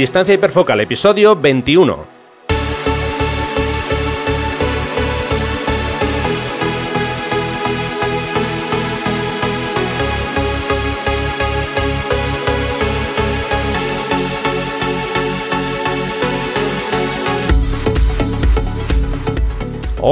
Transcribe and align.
Distancia 0.00 0.32
hiperfocal, 0.32 0.80
episodio 0.80 1.34
21. 1.36 2.19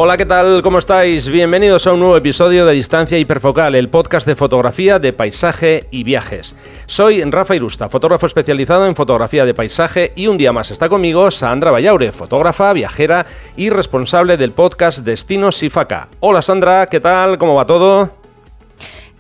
Hola, 0.00 0.16
¿qué 0.16 0.26
tal? 0.26 0.62
¿Cómo 0.62 0.78
estáis? 0.78 1.28
Bienvenidos 1.28 1.88
a 1.88 1.92
un 1.92 1.98
nuevo 1.98 2.16
episodio 2.16 2.64
de 2.64 2.72
Distancia 2.74 3.18
Hiperfocal, 3.18 3.74
el 3.74 3.88
podcast 3.88 4.28
de 4.28 4.36
fotografía 4.36 5.00
de 5.00 5.12
paisaje 5.12 5.88
y 5.90 6.04
viajes. 6.04 6.54
Soy 6.86 7.20
Rafa 7.24 7.56
Irusta, 7.56 7.88
fotógrafo 7.88 8.26
especializado 8.26 8.86
en 8.86 8.94
fotografía 8.94 9.44
de 9.44 9.54
paisaje 9.54 10.12
y 10.14 10.28
un 10.28 10.38
día 10.38 10.52
más 10.52 10.70
está 10.70 10.88
conmigo 10.88 11.32
Sandra 11.32 11.72
Vallaure, 11.72 12.12
fotógrafa, 12.12 12.72
viajera 12.74 13.26
y 13.56 13.70
responsable 13.70 14.36
del 14.36 14.52
podcast 14.52 15.00
Destinos 15.00 15.56
Sifaca. 15.56 16.06
Hola 16.20 16.42
Sandra, 16.42 16.86
¿qué 16.86 17.00
tal? 17.00 17.36
¿Cómo 17.36 17.56
va 17.56 17.66
todo? 17.66 18.17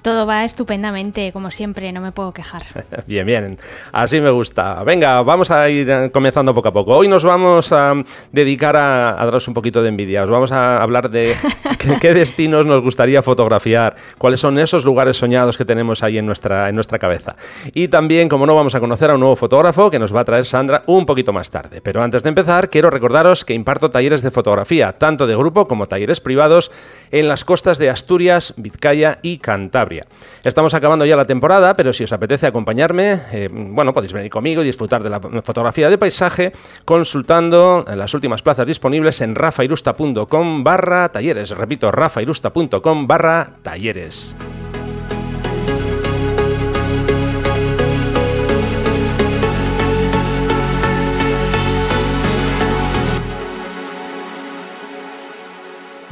Todo 0.02 0.26
va 0.26 0.44
estupendamente, 0.44 1.32
como 1.32 1.50
siempre, 1.50 1.90
no 1.92 2.00
me 2.00 2.12
puedo 2.12 2.32
quejar. 2.32 2.62
bien, 3.06 3.26
bien, 3.26 3.58
así 3.92 4.20
me 4.20 4.30
gusta. 4.30 4.84
Venga, 4.84 5.22
vamos 5.22 5.50
a 5.50 5.68
ir 5.68 5.90
eh, 5.90 6.10
comenzando 6.12 6.54
poco 6.54 6.68
a 6.68 6.72
poco. 6.72 6.96
Hoy 6.96 7.08
nos 7.08 7.24
vamos 7.24 7.72
a 7.72 7.94
dedicar 8.32 8.76
a, 8.76 9.16
daros 9.24 9.48
un 9.48 9.54
poquito 9.54 9.82
de 9.82 9.88
envidia. 9.88 10.22
Os 10.22 10.30
vamos 10.30 10.52
a 10.52 10.80
hablar 10.80 11.10
de 11.10 11.34
qué, 12.00 12.14
destinos 12.14 12.64
nos 12.64 12.80
gustaría 12.80 13.22
fotografiar, 13.22 13.96
cuáles 14.18 14.40
son 14.40 14.58
esos 14.58 14.84
lugares 14.84 15.16
soñados 15.16 15.58
que 15.58 15.64
tenemos 15.64 16.02
ahí 16.02 16.18
en 16.18 16.26
nuestra, 16.26 16.68
en 16.68 16.76
nuestra 16.76 16.98
cabeza. 16.98 17.34
Y 17.74 17.88
también, 17.88 18.28
como 18.28 18.46
no, 18.46 18.54
vamos 18.54 18.74
a 18.76 18.80
conocer 18.80 19.10
a 19.10 19.14
un 19.14 19.20
nuevo 19.20 19.36
fotógrafo 19.36 19.90
que 19.90 19.98
nos 19.98 20.14
va 20.14 20.20
a 20.20 20.24
traer 20.24 20.46
Sandra 20.46 20.84
un 20.86 21.06
poquito 21.06 21.32
más 21.32 21.50
tarde. 21.50 21.80
Pero 21.80 22.02
antes 22.02 22.22
de 22.22 22.28
empezar, 22.28 22.70
quiero 22.70 22.90
recordaros 22.90 23.44
que 23.44 23.54
imparto 23.54 23.90
talleres 23.90 24.22
de 24.22 24.30
fotografía, 24.30 24.92
tanto 24.92 25.26
de 25.26 25.34
grupo 25.34 25.66
como 25.66 25.86
talleres 25.86 26.20
privados, 26.20 26.70
en 27.10 27.26
las 27.26 27.44
costas 27.44 27.78
de 27.78 27.90
Asturias, 27.90 28.54
Vizcaya 28.56 29.18
y 29.22 29.38
Cantabria. 29.38 29.87
Estamos 30.44 30.74
acabando 30.74 31.04
ya 31.04 31.16
la 31.16 31.24
temporada, 31.24 31.74
pero 31.74 31.92
si 31.92 32.04
os 32.04 32.12
apetece 32.12 32.46
acompañarme, 32.46 33.22
eh, 33.32 33.48
bueno, 33.50 33.92
podéis 33.92 34.12
venir 34.12 34.30
conmigo 34.30 34.62
y 34.62 34.66
disfrutar 34.66 35.02
de 35.02 35.10
la 35.10 35.20
fotografía 35.42 35.90
de 35.90 35.98
paisaje 35.98 36.52
consultando 36.84 37.84
las 37.94 38.14
últimas 38.14 38.42
plazas 38.42 38.66
disponibles 38.66 39.20
en 39.20 39.34
rafairusta.com 39.34 40.64
barra 40.64 41.10
talleres. 41.10 41.50
Repito, 41.50 41.90
rafairusta.com 41.90 43.06
barra 43.06 43.54
talleres. 43.62 44.36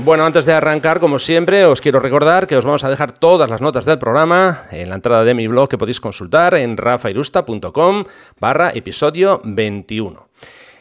Bueno, 0.07 0.25
antes 0.25 0.47
de 0.47 0.53
arrancar, 0.53 1.01
como 1.01 1.19
siempre, 1.19 1.65
os 1.65 1.81
quiero 1.81 1.99
recordar 1.99 2.47
que 2.47 2.57
os 2.57 2.65
vamos 2.65 2.85
a 2.85 2.89
dejar 2.89 3.11
todas 3.11 3.51
las 3.51 3.61
notas 3.61 3.85
del 3.85 3.99
programa 3.99 4.69
en 4.71 4.89
la 4.89 4.95
entrada 4.95 5.25
de 5.25 5.35
mi 5.35 5.49
blog 5.49 5.69
que 5.69 5.79
podéis 5.79 5.99
consultar 5.99 6.55
en 6.55 6.77
rafairusta.com 6.77 8.05
barra 8.39 8.71
episodio 8.71 9.41
21. 9.43 10.29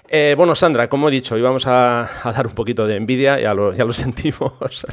Eh, 0.08 0.36
bueno, 0.38 0.56
Sandra, 0.56 0.88
como 0.88 1.10
he 1.10 1.12
dicho, 1.12 1.38
íbamos 1.38 1.66
a, 1.66 2.08
dar 2.24 2.46
un 2.46 2.54
poquito 2.54 2.86
de 2.86 2.96
envidia, 2.96 3.40
ya 3.40 3.54
lo, 3.54 3.74
ya 3.74 3.86
lo 3.86 3.94
sentimos. 3.94 4.86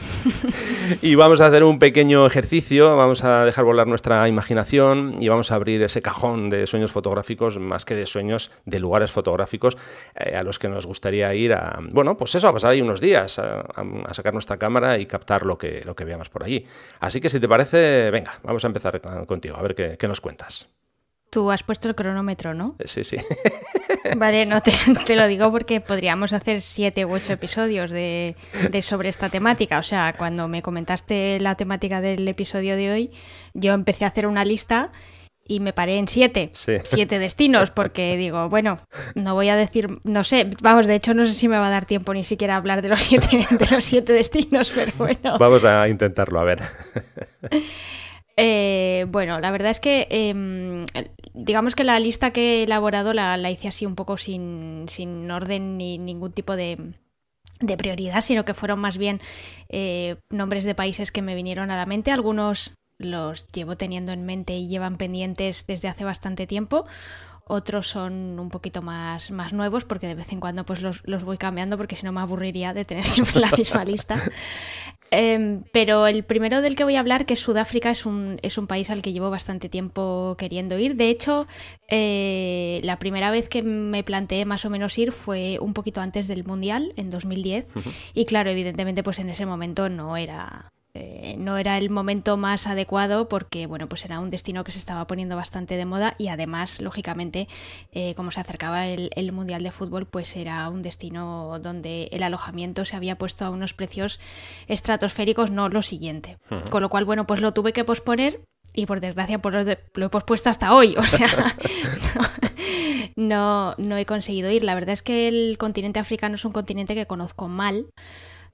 y 1.02 1.14
vamos 1.14 1.40
a 1.40 1.46
hacer 1.46 1.64
un 1.64 1.78
pequeño 1.78 2.26
ejercicio, 2.26 2.96
vamos 2.96 3.22
a 3.22 3.44
dejar 3.44 3.64
volar 3.64 3.86
nuestra 3.86 4.26
imaginación 4.26 5.16
y 5.20 5.28
vamos 5.28 5.52
a 5.52 5.56
abrir 5.56 5.82
ese 5.82 6.00
cajón 6.00 6.48
de 6.48 6.66
sueños 6.66 6.92
fotográficos, 6.92 7.58
más 7.58 7.84
que 7.84 7.94
de 7.94 8.06
sueños, 8.06 8.50
de 8.64 8.78
lugares 8.78 9.12
fotográficos 9.12 9.76
eh, 10.14 10.34
a 10.34 10.42
los 10.42 10.58
que 10.58 10.68
nos 10.68 10.86
gustaría 10.86 11.34
ir 11.34 11.52
a, 11.52 11.78
bueno, 11.90 12.16
pues 12.16 12.34
eso, 12.34 12.48
a 12.48 12.52
pasar 12.52 12.70
ahí 12.70 12.80
unos 12.80 13.00
días, 13.00 13.38
a, 13.38 13.64
sacar 14.12 14.32
nuestra 14.32 14.56
cámara 14.56 14.98
y 14.98 15.06
captar 15.06 15.44
lo 15.44 15.58
que, 15.58 15.82
lo 15.84 15.94
que 15.94 16.04
veamos 16.04 16.30
por 16.30 16.44
allí. 16.44 16.64
Así 17.00 17.20
que 17.20 17.28
si 17.28 17.38
te 17.38 17.48
parece, 17.48 18.10
venga, 18.10 18.40
vamos 18.42 18.64
a 18.64 18.66
empezar 18.66 19.00
contigo, 19.26 19.56
a 19.56 19.62
ver 19.62 19.74
qué 19.74 20.08
nos 20.08 20.20
cuentas. 20.20 20.68
Tú 21.32 21.50
has 21.50 21.62
puesto 21.62 21.88
el 21.88 21.94
cronómetro, 21.94 22.52
¿no? 22.52 22.76
Eh, 22.78 22.84
sí, 22.86 23.04
sí. 23.04 23.16
Vale, 24.18 24.44
no 24.44 24.60
te, 24.60 25.16
lo 25.16 25.26
digo 25.26 25.50
porque 25.50 25.80
podríamos 25.80 26.34
hacer 26.34 26.60
siete 26.60 27.06
u 27.06 27.14
ocho 27.14 27.32
episodios 27.32 27.90
de, 27.90 28.36
sobre 28.82 29.08
esta 29.08 29.30
temática. 29.30 29.78
O 29.78 29.82
sea, 29.82 30.14
cuando 30.18 30.46
me 30.46 30.60
comentaste 30.60 31.40
la 31.40 31.54
temática 31.54 32.02
del 32.02 32.28
episodio 32.28 32.76
de 32.76 32.90
hoy, 32.90 33.10
yo 33.54 33.72
empecé 33.72 34.04
a 34.04 34.08
hacer 34.08 34.26
una 34.26 34.44
lista 34.44 34.90
y 35.48 35.60
me 35.60 35.72
paré 35.72 35.96
en 35.96 36.06
siete. 36.06 36.50
Siete 36.84 37.18
destinos, 37.18 37.70
porque 37.70 38.18
digo, 38.18 38.50
bueno, 38.50 38.80
no 39.14 39.32
voy 39.32 39.48
a 39.48 39.56
decir, 39.56 40.00
no 40.04 40.24
sé, 40.24 40.50
vamos, 40.60 40.86
de 40.86 40.96
hecho 40.96 41.14
no 41.14 41.24
sé 41.24 41.32
si 41.32 41.48
me 41.48 41.56
va 41.56 41.68
a 41.68 41.70
dar 41.70 41.86
tiempo 41.86 42.12
ni 42.12 42.24
siquiera 42.24 42.56
a 42.56 42.56
hablar 42.58 42.82
de 42.82 42.90
los 42.90 43.00
siete, 43.00 43.46
de 43.50 43.66
los 43.70 43.82
siete 43.86 44.12
destinos, 44.12 44.70
pero 44.74 44.92
bueno. 44.98 45.38
Vamos 45.38 45.64
a 45.64 45.88
intentarlo, 45.88 46.40
a 46.40 46.44
ver. 46.44 46.60
Eh, 48.36 49.06
bueno, 49.08 49.40
la 49.40 49.50
verdad 49.50 49.70
es 49.70 49.80
que 49.80 50.06
em, 50.10 50.86
digamos 51.34 51.74
que 51.74 51.84
la 51.84 52.00
lista 52.00 52.32
que 52.32 52.60
he 52.60 52.62
elaborado 52.64 53.12
la, 53.12 53.50
hice 53.50 53.68
así 53.68 53.86
un 53.86 53.94
poco 53.94 54.16
sin, 54.16 54.86
sin 54.88 55.30
orden 55.30 55.76
ni 55.76 55.98
ningún 55.98 56.32
tipo 56.32 56.56
de, 56.56 56.94
prioridad, 57.78 58.22
sino 58.22 58.44
que 58.44 58.54
fueron 58.54 58.80
más 58.80 58.98
bien 58.98 59.20
eh, 59.68 60.16
nombres 60.30 60.64
de 60.64 60.74
países 60.74 61.12
que 61.12 61.22
me 61.22 61.34
vinieron 61.34 61.70
a 61.70 61.76
la 61.76 61.86
mente. 61.86 62.10
Algunos 62.10 62.74
los 62.98 63.46
llevo 63.48 63.76
teniendo 63.76 64.12
en 64.12 64.24
mente 64.24 64.54
y 64.54 64.68
llevan 64.68 64.96
pendientes 64.96 65.64
desde 65.66 65.88
hace 65.88 66.04
bastante 66.04 66.46
tiempo. 66.46 66.86
Otros 67.44 67.88
son 67.88 68.38
un 68.38 68.48
poquito 68.50 68.82
más, 68.82 69.30
más 69.30 69.52
nuevos 69.52 69.84
porque 69.84 70.06
de 70.06 70.14
vez 70.14 70.32
en 70.32 70.40
cuando 70.40 70.64
pues 70.64 70.80
los, 70.80 71.02
los 71.04 71.24
voy 71.24 71.38
cambiando 71.38 71.76
porque 71.76 71.96
si 71.96 72.06
no 72.06 72.12
me 72.12 72.20
aburriría 72.20 72.72
de 72.72 72.84
tener 72.84 73.06
siempre 73.08 73.40
la 73.40 73.50
misma 73.50 73.84
lista. 73.84 74.20
Em, 75.14 75.64
pero 75.72 76.06
el 76.06 76.24
primero 76.24 76.62
del 76.62 76.74
que 76.74 76.84
voy 76.84 76.96
a 76.96 77.00
hablar, 77.00 77.26
que 77.26 77.34
es 77.34 77.40
Sudáfrica, 77.40 77.90
es 77.90 78.06
un, 78.06 78.38
es 78.40 78.56
un 78.56 78.66
país 78.66 78.88
al 78.88 79.02
que 79.02 79.12
llevo 79.12 79.28
bastante 79.28 79.68
tiempo 79.68 80.36
queriendo 80.38 80.78
ir. 80.78 80.96
De 80.96 81.10
hecho, 81.10 81.46
eh, 81.88 82.80
la 82.82 82.98
primera 82.98 83.30
vez 83.30 83.50
que 83.50 83.62
me 83.62 84.02
planteé 84.04 84.46
más 84.46 84.64
o 84.64 84.70
menos 84.70 84.96
ir 84.96 85.12
fue 85.12 85.58
un 85.60 85.74
poquito 85.74 86.00
antes 86.00 86.28
del 86.28 86.44
Mundial, 86.44 86.94
en 86.96 87.10
2010. 87.10 87.66
Y 88.14 88.24
claro, 88.24 88.50
evidentemente, 88.50 89.02
pues 89.02 89.18
en 89.18 89.28
ese 89.28 89.44
momento 89.44 89.90
no 89.90 90.16
era, 90.16 90.72
eh, 90.94 91.36
no 91.38 91.56
era 91.56 91.78
el 91.78 91.88
momento 91.88 92.36
más 92.36 92.66
adecuado 92.66 93.26
porque 93.26 93.66
bueno 93.66 93.88
pues 93.88 94.04
era 94.04 94.20
un 94.20 94.28
destino 94.28 94.62
que 94.62 94.72
se 94.72 94.78
estaba 94.78 95.06
poniendo 95.06 95.36
bastante 95.36 95.78
de 95.78 95.86
moda 95.86 96.14
y 96.18 96.28
además 96.28 96.82
lógicamente 96.82 97.48
eh, 97.92 98.14
como 98.14 98.30
se 98.30 98.40
acercaba 98.40 98.86
el, 98.86 99.32
mundial 99.32 99.62
de 99.62 99.70
fútbol 99.70 100.04
pues 100.04 100.36
era 100.36 100.68
un 100.68 100.82
destino 100.82 101.58
donde 101.60 102.10
el 102.12 102.22
alojamiento 102.22 102.84
se 102.84 102.96
había 102.96 103.16
puesto 103.16 103.46
a 103.46 103.50
unos 103.50 103.72
precios 103.72 104.20
estratosféricos 104.68 105.50
no 105.50 105.70
lo 105.70 105.80
siguiente. 105.80 106.36
Con 106.68 106.82
lo 106.82 106.90
cual 106.90 107.06
bueno 107.06 107.26
pues 107.26 107.40
lo 107.40 107.54
tuve 107.54 107.72
que 107.72 107.84
posponer 107.84 108.42
y 108.74 108.84
por 108.84 109.00
desgracia 109.00 109.40
pues 109.40 109.54
lo, 109.94 110.04
he 110.04 110.08
pospuesto 110.10 110.50
hasta 110.50 110.74
hoy. 110.74 110.94
O 110.98 111.04
sea 111.04 111.56
no, 113.16 113.74
no, 113.78 113.96
he 113.96 114.04
conseguido 114.04 114.50
ir. 114.50 114.62
La 114.62 114.74
verdad 114.74 114.92
es 114.92 115.00
que 115.00 115.28
el 115.28 115.56
continente 115.56 116.00
africano 116.00 116.34
es 116.34 116.44
un 116.44 116.52
continente 116.52 116.94
que 116.94 117.06
conozco 117.06 117.48
mal 117.48 117.86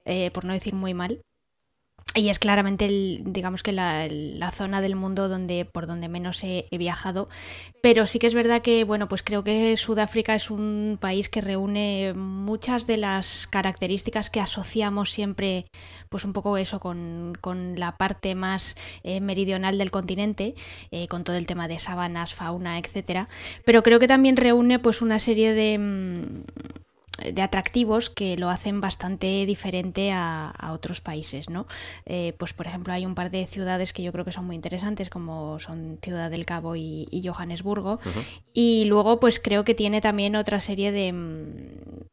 eh, 0.04 0.30
por 0.30 0.44
no 0.44 0.52
decir 0.52 0.74
muy 0.74 0.94
mal 0.94 1.20
y 2.14 2.30
es 2.30 2.38
claramente 2.38 2.86
el, 2.86 3.22
digamos 3.24 3.62
que 3.62 3.72
la, 3.72 4.08
zona 4.52 4.80
del 4.80 4.96
mundo 4.96 5.28
donde 5.28 5.64
por 5.64 5.86
donde 5.86 6.08
menos 6.08 6.42
he, 6.42 6.66
viajado. 6.72 7.28
Pero 7.82 8.06
sí 8.06 8.18
que 8.18 8.26
es 8.26 8.34
verdad 8.34 8.62
que 8.62 8.84
bueno 8.84 9.08
pues 9.08 9.22
creo 9.22 9.44
que 9.44 9.76
Sudáfrica 9.76 10.34
es 10.34 10.50
un 10.50 10.98
país 11.00 11.28
que 11.28 11.40
reúne 11.40 12.14
muchas 12.14 12.86
de 12.86 12.96
las 12.96 13.46
características 13.46 14.30
que 14.30 14.40
asociamos 14.40 15.10
siempre 15.12 15.66
pues 16.08 16.24
un 16.24 16.32
poco 16.32 16.56
eso 16.56 16.80
con, 16.80 17.36
la 17.76 17.96
parte 17.96 18.34
más 18.34 18.76
eh, 19.02 19.20
meridional 19.20 19.78
del 19.78 19.90
continente 19.90 20.54
eh, 20.90 21.06
con 21.08 21.24
todo 21.24 21.36
el 21.36 21.46
tema 21.46 21.68
de 21.68 21.78
sabanas 21.78 22.34
fauna 22.34 22.78
etcétera. 22.78 23.28
Pero 23.64 23.82
creo 23.82 24.00
que 24.00 24.08
también 24.08 24.36
reúne 24.36 24.78
pues 24.78 25.02
una 25.02 25.18
serie 25.18 25.52
de 25.52 25.78
mm, 25.78 26.44
de 27.18 27.42
atractivos 27.42 28.10
que 28.10 28.36
lo 28.36 28.48
hacen 28.48 28.80
bastante 28.80 29.44
diferente 29.46 30.12
a, 30.12 30.52
otros 30.72 31.00
países, 31.00 31.48
¿no? 31.48 31.66
Eh, 32.04 32.34
pues 32.38 32.52
por 32.52 32.66
ejemplo 32.66 32.92
hay 32.92 33.06
un 33.06 33.14
par 33.14 33.30
de 33.30 33.46
ciudades 33.46 33.92
que 33.92 34.02
yo 34.02 34.12
creo 34.12 34.24
que 34.24 34.32
son 34.32 34.44
muy 34.44 34.54
interesantes 34.54 35.10
como 35.10 35.58
son 35.58 35.98
Ciudad 36.02 36.30
del 36.30 36.44
Cabo 36.44 36.76
y, 36.76 37.06
Johannesburgo 37.24 37.98
y 38.54 38.84
luego 38.84 39.18
pues 39.18 39.40
creo 39.40 39.64
que 39.64 39.74
tiene 39.74 40.00
también 40.00 40.36
otra 40.36 40.60
serie 40.60 40.92
de 40.92 41.12
mm, 41.12 42.06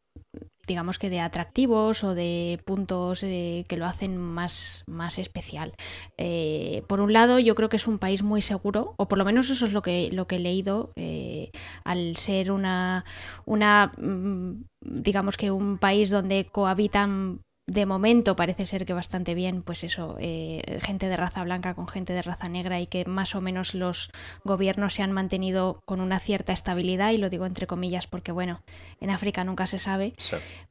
digamos 0.66 0.98
que 0.98 1.10
de 1.10 1.20
atractivos 1.20 2.04
o 2.04 2.14
de 2.14 2.60
puntos 2.64 3.22
eh, 3.22 3.64
que 3.68 3.76
lo 3.76 3.86
hacen 3.86 4.16
más, 4.16 4.84
más 4.86 5.18
especial. 5.18 5.72
Eh, 6.18 6.82
por 6.88 7.00
un 7.00 7.12
lado, 7.12 7.38
yo 7.38 7.54
creo 7.54 7.68
que 7.68 7.76
es 7.76 7.86
un 7.86 7.98
país 7.98 8.22
muy 8.22 8.42
seguro, 8.42 8.94
o 8.96 9.08
por 9.08 9.18
lo 9.18 9.24
menos 9.24 9.50
eso 9.50 9.64
es 9.64 9.72
lo 9.72 9.82
que, 9.82 10.10
lo 10.12 10.26
que 10.26 10.36
he 10.36 10.40
leído, 10.40 10.92
eh, 10.96 11.50
al 11.84 12.16
ser 12.16 12.50
una, 12.50 13.04
una, 13.44 13.92
mm, 13.96 14.64
digamos 14.80 15.36
que 15.36 15.50
un 15.50 15.78
país 15.78 16.10
donde 16.10 16.46
cohabitan 16.46 17.40
de 17.66 17.84
momento 17.84 18.36
parece 18.36 18.64
ser 18.64 18.86
que 18.86 18.92
bastante 18.92 19.34
bien, 19.34 19.62
pues 19.62 19.82
eso, 19.82 20.16
eh, 20.20 20.78
gente 20.80 21.08
de 21.08 21.16
raza 21.16 21.42
blanca 21.42 21.74
con 21.74 21.88
gente 21.88 22.12
de 22.12 22.22
raza 22.22 22.48
negra 22.48 22.80
y 22.80 22.86
que 22.86 23.04
más 23.06 23.34
o 23.34 23.40
menos 23.40 23.74
los 23.74 24.12
gobiernos 24.44 24.94
se 24.94 25.02
han 25.02 25.10
mantenido 25.10 25.80
con 25.84 26.00
una 26.00 26.20
cierta 26.20 26.52
estabilidad, 26.52 27.10
y 27.10 27.18
lo 27.18 27.28
digo 27.28 27.44
entre 27.44 27.66
comillas 27.66 28.06
porque, 28.06 28.30
bueno, 28.30 28.62
en 29.00 29.10
África 29.10 29.42
nunca 29.42 29.66
se 29.66 29.80
sabe, 29.80 30.14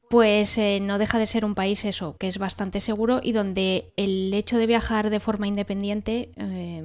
pues 0.10 0.58
eh, 0.58 0.80
no 0.82 0.98
deja 0.98 1.20
de 1.20 1.26
ser 1.26 1.46
un 1.46 1.56
país 1.56 1.86
eso, 1.86 2.16
que 2.18 2.28
es 2.28 2.38
bastante 2.38 2.82
seguro 2.82 3.20
y 3.24 3.32
donde 3.32 3.92
el 3.98 4.34
hecho 4.34 4.58
de 4.58 4.68
viajar 4.68 5.10
de 5.10 5.20
forma 5.20 5.48
independiente 5.48 6.32
eh, 6.36 6.84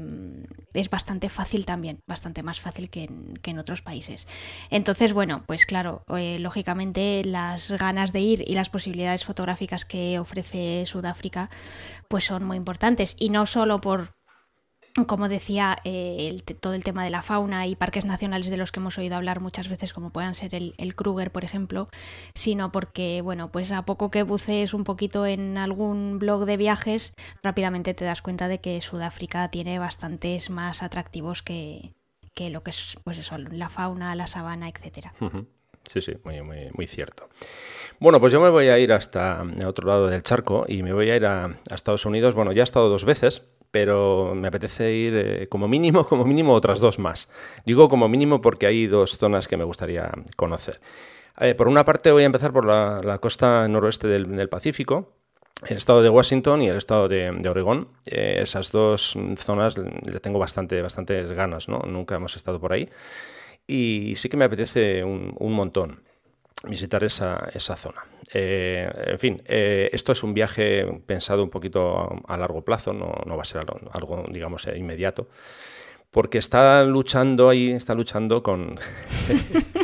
es 0.72 0.90
bastante 0.90 1.28
fácil 1.28 1.64
también, 1.64 2.00
bastante 2.06 2.42
más 2.42 2.60
fácil 2.60 2.90
que 2.90 3.04
en, 3.04 3.34
que 3.42 3.50
en 3.50 3.58
otros 3.58 3.82
países. 3.82 4.26
Entonces, 4.70 5.12
bueno, 5.12 5.42
pues 5.46 5.66
claro, 5.66 6.04
lógicamente 6.08 7.22
las 7.24 7.72
ganas 7.72 8.12
de 8.12 8.20
ir 8.20 8.44
y 8.46 8.54
las 8.54 8.70
posibilidades 8.70 9.24
fotográficas 9.24 9.84
que 9.84 10.18
ofrece 10.18 10.84
Sudáfrica, 10.86 11.50
pues 12.08 12.24
son 12.24 12.44
muy 12.44 12.56
importantes. 12.56 13.16
Y 13.18 13.30
no 13.30 13.46
solo 13.46 13.80
por, 13.80 14.12
como 15.06 15.28
decía, 15.28 15.78
eh, 15.84 16.36
todo 16.60 16.74
el 16.74 16.84
tema 16.84 17.04
de 17.04 17.10
la 17.10 17.22
fauna 17.22 17.66
y 17.66 17.76
parques 17.76 18.04
nacionales 18.04 18.50
de 18.50 18.56
los 18.56 18.72
que 18.72 18.80
hemos 18.80 18.98
oído 18.98 19.16
hablar 19.16 19.40
muchas 19.40 19.68
veces, 19.68 19.92
como 19.92 20.10
puedan 20.10 20.34
ser 20.34 20.54
el, 20.54 20.94
Kruger, 20.94 21.30
por 21.30 21.44
ejemplo, 21.44 21.88
sino 22.34 22.72
porque, 22.72 23.20
bueno, 23.22 23.52
pues 23.52 23.70
a 23.72 23.84
poco 23.84 24.10
que 24.10 24.22
bucees 24.22 24.74
un 24.74 24.84
poquito 24.84 25.26
en 25.26 25.58
algún 25.58 26.18
blog 26.18 26.44
de 26.44 26.56
viajes, 26.56 27.14
rápidamente 27.42 27.94
te 27.94 28.04
das 28.04 28.22
cuenta 28.22 28.48
de 28.48 28.60
que 28.60 28.80
Sudáfrica 28.80 29.50
tiene 29.50 29.78
bastantes 29.78 30.50
más 30.50 30.82
atractivos 30.82 31.42
que, 31.42 31.94
que 32.34 32.50
lo 32.50 32.62
que 32.62 32.70
es, 32.70 32.96
pues 33.04 33.18
eso, 33.18 33.38
la 33.38 33.68
fauna, 33.68 34.14
la 34.14 34.26
sabana, 34.26 34.68
etcétera. 34.68 35.12
Sí, 35.88 36.00
sí, 36.00 36.14
muy, 36.24 36.40
muy, 36.42 36.86
cierto. 36.86 37.28
Bueno, 37.98 38.20
pues 38.20 38.32
yo 38.32 38.40
me 38.40 38.50
voy 38.50 38.68
a 38.68 38.78
ir 38.78 38.92
hasta 38.92 39.44
otro 39.66 39.88
lado 39.88 40.06
del 40.08 40.22
charco 40.22 40.64
y 40.68 40.82
me 40.82 40.92
voy 40.92 41.10
a 41.10 41.16
ir 41.16 41.26
a, 41.26 41.58
Estados 41.70 42.06
Unidos. 42.06 42.34
Bueno, 42.34 42.52
ya 42.52 42.62
he 42.62 42.64
estado 42.64 42.88
dos 42.88 43.04
veces, 43.04 43.42
pero 43.70 44.34
me 44.34 44.48
apetece 44.48 44.92
ir 44.92 45.14
eh, 45.16 45.48
como 45.48 45.68
mínimo, 45.68 46.06
como 46.08 46.24
mínimo 46.24 46.54
otras 46.54 46.80
dos 46.80 46.98
más. 46.98 47.28
Digo 47.64 47.88
como 47.88 48.08
mínimo 48.08 48.40
porque 48.40 48.66
hay 48.66 48.86
dos 48.86 49.18
zonas 49.18 49.48
que 49.48 49.56
me 49.56 49.64
gustaría 49.64 50.10
conocer. 50.36 50.80
Eh, 51.40 51.54
por 51.54 51.68
una 51.68 51.84
parte 51.84 52.10
voy 52.10 52.24
a 52.24 52.26
empezar 52.26 52.52
por 52.52 52.66
la, 52.66 53.18
costa 53.18 53.66
noroeste 53.68 54.08
del, 54.08 54.48
Pacífico, 54.48 55.12
el 55.66 55.76
estado 55.76 56.02
de 56.02 56.10
Washington 56.10 56.62
y 56.62 56.68
el 56.68 56.76
estado 56.76 57.08
de, 57.08 57.48
Oregón. 57.48 57.88
Eh, 58.06 58.40
esas 58.42 58.70
dos 58.72 59.16
zonas 59.38 59.76
le 59.78 60.20
tengo 60.20 60.38
bastante, 60.38 60.82
bastantes 60.82 61.30
ganas, 61.32 61.68
¿no? 61.68 61.78
Nunca 61.86 62.16
hemos 62.16 62.36
estado 62.36 62.60
por 62.60 62.72
ahí 62.72 62.88
y 63.70 64.16
sí 64.16 64.28
que 64.28 64.36
me 64.36 64.44
apetece 64.44 65.04
un, 65.04 65.52
montón 65.52 66.02
visitar 66.64 67.02
esa, 67.04 67.48
esa 67.54 67.76
zona. 67.76 68.04
Eh, 68.32 68.88
en 69.06 69.18
fin, 69.18 69.42
eh, 69.46 69.90
esto 69.92 70.12
es 70.12 70.22
un 70.22 70.34
viaje 70.34 70.86
pensado 71.06 71.42
un 71.42 71.50
poquito 71.50 72.20
a, 72.26 72.36
largo 72.36 72.64
plazo, 72.64 72.92
no, 72.92 73.12
no, 73.26 73.36
va 73.36 73.42
a 73.42 73.44
ser 73.44 73.64
algo, 73.92 74.24
digamos, 74.30 74.66
inmediato, 74.74 75.28
porque 76.10 76.38
está 76.38 76.84
luchando 76.84 77.48
ahí, 77.48 77.70
está 77.70 77.94
luchando 77.94 78.42
con, 78.42 78.78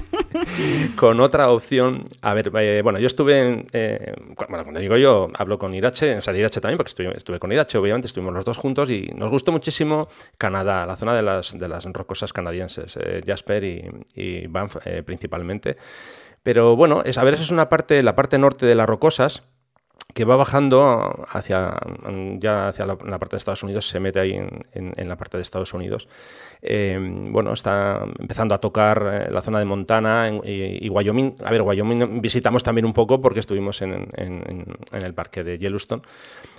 con 0.97 1.21
otra 1.21 1.51
opción. 1.51 2.05
A 2.23 2.35
ver, 2.35 2.51
eh, 2.57 2.81
bueno, 2.83 2.99
yo 2.99 3.07
estuve 3.07 3.41
en. 3.41 3.67
Eh, 3.73 4.15
bueno, 4.49 4.65
cuando 4.65 4.81
digo 4.81 4.97
yo, 4.97 5.29
hablo 5.35 5.59
con 5.59 5.75
Irache, 5.75 6.17
o 6.17 6.21
sea, 6.21 6.33
de 6.33 6.41
Irache 6.41 6.61
también, 6.61 6.77
porque 6.77 6.91
estuve, 6.91 7.17
estuve 7.17 7.39
con 7.39 7.53
Irache, 7.53 7.79
obviamente, 7.79 8.07
estuvimos 8.09 8.35
los 8.35 8.45
dos 8.45 8.57
juntos 8.57 8.91
y 8.91 9.11
nos 9.15 9.31
gustó 9.31 9.53
muchísimo 9.53 10.09
Canadá, 10.39 10.87
la 10.87 10.97
zona 10.97 11.15
de 11.15 11.23
las, 11.23 11.59
de 11.59 11.69
las 11.69 11.85
rocosas 11.85 12.33
canadienses, 12.33 12.97
eh, 13.01 13.23
Jasper 13.25 13.65
y, 13.65 13.91
y 14.15 14.47
Banff 14.47 14.77
principalmente. 15.05 15.77
Pero 16.47 16.77
bueno, 16.77 17.03
es, 17.05 17.19
a 17.19 17.25
ver, 17.25 17.35
esa 17.35 17.43
es 17.43 17.51
una 17.51 17.69
parte, 17.69 18.05
la 18.05 18.15
parte 18.15 18.39
norte 18.39 18.67
de 18.67 18.77
las 18.77 18.89
rocosas 18.89 19.43
que 20.15 20.25
va 20.25 20.37
bajando 20.37 21.27
hacia 21.29 21.77
ya 22.39 22.69
hacia 22.69 22.87
la, 22.87 22.97
parte 22.97 23.35
de 23.35 23.39
Estados 23.39 23.65
Unidos, 23.65 23.89
se 23.89 23.99
mete 23.99 24.21
ahí 24.21 24.35
en, 24.35 25.09
la 25.09 25.17
parte 25.17 25.39
de 25.39 25.43
Estados 25.43 25.75
Unidos. 25.75 26.07
Eh, 26.63 26.97
bueno, 27.31 27.53
está 27.53 28.07
empezando 28.21 28.55
a 28.55 28.59
tocar 28.59 29.27
eh, 29.27 29.33
la 29.33 29.43
zona 29.43 29.59
de 29.59 29.65
Montana 29.65 30.31
y, 30.45 30.89
Wyoming. 30.89 31.35
A 31.45 31.51
ver, 31.51 31.63
Wyoming 31.63 32.21
visitamos 32.21 32.63
también 32.63 32.85
un 32.85 32.93
poco 32.93 33.21
porque 33.21 33.41
estuvimos 33.41 33.83
en, 33.83 34.07
el 34.93 35.15
parque 35.15 35.43
de 35.43 35.59
Yellowstone. 35.59 36.03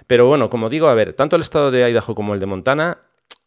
Pero 0.05 0.27
bueno, 0.27 0.49
como 0.49 0.69
digo, 0.69 0.87
a 0.87 0.95
ver, 0.95 1.13
tanto 1.13 1.37
el 1.37 1.43
estado 1.43 1.71
de 1.71 1.89
Idaho 1.89 2.13
como 2.13 2.33
el 2.33 2.41
de 2.41 2.45
Montana 2.45 2.97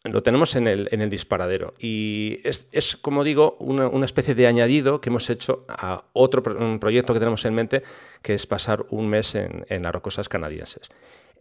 lo 0.04 0.22
tenemos 0.22 0.56
en 0.56 0.66
el, 0.66 0.88
en 0.92 1.02
el 1.02 1.10
disparadero. 1.10 1.74
Y 1.78 2.40
es, 2.44 2.68
es 2.72 2.96
como 2.96 3.22
digo, 3.24 3.56
una, 3.58 3.88
una, 3.88 4.04
especie 4.04 4.34
de 4.34 4.46
añadido 4.46 5.00
que 5.00 5.10
hemos 5.10 5.28
hecho 5.28 5.64
a 5.68 6.04
otro 6.12 6.42
proyecto 6.42 7.12
que 7.12 7.18
tenemos 7.18 7.44
en 7.44 7.54
mente, 7.54 7.82
que 8.22 8.34
es 8.34 8.46
pasar 8.46 8.86
un 8.90 9.08
mes 9.08 9.34
en, 9.34 9.66
en 9.68 9.82
las 9.82 9.92
rocosas 9.92 10.28
canadienses. 10.28 10.88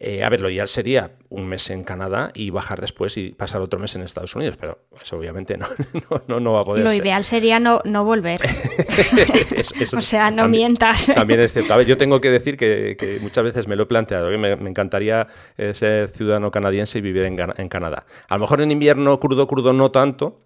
Eh, 0.02 0.24
a 0.24 0.30
ver, 0.30 0.40
lo 0.40 0.48
ideal 0.48 0.66
sería 0.66 1.12
un 1.28 1.46
mes 1.46 1.68
en 1.68 1.84
Canadá 1.84 2.30
y 2.34 2.48
bajar 2.48 2.80
después 2.80 3.18
y 3.18 3.32
pasar 3.32 3.60
otro 3.60 3.78
mes 3.78 3.94
en 3.96 4.02
Estados 4.02 4.34
Unidos, 4.34 4.56
pero 4.58 4.78
eso 4.98 5.18
obviamente 5.18 5.58
no, 5.58 5.66
no, 6.26 6.40
no 6.40 6.52
va 6.54 6.62
a 6.62 6.64
poder 6.64 6.84
Lo 6.84 6.92
ideal 6.94 7.22
sería 7.22 7.60
no, 7.60 7.82
no 7.84 8.02
volver. 8.02 8.40
o 9.96 10.00
sea, 10.00 10.30
no 10.30 10.48
mientas. 10.48 11.12
También 11.14 11.40
es 11.40 11.52
cierto. 11.52 11.74
A 11.74 11.76
ver, 11.76 11.86
yo 11.86 11.98
tengo 11.98 12.18
que 12.18 12.30
decir 12.30 12.56
que, 12.56 13.18
muchas 13.20 13.44
veces 13.44 13.68
me 13.68 13.76
lo 13.76 13.82
he 13.82 13.86
planteado. 13.86 14.30
Me, 14.38 14.56
me 14.56 14.70
encantaría 14.70 15.26
eh, 15.58 15.74
ser 15.74 16.08
ciudadano 16.08 16.50
canadiense 16.50 16.98
y 16.98 17.02
vivir 17.02 17.24
en, 17.24 17.38
en 17.54 17.68
Canadá. 17.68 18.06
A 18.28 18.36
lo 18.36 18.40
mejor 18.40 18.62
en 18.62 18.70
invierno 18.70 19.20
crudo, 19.20 19.46
crudo 19.46 19.74
no 19.74 19.90
tanto, 19.90 20.40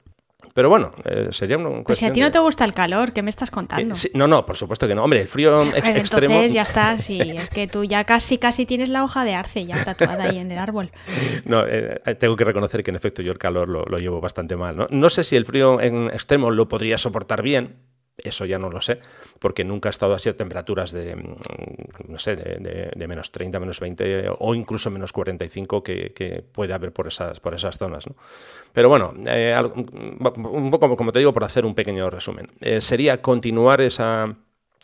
pero 0.54 0.68
bueno, 0.68 0.92
eh, 1.04 1.28
sería 1.32 1.58
un 1.58 1.82
Pues 1.82 1.98
si 1.98 2.06
a 2.06 2.12
ti 2.12 2.20
no 2.20 2.30
te 2.30 2.38
gusta 2.38 2.64
el 2.64 2.72
calor, 2.72 3.12
¿qué 3.12 3.22
me 3.22 3.30
estás 3.30 3.50
contando? 3.50 3.96
no, 4.14 4.28
no, 4.28 4.46
por 4.46 4.56
supuesto 4.56 4.86
que 4.86 4.94
no. 4.94 5.02
Hombre, 5.02 5.20
el 5.20 5.26
frío 5.26 5.62
extremo... 5.74 6.34
Entonces 6.34 6.52
ya 6.52 6.62
está, 6.62 7.00
sí. 7.00 7.20
Es 7.20 7.50
que 7.50 7.66
tú 7.66 7.82
ya 7.82 8.04
casi, 8.04 8.38
casi 8.38 8.64
tienes 8.64 8.88
la 8.88 9.02
hoja 9.02 9.24
de 9.24 9.34
arce 9.34 9.66
ya 9.66 9.84
tatuada 9.84 10.24
ahí 10.24 10.38
en 10.38 10.52
el 10.52 10.58
árbol. 10.58 10.90
No, 11.44 11.64
eh, 11.66 12.00
tengo 12.18 12.36
que 12.36 12.44
reconocer 12.44 12.82
que 12.82 12.90
en 12.90 12.96
efecto 12.96 13.20
yo 13.20 13.32
el 13.32 13.38
calor 13.38 13.68
lo, 13.68 13.84
lo 13.84 13.98
llevo 13.98 14.20
bastante 14.20 14.56
mal. 14.56 14.76
¿no? 14.76 14.86
no 14.88 15.10
sé 15.10 15.24
si 15.24 15.36
el 15.36 15.44
frío 15.44 15.80
en 15.80 16.06
extremo 16.06 16.50
lo 16.50 16.68
podría 16.68 16.96
soportar 16.96 17.42
bien, 17.42 17.76
eso 18.16 18.44
ya 18.44 18.58
no 18.58 18.70
lo 18.70 18.80
sé, 18.80 19.00
porque 19.38 19.64
nunca 19.64 19.88
ha 19.88 19.90
estado 19.90 20.14
así 20.14 20.28
a 20.28 20.36
temperaturas 20.36 20.92
de, 20.92 21.16
mm, 21.16 21.36
no 22.08 22.18
sé, 22.18 22.36
de, 22.36 23.06
menos 23.06 23.32
30, 23.32 23.58
menos 23.60 23.80
20 23.80 24.26
o 24.38 24.54
incluso 24.54 24.90
menos 24.90 25.12
45 25.12 25.82
que, 25.82 26.12
que 26.12 26.42
puede 26.42 26.72
haber 26.72 26.92
por 26.92 27.08
esas, 27.08 27.40
por 27.40 27.54
esas 27.54 27.76
zonas. 27.76 28.06
¿no? 28.06 28.14
Pero 28.72 28.88
bueno, 28.88 29.12
eh, 29.26 29.54
un 29.56 30.70
poco 30.70 30.96
como 30.96 31.12
te 31.12 31.18
digo, 31.18 31.32
por 31.32 31.44
hacer 31.44 31.64
un 31.64 31.74
pequeño 31.74 32.08
resumen, 32.10 32.48
eh, 32.60 32.80
sería 32.80 33.20
continuar 33.20 33.80
esa 33.80 34.36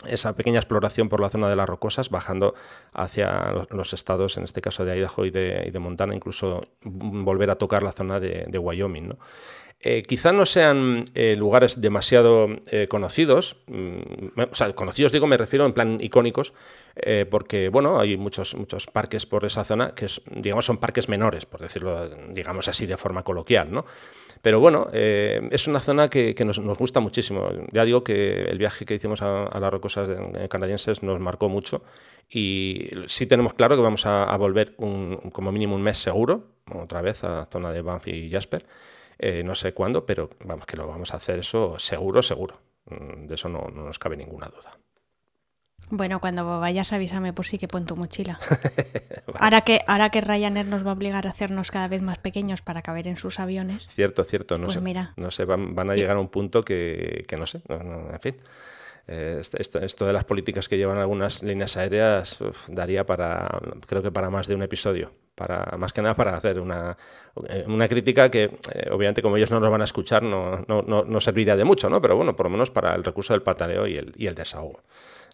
esa 0.06 0.34
pequeña 0.34 0.58
exploración 0.58 1.08
por 1.08 1.20
la 1.20 1.28
zona 1.28 1.48
de 1.48 1.56
las 1.56 1.68
rocosas, 1.68 2.10
bajando 2.10 2.54
hacia 2.92 3.66
los 3.70 3.92
estados, 3.92 4.36
en 4.36 4.44
este 4.44 4.60
caso 4.60 4.84
de 4.84 4.96
Idaho 4.96 5.24
y 5.26 5.30
de, 5.30 5.78
Montana, 5.78 6.14
incluso 6.14 6.62
volver 6.82 7.50
a 7.50 7.56
tocar 7.56 7.82
la 7.82 7.92
zona 7.92 8.20
de, 8.20 8.58
Wyoming. 8.58 9.08
¿no? 9.08 9.18
Eh, 9.82 10.02
quizá 10.02 10.32
no 10.32 10.44
sean 10.44 11.04
eh, 11.14 11.36
lugares 11.36 11.80
demasiado 11.80 12.48
eh, 12.70 12.86
conocidos, 12.86 13.56
mm, 13.66 14.40
o 14.50 14.54
sea, 14.54 14.74
conocidos 14.74 15.10
digo, 15.10 15.26
me 15.26 15.38
refiero 15.38 15.64
en 15.64 15.72
plan 15.72 15.98
icónicos, 16.00 16.52
porque 17.30 17.70
bueno, 17.70 17.98
hay 17.98 18.18
muchos, 18.18 18.54
muchos 18.56 18.86
parques 18.86 19.24
por 19.24 19.46
esa 19.46 19.64
zona 19.64 19.94
que 19.94 20.06
digamos 20.32 20.66
son 20.66 20.76
parques 20.76 21.08
menores, 21.08 21.46
por 21.46 21.60
decirlo, 21.60 22.10
digamos 22.28 22.68
así 22.68 22.84
de 22.84 22.98
forma 22.98 23.22
coloquial, 23.22 23.72
¿no? 23.72 23.86
Pero 24.42 24.58
bueno, 24.58 24.88
es 24.92 25.66
una 25.66 25.80
zona 25.80 26.08
que, 26.08 26.34
nos, 26.44 26.58
gusta 26.58 27.00
muchísimo. 27.00 27.50
Ya 27.72 27.84
digo 27.84 28.02
que 28.02 28.44
el 28.44 28.56
viaje 28.56 28.86
que 28.86 28.94
hicimos 28.94 29.20
a, 29.20 29.50
las 29.60 29.70
rocosas 29.70 30.08
canadienses 30.48 31.02
nos 31.02 31.20
marcó 31.20 31.50
mucho 31.50 31.82
y 32.30 32.88
sí 33.06 33.26
tenemos 33.26 33.54
claro 33.54 33.76
que 33.76 33.82
vamos 33.82 34.06
a, 34.06 34.34
volver 34.36 34.74
un, 34.78 35.16
como 35.32 35.52
mínimo 35.52 35.74
un 35.74 35.82
mes 35.82 35.98
seguro, 35.98 36.44
otra 36.72 37.02
vez 37.02 37.22
a 37.24 37.28
la 37.28 37.46
zona 37.46 37.72
de 37.72 37.82
Banff 37.82 38.08
y 38.08 38.30
Jasper. 38.30 38.64
Eh, 39.22 39.42
no 39.44 39.54
sé 39.54 39.74
cuándo, 39.74 40.06
pero 40.06 40.30
vamos 40.46 40.64
que 40.64 40.78
lo 40.78 40.86
vamos 40.86 41.12
a 41.12 41.18
hacer 41.18 41.40
eso 41.40 41.78
seguro, 41.78 42.22
seguro. 42.22 42.58
Mm, 42.86 43.26
de 43.26 43.34
eso 43.34 43.50
no, 43.50 43.68
nos 43.68 43.98
cabe 43.98 44.16
ninguna 44.16 44.46
duda. 44.46 44.79
Bueno, 45.90 46.20
cuando 46.20 46.60
vayas 46.60 46.92
avísame 46.92 47.32
por 47.32 47.46
sí 47.46 47.58
que 47.58 47.68
pon 47.68 47.84
tu 47.84 47.96
mochila. 47.96 48.38
ahora, 49.38 49.62
que, 49.62 49.80
ahora 49.86 50.10
que 50.10 50.20
Ryanair 50.20 50.66
nos 50.66 50.86
va 50.86 50.90
a 50.90 50.94
obligar 50.94 51.26
a 51.26 51.30
hacernos 51.30 51.70
cada 51.70 51.88
vez 51.88 52.00
más 52.00 52.18
pequeños 52.18 52.62
para 52.62 52.82
caber 52.82 53.08
en 53.08 53.16
sus 53.16 53.40
aviones. 53.40 53.88
Cierto, 53.88 54.24
cierto. 54.24 54.56
No 54.56 54.66
pues 54.66 54.74
sé, 54.74 54.80
mira. 54.80 55.12
No 55.16 55.30
sé, 55.30 55.44
van, 55.44 55.90
a 55.90 55.94
llegar 55.94 56.16
a 56.16 56.20
un 56.20 56.28
punto 56.28 56.62
que, 56.62 57.26
no 57.36 57.46
sé. 57.46 57.60
en 57.68 58.20
fin. 58.20 58.36
Eh, 59.08 59.40
esto, 59.40 59.80
esto, 59.80 60.06
de 60.06 60.12
las 60.12 60.24
políticas 60.24 60.68
que 60.68 60.76
llevan 60.76 60.98
algunas 60.98 61.42
líneas 61.42 61.76
aéreas 61.76 62.38
daría 62.68 63.04
para, 63.04 63.48
creo 63.86 64.02
que 64.02 64.12
para 64.12 64.30
más 64.30 64.46
de 64.46 64.54
un 64.54 64.62
episodio 64.62 65.12
para 65.40 65.74
más 65.78 65.94
que 65.94 66.02
nada 66.02 66.14
para 66.14 66.36
hacer 66.36 66.60
una, 66.60 66.94
eh, 67.48 67.64
una 67.66 67.88
crítica 67.88 68.30
que 68.30 68.44
eh, 68.74 68.90
obviamente 68.90 69.22
como 69.22 69.38
ellos 69.38 69.50
no 69.50 69.58
nos 69.58 69.70
van 69.70 69.80
a 69.80 69.84
escuchar 69.84 70.22
no, 70.22 70.66
no, 70.68 70.82
no, 70.82 71.20
serviría 71.20 71.56
de 71.56 71.64
mucho, 71.64 71.88
¿no? 71.88 71.98
Pero 72.02 72.14
bueno, 72.14 72.36
por 72.36 72.44
lo 72.46 72.50
menos 72.50 72.70
para 72.70 72.94
el 72.94 73.02
recurso 73.02 73.32
del 73.32 73.40
pataleo 73.40 73.86
y 73.86 73.96
el, 73.96 74.12
y 74.16 74.26
el 74.26 74.34
desahogo. 74.34 74.82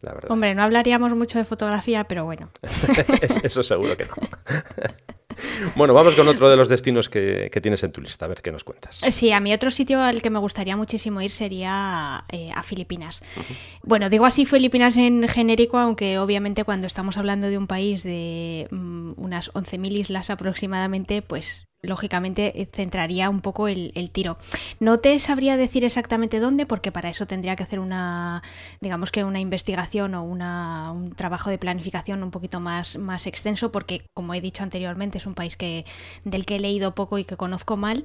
La 0.03 0.13
verdad. 0.13 0.31
Hombre, 0.31 0.55
no 0.55 0.63
hablaríamos 0.63 1.15
mucho 1.15 1.39
de 1.39 1.45
fotografía, 1.45 2.05
pero 2.05 2.25
bueno. 2.25 2.51
Eso 3.43 3.63
seguro 3.63 3.97
que 3.97 4.05
no. 4.05 4.15
bueno, 5.75 5.95
vamos 5.95 6.15
con 6.15 6.29
otro 6.29 6.49
de 6.49 6.57
los 6.57 6.69
destinos 6.69 7.09
que, 7.09 7.51
tienes 7.63 7.83
en 7.85 7.93
tu 7.93 8.01
lista, 8.01 8.27
a 8.27 8.29
ver 8.29 8.43
qué 8.43 8.53
nos 8.53 8.65
cuentas. 8.65 8.99
Sí, 9.11 9.33
a 9.33 9.41
mí 9.41 9.53
otro 9.53 9.71
sitio 9.71 10.01
al 10.01 10.23
que 10.23 10.31
me 10.31 10.39
gustaría 10.39 10.77
muchísimo 10.77 11.21
ir 11.21 11.31
sería 11.31 12.25
eh, 12.31 12.51
a 12.55 12.63
Filipinas. 12.63 13.23
Bueno, 13.83 14.11
digo 14.11 14.27
así 14.27 14.47
Filipinas 14.47 14.97
en 14.97 15.27
genérico, 15.29 15.79
aunque 15.79 16.19
obviamente 16.19 16.65
cuando 16.65 16.87
estamos 16.87 17.17
hablando 17.17 17.49
de 17.49 17.59
un 17.59 17.67
país 17.67 18.03
de 18.03 18.69
mm, 18.71 19.13
unas 19.17 19.53
11.000 19.53 19.93
islas 19.93 20.31
aproximadamente, 20.31 21.23
pues 21.23 21.67
lógicamente 21.87 22.61
eh, 22.61 22.69
centraría 22.73 23.31
un 23.31 23.41
poco 23.41 23.69
el, 23.69 23.93
tiro. 24.13 24.39
No 24.81 24.99
te 24.99 25.19
sabría 25.21 25.57
decir 25.57 25.85
exactamente 25.85 26.41
dónde, 26.41 26.67
porque 26.67 26.93
para 26.93 27.09
eso 27.09 27.27
tendría 27.27 27.57
que 27.57 27.63
hacer 27.63 27.81
una, 27.81 28.43
digamos 28.81 29.13
que 29.13 29.25
una 29.25 29.41
investigación 29.41 30.15
o 30.15 30.23
una, 30.23 30.93
un 30.93 31.13
trabajo 31.13 31.51
de 31.51 31.59
planificación 31.59 32.23
un 32.23 32.31
poquito 32.31 32.61
más, 32.61 32.97
más 32.99 33.27
extenso, 33.27 33.73
porque 33.73 34.03
como 34.15 34.35
he 34.35 34.41
dicho 34.41 34.63
anteriormente, 34.63 35.19
es 35.19 35.27
un 35.27 35.35
país 35.35 35.57
que, 35.57 35.85
del 36.25 36.47
que 36.47 36.57
he 36.57 36.61
leído 36.61 36.95
poco 36.95 37.19
y 37.19 37.25
que 37.25 37.37
conozco 37.37 37.77
mal. 37.77 38.05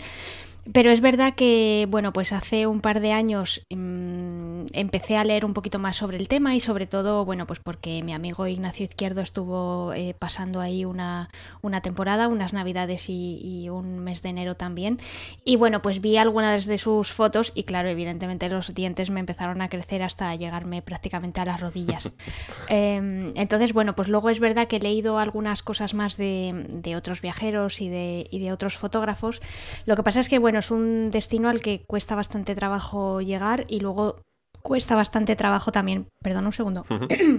Pero 0.72 0.92
es 0.92 1.02
verdad 1.02 1.34
que, 1.34 1.88
bueno, 1.90 2.14
pues 2.14 2.34
hace 2.34 2.68
un 2.68 2.82
par 2.82 3.00
de 3.00 3.14
años 3.14 3.66
mm, 3.72 4.66
empecé 4.74 5.18
a 5.18 5.24
leer 5.24 5.44
un 5.44 5.54
poquito 5.54 5.80
más 5.80 5.96
sobre 5.98 6.18
el 6.18 6.28
tema 6.28 6.54
y 6.54 6.60
sobre 6.60 6.86
todo, 6.86 7.26
bueno, 7.26 7.48
pues 7.48 7.60
porque 7.60 8.04
mi 8.04 8.14
amigo 8.14 8.46
Ignacio 8.46 8.86
Izquierdo 8.86 9.22
estuvo 9.22 9.92
eh, 9.94 10.16
pasando 10.18 10.62
ahí 10.62 10.86
una, 10.86 11.30
una, 11.62 11.82
temporada, 11.82 12.28
unas 12.28 12.54
navidades 12.54 13.10
y, 13.10 13.70
un 13.72 14.00
mes 14.00 14.22
de 14.22 14.30
enero 14.30 14.56
también. 14.56 15.00
Y 15.46 15.56
bueno, 15.56 15.82
pues 15.82 16.00
vi 16.00 16.18
algunas 16.18 16.66
de 16.66 16.78
sus 16.78 17.12
fotos 17.12 17.52
y 17.56 17.64
claro, 17.64 17.90
evidentemente 17.90 18.50
los 18.50 18.74
dientes 18.74 19.10
me 19.10 19.20
empezaron 19.20 19.62
a 19.62 19.70
crecer 19.70 20.04
hasta 20.04 20.36
llegarme 20.36 20.82
prácticamente 20.82 21.42
a 21.42 21.46
las 21.46 21.60
rodillas. 21.60 22.12
Em, 22.68 23.34
entonces, 23.36 23.74
bueno, 23.74 23.96
pues 23.96 24.08
luego 24.08 24.30
es 24.30 24.40
verdad 24.40 24.68
que 24.68 24.78
he 24.78 24.80
leído 24.80 25.18
algunas 25.20 25.62
cosas 25.62 25.94
más 25.94 26.16
de, 26.16 26.68
de 26.70 26.96
otros 26.96 27.22
viajeros 27.22 27.82
y 27.82 27.90
de, 27.90 28.28
y 28.32 28.40
de 28.40 28.52
otros 28.52 28.78
fotógrafos. 28.78 29.42
Lo 29.86 29.96
que 29.96 30.04
pasa 30.04 30.20
es 30.20 30.30
que, 30.30 30.40
bueno, 30.40 30.51
bueno, 30.52 30.60
es 30.60 30.72
un 30.72 31.12
destino 31.12 31.48
al 31.48 31.62
que 31.62 31.86
cuesta 31.88 32.14
bastante 32.14 32.56
trabajo 32.56 33.22
llegar 33.22 33.64
y 33.70 33.80
luego 33.80 34.18
cuesta 34.62 34.98
bastante 34.98 35.38
trabajo 35.38 35.72
también, 35.72 36.08
perdón 36.22 36.46
un 36.46 36.52
segundo, 36.52 36.86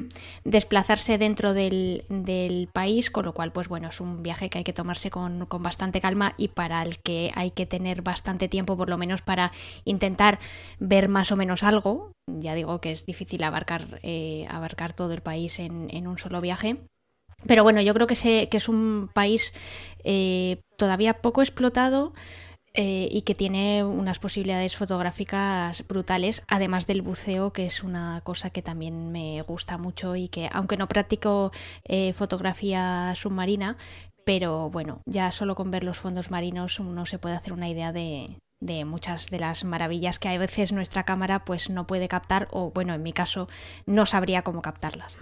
desplazarse 0.45 1.19
dentro 1.19 1.52
del, 1.52 2.71
país, 2.73 3.11
con 3.11 3.26
lo 3.26 3.35
cual, 3.35 3.52
pues 3.52 3.69
bueno, 3.69 3.88
es 3.88 4.00
un 4.00 4.23
viaje 4.23 4.49
que 4.49 4.57
hay 4.57 4.64
que 4.64 4.73
tomarse 4.73 5.11
con, 5.11 5.47
bastante 5.61 6.00
calma 6.00 6.33
y 6.38 6.49
para 6.49 6.83
el 6.83 7.00
que 7.00 7.31
hay 7.35 7.50
que 7.50 7.66
tener 7.66 8.00
bastante 8.00 8.49
tiempo, 8.49 8.78
por 8.78 8.88
lo 8.88 8.97
menos 8.97 9.21
para 9.21 9.52
intentar 9.85 10.38
ver 10.78 11.11
más 11.11 11.33
o 11.33 11.37
menos 11.37 11.64
algo. 11.64 12.12
Ya 12.26 12.54
digo 12.54 12.81
que 12.81 12.92
es 12.92 13.04
difícil 13.04 13.45
abarcar, 13.45 14.00
eh, 14.02 14.47
abarcar 14.49 14.95
todo 14.95 15.12
el 15.12 15.21
país 15.21 15.59
en, 15.59 16.07
un 16.07 16.16
solo 16.16 16.40
viaje. 16.40 16.78
Pero 17.47 17.62
bueno, 17.62 17.83
yo 17.83 17.92
creo 17.92 18.07
que, 18.07 18.49
que 18.49 18.57
es 18.57 18.69
un 18.71 19.11
país 19.12 19.52
eh, 20.04 20.62
todavía 20.76 21.21
poco 21.21 21.42
explotado, 21.42 22.12
eh, 22.75 23.09
y 23.11 23.23
que 23.23 23.35
tiene 23.35 23.85
unas 23.85 24.19
posibilidades 24.19 24.76
fotográficas 24.76 25.87
brutales, 25.87 26.43
además 26.49 26.87
del 26.87 27.02
buceo, 27.02 27.52
que 27.52 27.67
es 27.67 27.83
una 27.83 28.21
cosa 28.25 28.50
que 28.50 28.62
también 28.62 29.12
me 29.12 29.43
gusta 29.43 29.76
mucho 29.76 30.17
y 30.17 30.29
que, 30.29 30.49
aunque 30.52 30.79
no 30.79 30.88
practico 30.88 31.52
eh, 31.85 32.12
fotografía 32.14 33.12
submarina, 33.14 33.76
pero 34.25 34.71
bueno, 34.71 35.02
ya 35.05 35.33
solo 35.33 35.55
con 35.55 35.71
ver 35.71 35.85
los 35.85 35.99
fondos 35.99 36.31
marinos 36.31 36.79
uno 36.81 37.05
se 37.07 37.19
puede 37.19 37.35
hacer 37.35 37.52
una 37.52 37.69
idea 37.69 37.93
de, 37.93 38.38
de 38.62 38.85
muchas 38.85 39.28
de 39.28 39.40
las 39.40 39.64
maravillas 39.64 40.19
que 40.19 40.28
a 40.28 40.38
veces 40.38 40.73
nuestra 40.73 41.02
cámara 41.02 41.45
pues 41.45 41.69
no 41.69 41.87
puede 41.87 42.09
captar 42.09 42.49
o 42.52 42.71
bueno 42.71 42.95
en 42.95 43.02
mi 43.02 43.12
caso 43.12 43.49
no 43.87 44.07
sabría 44.07 44.42
cómo 44.42 44.62
captarlas. 44.62 45.19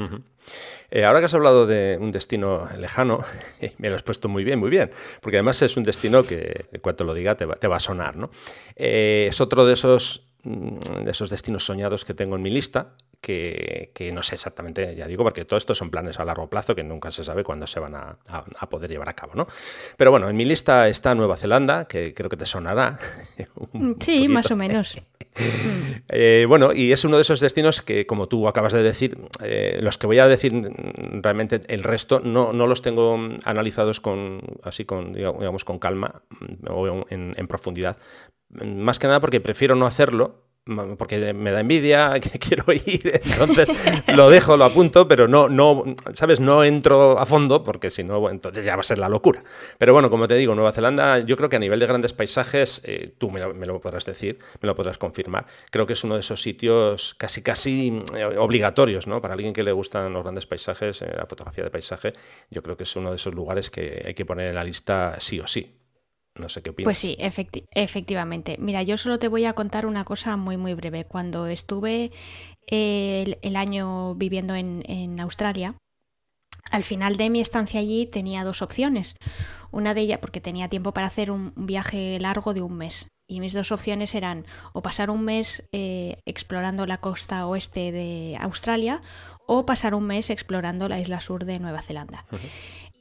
Eh, 0.90 1.04
ahora 1.04 1.20
que 1.20 1.26
has 1.26 1.34
hablado 1.34 1.66
de 1.66 1.96
un 1.98 2.12
destino 2.12 2.68
lejano, 2.76 3.24
me 3.78 3.88
lo 3.88 3.96
has 3.96 4.02
puesto 4.02 4.28
muy 4.28 4.44
bien, 4.44 4.58
muy 4.58 4.70
bien, 4.70 4.90
porque 5.22 5.38
además 5.38 5.62
es 5.62 5.76
un 5.76 5.84
destino 5.84 6.22
que 6.22 6.66
cuanto 6.82 7.04
lo 7.04 7.14
diga 7.14 7.34
te 7.34 7.46
va, 7.46 7.56
te 7.56 7.66
va 7.66 7.76
a 7.76 7.80
sonar, 7.80 8.16
¿no? 8.16 8.30
Eh, 8.76 9.26
es 9.30 9.40
otro 9.40 9.64
de 9.64 9.72
esos 9.72 10.28
mm, 10.42 11.04
de 11.04 11.10
esos 11.10 11.30
destinos 11.30 11.64
soñados 11.64 12.04
que 12.04 12.14
tengo 12.14 12.36
en 12.36 12.42
mi 12.42 12.50
lista 12.50 12.94
que, 13.20 14.10
no 14.14 14.22
sé 14.22 14.34
exactamente, 14.34 14.94
ya 14.94 15.06
digo, 15.06 15.22
porque 15.22 15.44
todo 15.44 15.58
esto 15.58 15.74
son 15.74 15.90
planes 15.90 16.18
a 16.18 16.24
largo 16.24 16.48
plazo 16.48 16.74
que 16.74 16.82
nunca 16.82 17.10
se 17.10 17.22
sabe 17.22 17.44
cuándo 17.44 17.66
se 17.66 17.78
van 17.80 17.94
a, 17.94 18.16
poder 18.70 18.90
llevar 18.90 19.08
a 19.08 19.14
cabo, 19.14 19.34
¿no? 19.34 19.46
Pero 19.96 20.10
bueno, 20.10 20.28
en 20.28 20.36
mi 20.36 20.44
lista 20.44 20.88
está 20.88 21.14
Nueva 21.14 21.36
Zelanda, 21.36 21.86
que 21.86 22.14
creo 22.14 22.30
que 22.30 22.36
te 22.36 22.46
sonará. 22.46 22.98
sí, 24.00 24.28
más 24.28 24.50
o 24.50 24.56
menos. 24.56 24.96
Eh, 26.12 26.44
bueno, 26.48 26.72
y 26.72 26.90
es 26.90 27.04
uno 27.04 27.16
de 27.16 27.22
esos 27.22 27.38
destinos 27.38 27.82
que, 27.82 28.04
como 28.04 28.26
tú 28.26 28.48
acabas 28.48 28.72
de 28.72 28.82
decir, 28.82 29.16
eh, 29.42 29.78
los 29.80 29.96
que 29.96 30.08
voy 30.08 30.18
a 30.18 30.26
decir 30.26 30.52
realmente 31.22 31.60
el 31.68 31.84
resto 31.84 32.18
no, 32.18 32.52
no 32.52 32.66
los 32.66 32.82
tengo 32.82 33.16
analizados 33.44 34.00
con 34.00 34.42
así 34.64 34.84
con 34.84 35.12
digamos 35.12 35.64
con 35.64 35.78
calma 35.78 36.22
mm, 36.30 36.66
o 36.68 37.06
en 37.08 37.46
profundidad. 37.46 37.96
Más 38.50 38.98
que 38.98 39.06
nada 39.06 39.20
porque 39.20 39.40
prefiero 39.40 39.76
no 39.76 39.86
hacerlo 39.86 40.49
porque 40.98 41.32
me 41.32 41.50
da 41.50 41.60
envidia, 41.60 42.20
que 42.20 42.38
quiero 42.38 42.72
ir, 42.72 43.20
entonces 43.24 43.68
lo 44.14 44.30
dejo, 44.30 44.56
lo 44.56 44.64
apunto, 44.64 45.08
pero 45.08 45.26
no, 45.26 45.48
no, 45.48 45.84
¿sabes? 46.12 46.40
No 46.40 46.64
entro 46.64 47.18
a 47.18 47.26
fondo 47.26 47.64
porque 47.64 47.90
si 47.90 48.04
no, 48.04 48.28
entonces 48.30 48.64
ya 48.64 48.76
va 48.76 48.80
a 48.80 48.84
ser 48.84 48.98
la 48.98 49.08
locura. 49.08 49.42
Pero 49.78 49.92
bueno, 49.92 50.10
como 50.10 50.28
te 50.28 50.34
digo, 50.34 50.54
Nueva 50.54 50.72
Zelanda, 50.72 51.18
yo 51.20 51.36
creo 51.36 51.48
que 51.48 51.56
a 51.56 51.60
nivel 51.60 51.80
de 51.80 51.86
grandes 51.86 52.12
paisajes, 52.12 52.82
eh, 52.84 53.10
tú 53.18 53.30
me 53.30 53.40
lo, 53.40 53.80
podrás 53.80 54.04
decir, 54.04 54.38
me 54.60 54.66
lo 54.66 54.74
podrás 54.74 54.98
confirmar, 54.98 55.46
creo 55.70 55.86
que 55.86 55.94
es 55.94 56.04
uno 56.04 56.14
de 56.14 56.20
esos 56.20 56.42
sitios 56.42 57.14
casi, 57.16 57.42
casi 57.42 58.02
eh, 58.14 58.24
obligatorios, 58.24 59.06
¿no? 59.06 59.20
Para 59.20 59.34
alguien 59.34 59.52
que 59.52 59.62
le 59.62 59.72
gustan 59.72 60.12
los 60.12 60.22
grandes 60.22 60.46
paisajes, 60.46 61.02
eh, 61.02 61.12
la 61.16 61.26
fotografía 61.26 61.64
de 61.64 61.70
paisaje, 61.70 62.12
yo 62.50 62.62
creo 62.62 62.76
que 62.76 62.84
es 62.84 62.96
uno 62.96 63.10
de 63.10 63.16
esos 63.16 63.34
lugares 63.34 63.70
que 63.70 64.02
hay 64.06 64.14
que 64.14 64.24
poner 64.24 64.48
en 64.48 64.54
la 64.54 64.64
lista 64.64 65.16
sí 65.18 65.40
o 65.40 65.46
sí. 65.46 65.79
No 66.36 66.48
sé 66.48 66.62
qué 66.62 66.70
opinas. 66.70 66.86
Pues 66.86 66.98
sí, 66.98 67.16
efectivamente. 67.18 68.56
Mira, 68.58 68.82
yo 68.82 68.96
solo 68.96 69.18
te 69.18 69.28
voy 69.28 69.44
a 69.44 69.52
contar 69.52 69.86
una 69.86 70.04
cosa 70.04 70.36
muy, 70.36 70.56
muy 70.56 70.74
breve. 70.74 71.04
Cuando 71.04 71.46
estuve 71.46 72.12
el, 72.66 73.56
año 73.56 74.14
viviendo 74.14 74.54
en, 74.54 75.20
Australia, 75.20 75.74
al 76.70 76.84
final 76.84 77.16
de 77.16 77.30
mi 77.30 77.40
estancia 77.40 77.80
allí 77.80 78.06
tenía 78.06 78.44
dos 78.44 78.62
opciones. 78.62 79.16
Una 79.72 79.94
de 79.94 80.02
ellas, 80.02 80.18
porque 80.18 80.40
tenía 80.40 80.68
tiempo 80.68 80.92
para 80.92 81.08
hacer 81.08 81.30
un 81.30 81.52
viaje 81.56 82.18
largo 82.20 82.54
de 82.54 82.62
un 82.62 82.76
mes. 82.76 83.08
Y 83.28 83.38
mis 83.38 83.52
dos 83.52 83.70
opciones 83.70 84.14
eran 84.14 84.44
o 84.72 84.82
pasar 84.82 85.10
un 85.10 85.24
mes 85.24 85.62
eh, 85.70 86.16
explorando 86.26 86.86
la 86.86 86.98
costa 86.98 87.46
oeste 87.46 87.92
de 87.92 88.36
Australia 88.40 89.02
o 89.46 89.66
pasar 89.66 89.94
un 89.94 90.04
mes 90.04 90.30
explorando 90.30 90.88
la 90.88 90.98
isla 90.98 91.20
sur 91.20 91.44
de 91.44 91.60
Nueva 91.60 91.80
Zelanda. 91.80 92.24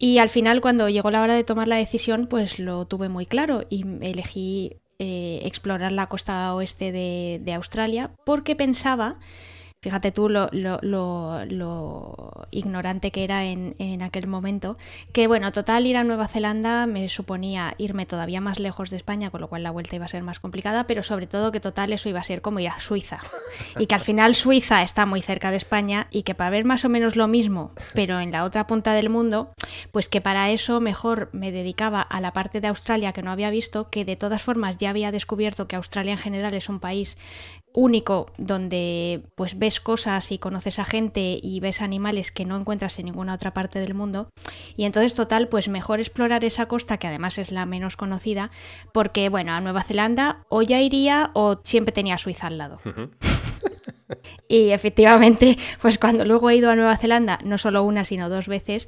Y 0.02 0.20
al 0.20 0.30
final, 0.30 0.62
cuando 0.62 0.88
llegó 0.88 1.12
la 1.12 1.22
hora 1.22 1.36
de 1.36 1.44
tomar 1.44 1.68
la 1.68 1.76
decisión, 1.76 2.28
pues 2.28 2.58
lo 2.58 2.88
tuve 2.88 3.10
muy 3.10 3.26
claro 3.26 3.66
y 3.70 3.86
elegí 4.02 4.78
eh, 4.98 5.42
explorar 5.44 5.92
la 5.92 6.08
costa 6.08 6.56
oeste 6.56 6.94
de, 6.94 7.42
de 7.44 7.54
Australia 7.54 8.12
porque 8.26 8.56
pensaba 8.56 9.20
Fíjate 9.82 10.12
tú 10.12 10.28
lo, 10.28 10.50
lo, 10.52 12.48
ignorante 12.52 13.12
que 13.12 13.24
era 13.24 13.46
en, 13.46 13.76
en, 13.80 14.02
aquel 14.02 14.28
momento. 14.28 14.78
Que 15.14 15.26
bueno, 15.28 15.54
total 15.54 15.88
ir 15.88 15.96
a 15.96 16.04
Nueva 16.04 16.28
Zelanda 16.28 16.86
me 16.86 17.08
suponía 17.08 17.76
irme 17.78 18.06
todavía 18.06 18.42
más 18.42 18.60
lejos 18.60 18.90
de 18.90 18.98
España, 18.98 19.30
con 19.30 19.40
lo 19.40 19.48
cual 19.48 19.64
la 19.64 19.72
vuelta 19.72 19.96
iba 19.96 20.04
a 20.04 20.10
ser 20.10 20.22
más 20.22 20.42
complicada, 20.42 20.86
pero 20.86 21.02
sobre 21.02 21.28
todo 21.28 21.54
que 21.54 21.62
total 21.62 21.94
eso 21.94 22.10
iba 22.10 22.20
a 22.20 22.26
ser 22.26 22.42
como 22.42 22.60
ir 22.60 22.68
a 22.68 22.78
Suiza. 22.82 23.22
Y 23.78 23.86
que 23.86 23.96
al 23.96 24.02
final 24.02 24.36
Suiza 24.36 24.84
está 24.84 25.06
muy 25.06 25.22
cerca 25.22 25.50
de 25.50 25.56
España 25.56 26.08
y 26.12 26.24
que 26.24 26.36
para 26.36 26.50
ver 26.50 26.66
más 26.66 26.84
o 26.84 26.90
menos 26.90 27.16
lo 27.16 27.30
mismo, 27.30 27.72
pero 27.94 28.20
en 28.20 28.32
la 28.32 28.44
otra 28.44 28.68
punta 28.68 28.92
del 28.92 29.10
mundo, 29.10 29.54
pues 29.94 30.10
que 30.10 30.20
para 30.20 30.50
eso 30.50 30.82
mejor 30.82 31.30
me 31.32 31.54
dedicaba 31.54 32.02
a 32.02 32.20
la 32.20 32.34
parte 32.34 32.60
de 32.60 32.68
Australia 32.68 33.14
que 33.14 33.22
no 33.22 33.32
había 33.32 33.50
visto, 33.50 33.90
que 33.90 34.04
de 34.04 34.18
todas 34.18 34.42
formas 34.42 34.76
ya 34.76 34.90
había 34.90 35.14
descubierto 35.14 35.70
que 35.70 35.78
Australia 35.78 36.12
en 36.12 36.18
general 36.18 36.54
es 36.54 36.68
un 36.68 36.82
país 36.82 37.18
único 37.74 38.32
donde 38.38 39.24
pues 39.36 39.58
ves 39.58 39.80
cosas 39.80 40.32
y 40.32 40.38
conoces 40.38 40.80
a 40.80 40.86
gente 40.86 41.40
y 41.42 41.60
ves 41.60 41.82
animales 41.82 42.32
que 42.32 42.46
no 42.46 42.58
encuentras 42.58 42.98
en 43.00 43.06
ninguna 43.06 43.34
otra 43.34 43.54
parte 43.54 43.80
del 43.80 43.94
mundo. 43.94 44.30
Y 44.76 44.86
entonces 44.86 45.14
total 45.14 45.48
pues 45.50 45.68
mejor 45.70 46.00
explorar 46.00 46.44
esa 46.44 46.68
costa 46.68 46.98
que 46.98 47.08
además 47.08 47.38
es 47.38 47.52
la 47.52 47.66
menos 47.66 47.98
conocida 47.98 48.52
porque 48.94 49.30
bueno 49.30 49.54
a 49.54 49.62
Nueva 49.62 49.84
Zelanda 49.84 50.44
o 50.50 50.62
ya 50.62 50.82
iría 50.82 51.32
o 51.34 51.60
siempre 51.64 51.92
tenía 51.92 52.18
Suiza 52.18 52.48
al 52.48 52.58
lado 52.58 52.80
y 54.48 54.70
efectivamente 54.72 55.58
pues 55.82 55.98
cuando 55.98 56.26
luego 56.26 56.50
he 56.50 56.56
ido 56.56 56.70
a 56.70 56.76
Nueva 56.76 56.98
Zelanda 56.98 57.40
no 57.44 57.58
solo 57.58 57.84
una 57.84 58.06
sino 58.06 58.30
dos 58.30 58.48
veces 58.48 58.88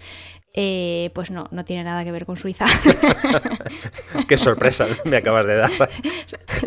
eh, 0.53 1.11
pues 1.13 1.31
no, 1.31 1.47
no 1.51 1.63
tiene 1.63 1.83
nada 1.83 2.03
que 2.03 2.11
ver 2.11 2.25
con 2.25 2.35
Suiza. 2.35 2.65
Qué 4.27 4.37
sorpresa 4.37 4.85
me 5.05 5.17
acabas 5.17 5.45
de 5.45 5.55
dar. 5.55 5.71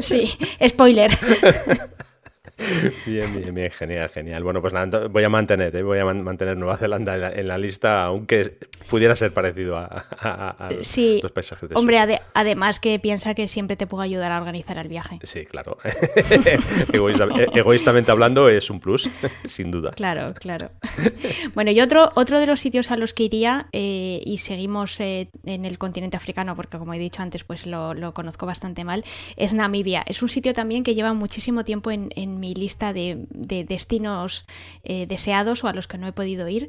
Sí, 0.00 0.36
spoiler. 0.66 1.16
Bien, 3.06 3.34
bien, 3.34 3.54
bien, 3.54 3.70
genial, 3.70 4.08
genial. 4.10 4.42
Bueno, 4.44 4.60
pues 4.60 4.72
nada, 4.72 5.08
voy 5.08 5.24
a 5.24 5.28
mantener, 5.28 5.74
¿eh? 5.74 5.82
voy 5.82 5.98
a 5.98 6.04
mantener 6.04 6.56
Nueva 6.56 6.76
Zelanda 6.76 7.32
en 7.32 7.48
la, 7.48 7.58
lista, 7.58 8.04
aunque 8.04 8.58
pudiera 8.88 9.16
ser 9.16 9.32
parecido 9.32 9.76
a, 9.76 10.68
los 10.70 11.32
paisajes 11.32 11.68
de 11.68 11.74
Hombre, 11.74 11.98
además 12.32 12.80
que 12.80 12.98
piensa 12.98 13.34
que 13.34 13.48
siempre 13.48 13.76
te 13.76 13.86
puedo 13.86 14.02
ayudar 14.02 14.30
a 14.32 14.38
organizar 14.38 14.78
el 14.78 14.88
viaje. 14.88 15.18
Sí, 15.22 15.44
claro. 15.44 15.76
Eh, 16.94 17.48
egoístamente 17.54 18.10
hablando 18.10 18.48
es 18.48 18.70
un 18.70 18.80
plus, 18.80 19.08
sin 19.44 19.70
duda. 19.70 19.90
Claro, 19.92 20.32
claro. 20.34 20.70
Bueno, 21.54 21.70
y 21.70 21.80
otro, 21.80 22.10
otro 22.14 22.38
de 22.38 22.46
los 22.46 22.60
sitios 22.60 22.90
a 22.90 22.96
los 22.96 23.14
que 23.14 23.24
iría, 23.24 23.66
eh, 23.72 24.20
y 24.24 24.38
seguimos 24.38 24.98
en 25.00 25.28
el 25.44 25.78
continente 25.78 26.16
africano, 26.16 26.56
porque 26.56 26.78
como 26.78 26.94
he 26.94 26.98
dicho 26.98 27.22
antes, 27.22 27.44
pues 27.44 27.66
lo, 27.66 28.14
conozco 28.14 28.46
bastante 28.46 28.84
mal, 28.84 29.04
es 29.36 29.52
Namibia. 29.52 30.02
Es 30.06 30.22
un 30.22 30.28
sitio 30.28 30.52
también 30.52 30.84
que 30.84 30.94
lleva 30.94 31.12
muchísimo 31.12 31.64
tiempo 31.64 31.90
en, 31.90 32.10
mi 32.44 32.54
lista 32.54 32.92
de, 32.92 33.26
destinos 33.66 34.44
eh, 34.82 35.06
deseados 35.06 35.64
o 35.64 35.68
a 35.68 35.72
los 35.72 35.88
que 35.88 35.96
no 35.96 36.06
he 36.06 36.12
podido 36.12 36.46
ir. 36.46 36.68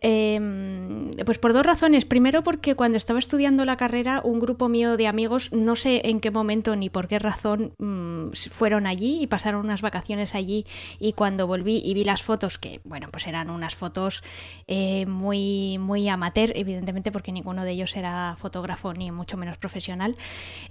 Em, 0.00 1.10
pues 1.24 1.38
por 1.38 1.52
dos 1.52 1.66
razones. 1.66 2.04
Primero 2.04 2.42
porque 2.42 2.76
cuando 2.76 2.96
estaba 2.96 3.18
estudiando 3.18 3.64
la 3.64 3.76
carrera, 3.76 4.20
un 4.22 4.38
grupo 4.38 4.68
mío 4.68 4.96
de 4.96 5.08
amigos, 5.08 5.52
no 5.52 5.74
sé 5.74 6.02
en 6.04 6.20
qué 6.20 6.30
momento 6.30 6.76
ni 6.76 6.88
por 6.88 7.08
qué 7.08 7.18
razón, 7.18 7.72
mm, 7.78 8.30
fueron 8.50 8.86
allí 8.86 9.20
y 9.20 9.26
pasaron 9.26 9.64
unas 9.64 9.82
vacaciones 9.82 10.34
allí. 10.34 10.64
Y 11.00 11.14
cuando 11.14 11.46
volví 11.48 11.82
y 11.84 11.94
vi 11.94 12.04
las 12.04 12.22
fotos, 12.22 12.58
que 12.58 12.80
bueno, 12.84 13.08
pues 13.10 13.26
eran 13.26 13.50
unas 13.50 13.74
fotos 13.74 14.22
eh, 14.68 15.06
muy, 15.06 15.78
muy 15.78 16.08
amateur, 16.08 16.52
evidentemente 16.54 17.10
porque 17.10 17.32
ninguno 17.32 17.64
de 17.64 17.72
ellos 17.72 17.96
era 17.96 18.36
fotógrafo 18.38 18.94
ni 18.94 19.10
mucho 19.10 19.36
menos 19.36 19.56
profesional. 19.58 20.16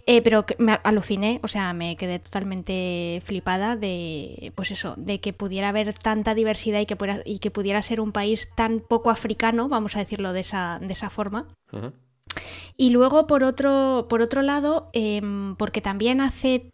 Eh, 0.05 0.21
pero 0.21 0.45
me 0.57 0.79
aluciné, 0.83 1.41
o 1.43 1.49
sea, 1.49 1.73
me 1.73 1.97
quedé 1.97 2.19
totalmente 2.19 3.21
flipada 3.25 3.75
de, 3.75 4.53
pues 4.55 4.71
eso, 4.71 4.93
de 4.97 5.19
que 5.19 5.33
pudiera 5.33 5.69
haber 5.69 5.93
tanta 5.93 6.33
diversidad 6.33 6.79
y 6.79 6.85
que, 6.85 6.95
pudiera, 6.95 7.21
y 7.25 7.39
que 7.39 7.51
pudiera 7.51 7.81
ser 7.81 7.99
un 7.99 8.13
país 8.13 8.49
tan 8.55 8.79
poco 8.79 9.09
africano, 9.17 9.67
vamos 9.67 9.95
a 9.95 9.99
decirlo 9.99 10.33
de 10.33 10.41
esa, 10.41 10.79
de 10.79 10.93
esa 10.93 11.09
forma. 11.09 11.47
Y 12.77 12.91
luego, 12.91 13.25
por 13.25 13.43
otro, 13.43 14.05
por 14.09 14.21
otro 14.21 14.41
lado, 14.41 14.89
em, 14.93 15.55
porque 15.55 15.81
también 15.81 16.21
hace 16.21 16.69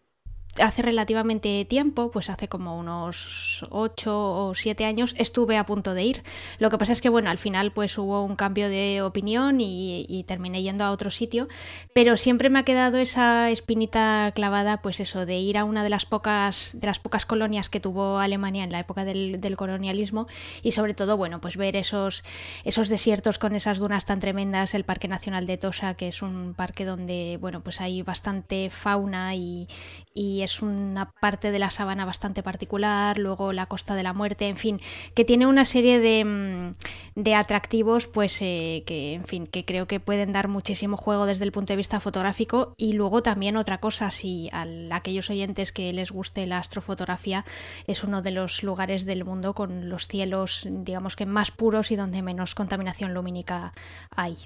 hace 0.62 0.82
relativamente 0.82 1.66
tiempo, 1.66 2.12
pues 2.12 2.30
hace 2.30 2.48
como 2.48 2.78
unos 2.78 3.66
8 3.70 4.48
o 4.48 4.54
7 4.54 4.86
años, 4.86 5.16
estuve 5.18 5.58
a 5.58 5.66
punto 5.66 5.94
de 5.94 6.04
ir. 6.04 6.24
Lo 6.60 6.70
que 6.70 6.78
pasa 6.78 6.94
es 6.94 7.02
que, 7.02 7.10
bueno, 7.10 7.30
al 7.30 7.38
final 7.38 7.72
pues 7.72 7.98
hubo 7.98 8.24
un 8.24 8.36
cambio 8.36 8.70
de 8.70 9.02
opinión 9.02 9.58
y, 9.60 10.24
terminé 10.28 10.62
yendo 10.62 10.86
a 10.86 10.92
otro 10.92 11.10
sitio, 11.10 11.48
pero 11.94 12.16
siempre 12.16 12.50
me 12.50 12.60
ha 12.60 12.64
quedado 12.64 12.98
esa 12.98 13.50
espinita 13.50 14.32
clavada, 14.34 14.82
pues 14.82 15.00
eso, 15.00 15.26
de 15.26 15.38
ir 15.38 15.58
a 15.58 15.66
una 15.66 15.84
de 15.84 15.90
las 15.90 16.06
pocas, 16.06 16.72
de 16.74 16.88
las 16.88 17.00
pocas 17.00 17.26
colonias 17.26 17.70
que 17.70 17.80
tuvo 17.80 18.20
Alemania 18.20 18.64
en 18.64 18.72
la 18.72 18.80
época 18.80 19.06
del, 19.06 19.42
colonialismo 19.58 20.26
y 20.64 20.72
sobre 20.72 20.94
todo, 20.94 21.18
bueno, 21.18 21.42
pues 21.42 21.58
ver 21.58 21.76
esos, 21.76 22.24
esos 22.64 22.90
desiertos 22.90 23.38
con 23.38 23.56
esas 23.56 23.78
dunas 23.80 24.06
tan 24.06 24.20
tremendas, 24.20 24.74
el 24.74 24.84
Parque 24.84 25.08
Nacional 25.08 25.46
de 25.46 25.58
Tosa, 25.58 25.94
que 25.96 26.08
es 26.08 26.22
un 26.22 26.54
parque 26.56 26.86
donde, 26.86 27.38
bueno, 27.40 27.62
pues 27.62 27.82
hay 27.82 28.02
bastante 28.02 28.70
fauna 28.70 29.36
y, 29.36 29.68
y 30.14 30.43
es 30.44 30.62
una 30.62 31.12
parte 31.12 31.52
de 31.52 31.60
la 31.60 31.70
sabana 31.70 32.06
bastante 32.06 32.44
particular, 32.44 33.18
luego 33.18 33.54
la 33.54 33.66
Costa 33.66 33.96
de 33.96 34.04
la 34.04 34.14
Muerte, 34.14 34.48
en 34.48 34.58
fin, 34.58 34.80
que 35.14 35.26
tiene 35.26 35.48
una 35.48 35.66
serie 35.66 36.00
de, 36.00 36.24
mm, 36.26 37.34
atractivos, 37.36 38.08
pues 38.08 38.42
eh, 38.42 38.84
que, 38.86 39.14
en 39.14 39.26
fin, 39.26 39.48
que 39.48 39.66
creo 39.66 39.88
que 39.88 40.00
pueden 40.00 40.34
dar 40.34 40.48
muchísimo 40.48 40.98
juego 40.98 41.26
desde 41.26 41.46
el 41.46 41.52
punto 41.52 41.74
de 41.74 41.78
vista 41.78 42.00
fotográfico 42.00 42.74
y 42.78 42.94
luego 42.94 43.24
también 43.24 43.58
otra 43.58 43.80
cosa, 43.80 44.12
si 44.12 44.50
a 44.52 44.66
aquellos 44.92 45.30
oyentes 45.30 45.72
que 45.72 45.92
les 45.94 46.12
guste 46.12 46.46
la 46.46 46.60
astrofotografía, 46.60 47.46
es 47.88 48.04
uno 48.04 48.22
de 48.22 48.32
los 48.32 48.64
lugares 48.64 49.06
del 49.06 49.26
mundo 49.26 49.54
con 49.54 49.90
los 49.90 50.08
cielos, 50.08 50.68
digamos 50.70 51.16
que 51.16 51.26
más 51.26 51.52
puros 51.52 51.92
y 51.92 51.96
donde 51.96 52.22
menos 52.22 52.56
contaminación 52.56 53.14
lumínica 53.14 53.74
hay. 54.16 54.38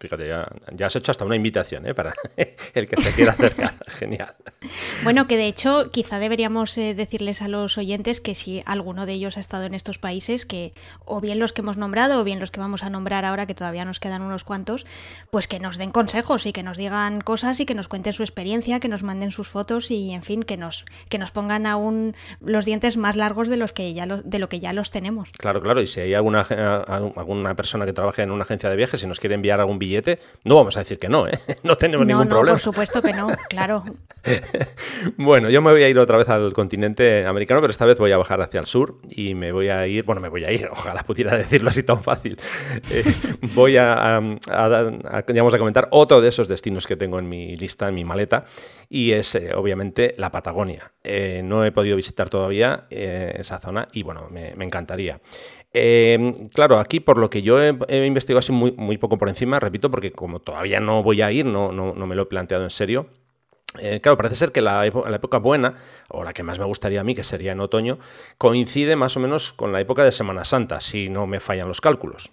Fíjate, 0.00 0.28
ya, 0.28 0.86
has 0.86 0.96
hecho 0.96 1.10
hasta 1.10 1.24
una 1.24 1.36
invitación 1.36 1.86
¿eh? 1.86 1.94
para 1.94 2.14
el 2.74 2.88
que 2.88 3.02
se 3.02 3.12
quiera 3.12 3.32
acercar. 3.32 3.74
Genial. 3.88 4.34
Bueno, 5.02 5.26
que 5.26 5.36
de 5.36 5.46
hecho 5.46 5.90
quizá 5.90 6.18
deberíamos 6.18 6.76
eh, 6.78 6.94
decirles 6.94 7.42
a 7.42 7.48
los 7.48 7.78
oyentes 7.78 8.20
que 8.20 8.34
si 8.34 8.62
alguno 8.66 9.06
de 9.06 9.14
ellos 9.14 9.36
ha 9.36 9.40
estado 9.40 9.64
en 9.64 9.74
estos 9.74 9.98
países, 9.98 10.46
que 10.46 10.72
o 11.04 11.20
bien 11.20 11.38
los 11.38 11.52
que 11.52 11.62
hemos 11.62 11.76
nombrado 11.76 12.20
o 12.20 12.24
bien 12.24 12.38
los 12.40 12.50
que 12.50 12.60
vamos 12.60 12.82
a 12.82 12.90
nombrar 12.90 13.24
ahora, 13.24 13.46
que 13.46 13.54
todavía 13.54 13.84
nos 13.84 14.00
quedan 14.00 14.22
unos 14.22 14.44
cuantos, 14.44 14.86
pues 15.30 15.48
que 15.48 15.58
nos 15.60 15.78
den 15.78 15.90
consejos 15.90 16.46
y 16.46 16.52
que 16.52 16.62
nos 16.62 16.76
digan 16.76 17.20
cosas 17.20 17.60
y 17.60 17.66
que 17.66 17.74
nos 17.74 17.88
cuenten 17.88 18.12
su 18.12 18.22
experiencia, 18.22 18.80
que 18.80 18.88
nos 18.88 19.02
manden 19.02 19.30
sus 19.30 19.48
fotos 19.48 19.90
y 19.90 20.12
en 20.12 20.22
fin, 20.22 20.42
que 20.42 20.56
nos, 20.56 20.84
que 21.08 21.18
nos 21.18 21.30
pongan 21.30 21.66
aún 21.66 22.14
los 22.40 22.64
dientes 22.64 22.96
más 22.96 23.16
largos 23.16 23.48
de 23.48 23.56
los 23.56 23.72
que 23.72 23.94
ya 23.94 24.06
de 24.06 24.38
lo 24.38 24.48
que 24.48 24.60
ya 24.60 24.72
los 24.72 24.90
tenemos. 24.90 25.30
Claro, 25.32 25.60
claro. 25.60 25.80
Y 25.80 25.86
si 25.86 26.00
hay 26.00 26.14
alguna, 26.14 26.42
alguna 26.42 27.54
persona 27.54 27.84
que 27.84 27.92
trabaje 27.92 28.22
en 28.22 28.30
una 28.30 28.44
agencia 28.44 28.70
de 28.70 28.76
viajes 28.76 29.02
y 29.02 29.06
nos 29.06 29.20
quiere 29.20 29.34
enviar 29.34 29.60
algún 29.60 29.78
billete, 29.78 29.87
no 30.44 30.56
vamos 30.56 30.76
a 30.76 30.80
decir 30.80 30.98
que 30.98 31.08
no, 31.08 31.26
¿eh? 31.26 31.38
No 31.62 31.76
tenemos 31.76 32.06
ningún 32.06 32.24
no, 32.24 32.28
problema. 32.28 32.54
Por 32.54 32.60
supuesto 32.60 33.02
que 33.02 33.12
no, 33.12 33.28
claro. 33.48 33.84
bueno, 35.16 35.50
yo 35.50 35.62
me 35.62 35.70
voy 35.70 35.82
a 35.82 35.88
ir 35.88 35.98
otra 35.98 36.18
vez 36.18 36.28
al 36.28 36.52
continente 36.52 37.26
americano, 37.26 37.60
pero 37.60 37.70
esta 37.70 37.84
vez 37.84 37.98
voy 37.98 38.12
a 38.12 38.16
bajar 38.16 38.40
hacia 38.40 38.60
el 38.60 38.66
sur 38.66 38.98
y 39.10 39.34
me 39.34 39.52
voy 39.52 39.68
a 39.68 39.86
ir, 39.86 40.04
bueno, 40.04 40.20
me 40.20 40.28
voy 40.28 40.44
a 40.44 40.52
ir, 40.52 40.68
ojalá 40.72 41.02
pudiera 41.04 41.36
decirlo 41.36 41.70
así 41.70 41.82
tan 41.82 42.02
fácil. 42.02 42.38
Eh, 42.90 43.04
voy 43.54 43.76
a, 43.76 44.18
a, 44.18 45.22
comentar 45.58 45.88
otro 45.90 46.20
de 46.20 46.28
esos 46.28 46.48
destinos 46.48 46.86
que 46.86 46.96
tengo 46.96 47.18
en 47.18 47.28
mi 47.28 47.56
lista, 47.56 47.88
en 47.88 47.94
mi 47.94 48.04
maleta, 48.04 48.44
y 48.88 49.12
es 49.12 49.34
eh, 49.34 49.54
obviamente 49.54 50.14
la 50.18 50.30
Patagonia. 50.30 50.92
Eh, 51.02 51.42
no 51.44 51.64
he 51.64 51.72
podido 51.72 51.96
visitar 51.96 52.28
todavía 52.28 52.86
esa 52.90 53.58
zona 53.58 53.88
y 53.92 54.02
bueno, 54.02 54.28
me, 54.30 54.54
me 54.56 54.64
encantaría. 54.64 55.20
Em, 55.80 56.48
claro, 56.48 56.80
aquí 56.80 56.98
por 56.98 57.18
lo 57.18 57.30
que 57.30 57.42
yo 57.42 57.62
he, 57.62 58.06
investigado 58.06 58.40
así 58.40 58.50
muy, 58.50 58.72
muy, 58.72 58.98
poco 58.98 59.16
por 59.16 59.28
encima, 59.28 59.60
repito, 59.60 59.90
porque 59.92 60.10
como 60.10 60.40
todavía 60.40 60.80
no 60.80 61.04
voy 61.04 61.22
a 61.22 61.30
ir, 61.30 61.46
no, 61.46 61.70
no, 61.70 61.94
me 61.94 62.16
lo 62.16 62.22
he 62.22 62.26
planteado 62.26 62.64
en 62.64 62.70
serio. 62.70 63.06
Eh, 63.78 64.00
claro, 64.00 64.16
parece 64.16 64.34
ser 64.34 64.50
que 64.50 64.60
la, 64.60 64.80
la, 64.80 65.16
época 65.16 65.38
buena, 65.38 65.76
o 66.08 66.24
la 66.24 66.32
que 66.32 66.42
más 66.42 66.58
me 66.58 66.64
gustaría 66.64 67.00
a 67.00 67.04
mí, 67.04 67.14
que 67.14 67.22
sería 67.22 67.52
en 67.52 67.60
otoño, 67.60 67.98
coincide 68.38 68.96
más 68.96 69.16
o 69.16 69.20
menos 69.20 69.52
con 69.52 69.72
la 69.72 69.80
época 69.80 70.02
de 70.02 70.10
Semana 70.10 70.44
Santa, 70.44 70.80
si 70.80 71.08
no 71.08 71.28
me 71.28 71.38
fallan 71.38 71.68
los 71.68 71.80
cálculos. 71.80 72.32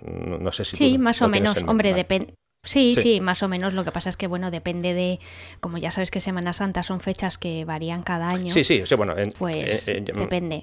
No, 0.00 0.52
sé 0.52 0.64
si. 0.64 0.76
Sí, 0.76 0.98
más 0.98 1.20
o 1.22 1.28
menos. 1.28 1.64
Hombre, 1.66 1.94
depende 1.94 2.34
Sí, 2.64 2.96
sí, 2.96 3.20
más 3.20 3.42
o 3.42 3.48
menos. 3.48 3.74
Lo 3.74 3.84
que 3.84 3.92
pasa 3.92 4.10
es 4.10 4.16
que, 4.16 4.26
bueno, 4.26 4.50
depende 4.50 4.94
de, 4.94 5.20
como 5.60 5.78
ya 5.78 5.90
sabes 5.90 6.10
que 6.10 6.20
Semana 6.20 6.52
Santa 6.52 6.82
son 6.82 7.00
fechas 7.00 7.38
que 7.38 7.64
varían 7.64 8.02
cada 8.02 8.28
año. 8.28 8.52
Sí, 8.52 8.64
sí, 8.64 8.82
sí 8.84 8.94
bueno. 8.94 9.14
pues 9.38 9.86
depende. 9.86 10.62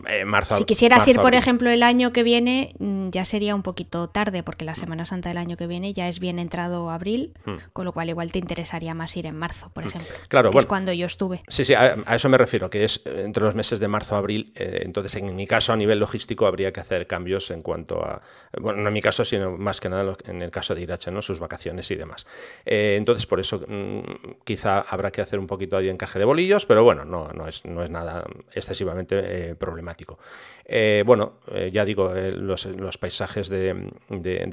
si 0.58 0.66
quisieras 0.66 1.08
ir, 1.08 1.18
por 1.18 1.36
ejemplo, 1.36 1.70
el 1.70 1.84
año 1.84 2.12
que 2.12 2.24
viene, 2.24 2.74
mm, 2.80 3.10
ya 3.10 3.26
sería 3.26 3.56
un 3.56 3.64
poquito 3.64 4.10
tarde, 4.10 4.44
porque 4.44 4.66
la 4.66 4.76
Semana 4.76 5.06
Santa 5.06 5.30
del 5.30 5.38
año 5.38 5.58
que 5.58 5.68
viene 5.68 5.94
ya 5.94 6.08
es 6.08 6.20
bien 6.20 6.40
entrado 6.40 6.90
abril, 6.90 7.34
hmm. 7.46 7.56
con 7.74 7.86
lo 7.86 7.94
cual 7.94 8.10
igual 8.10 8.32
te 8.32 8.40
interesaría 8.40 8.94
más 8.94 9.16
ir 9.18 9.26
en 9.26 9.36
marzo, 9.36 9.70
por 9.74 9.86
hmm. 9.86 9.88
ejemplo. 9.88 10.16
Claro, 10.28 10.50
que 10.50 10.58
es 10.58 10.66
cuando 10.66 10.94
yo 10.94 11.06
estuve. 11.06 11.44
Sí, 11.48 11.66
sí, 11.66 11.74
a, 11.74 11.96
eso 12.14 12.30
me 12.30 12.38
refiero, 12.38 12.70
que 12.70 12.84
es 12.84 13.02
entre 13.06 13.44
los 13.44 13.56
meses 13.56 13.80
de 13.80 13.88
marzo 13.88 14.16
a 14.16 14.20
abril. 14.20 14.52
Eh, 14.56 14.82
entonces, 14.86 15.16
en 15.16 15.36
mi 15.36 15.48
caso, 15.48 15.74
a 15.74 15.76
nivel 15.76 16.00
logístico, 16.00 16.46
habría 16.48 16.72
que 16.72 16.80
hacer 16.80 17.08
cambios 17.08 17.52
en 17.52 17.62
cuanto 17.62 18.04
a, 18.04 18.22
bueno, 18.60 18.82
no 18.82 18.88
en 18.88 18.94
mi 18.94 19.02
caso, 19.02 19.24
sino 19.26 19.58
más 19.58 19.80
que 19.80 19.90
nada 19.90 20.16
en 20.26 20.42
el 20.42 20.52
caso 20.52 20.76
de 20.76 20.82
Irache, 20.82 21.12
¿no? 21.12 21.22
Sus 21.22 21.40
vacaciones 21.40 21.91
y 21.92 21.96
demás. 21.96 22.26
Eh, 22.66 22.96
entonces, 22.98 23.26
por 23.26 23.40
eso 23.40 23.64
mm, 23.68 24.02
quizá 24.44 24.82
habrá 24.82 25.12
que 25.12 25.22
hacer 25.22 25.40
un 25.40 25.48
poquito 25.48 25.78
de 25.78 25.90
encaje 25.90 26.20
de 26.20 26.26
bolillos, 26.26 26.66
pero 26.66 26.84
bueno, 26.84 27.06
no, 27.06 27.30
no, 27.30 27.48
es, 27.48 27.66
no 27.66 27.84
es 27.84 27.90
nada 27.90 28.26
excesivamente 28.54 29.52
eh, 29.52 29.56
problemático. 29.56 30.20
Eh, 30.74 31.04
bueno, 31.06 31.34
ya 31.74 31.84
digo, 31.84 32.14
los, 32.16 32.98
paisajes 32.98 33.50
de, 33.50 33.92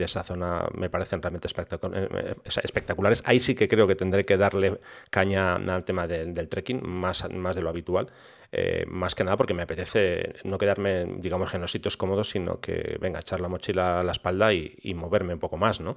esa 0.00 0.24
zona 0.24 0.66
me 0.74 0.90
parecen 0.90 1.22
realmente 1.22 1.46
espectaculares. 1.46 3.22
Ahí 3.24 3.38
sí 3.38 3.54
que 3.54 3.68
creo 3.68 3.86
que 3.86 3.94
tendré 3.94 4.24
que 4.24 4.36
darle 4.36 4.80
caña 5.10 5.54
al 5.54 5.84
tema 5.84 6.08
del, 6.08 6.48
trekking, 6.48 6.84
más, 6.84 7.30
más 7.30 7.54
de 7.54 7.62
lo 7.62 7.68
habitual. 7.68 8.08
Eh, 8.50 8.86
más 8.88 9.14
que 9.14 9.24
nada 9.24 9.36
porque 9.36 9.52
me 9.52 9.62
apetece 9.62 10.36
no 10.44 10.56
quedarme, 10.56 11.04
digamos, 11.18 11.52
en 11.52 11.60
los 11.60 11.70
sitios 11.70 11.98
cómodos, 11.98 12.30
sino 12.30 12.60
que 12.60 12.96
venga, 12.98 13.20
echar 13.20 13.40
la 13.40 13.48
mochila 13.48 14.00
a 14.00 14.02
la 14.02 14.12
espalda 14.12 14.54
y, 14.54 14.94
moverme 14.94 15.34
un 15.34 15.38
poco 15.38 15.58
más, 15.58 15.80
¿no? 15.80 15.96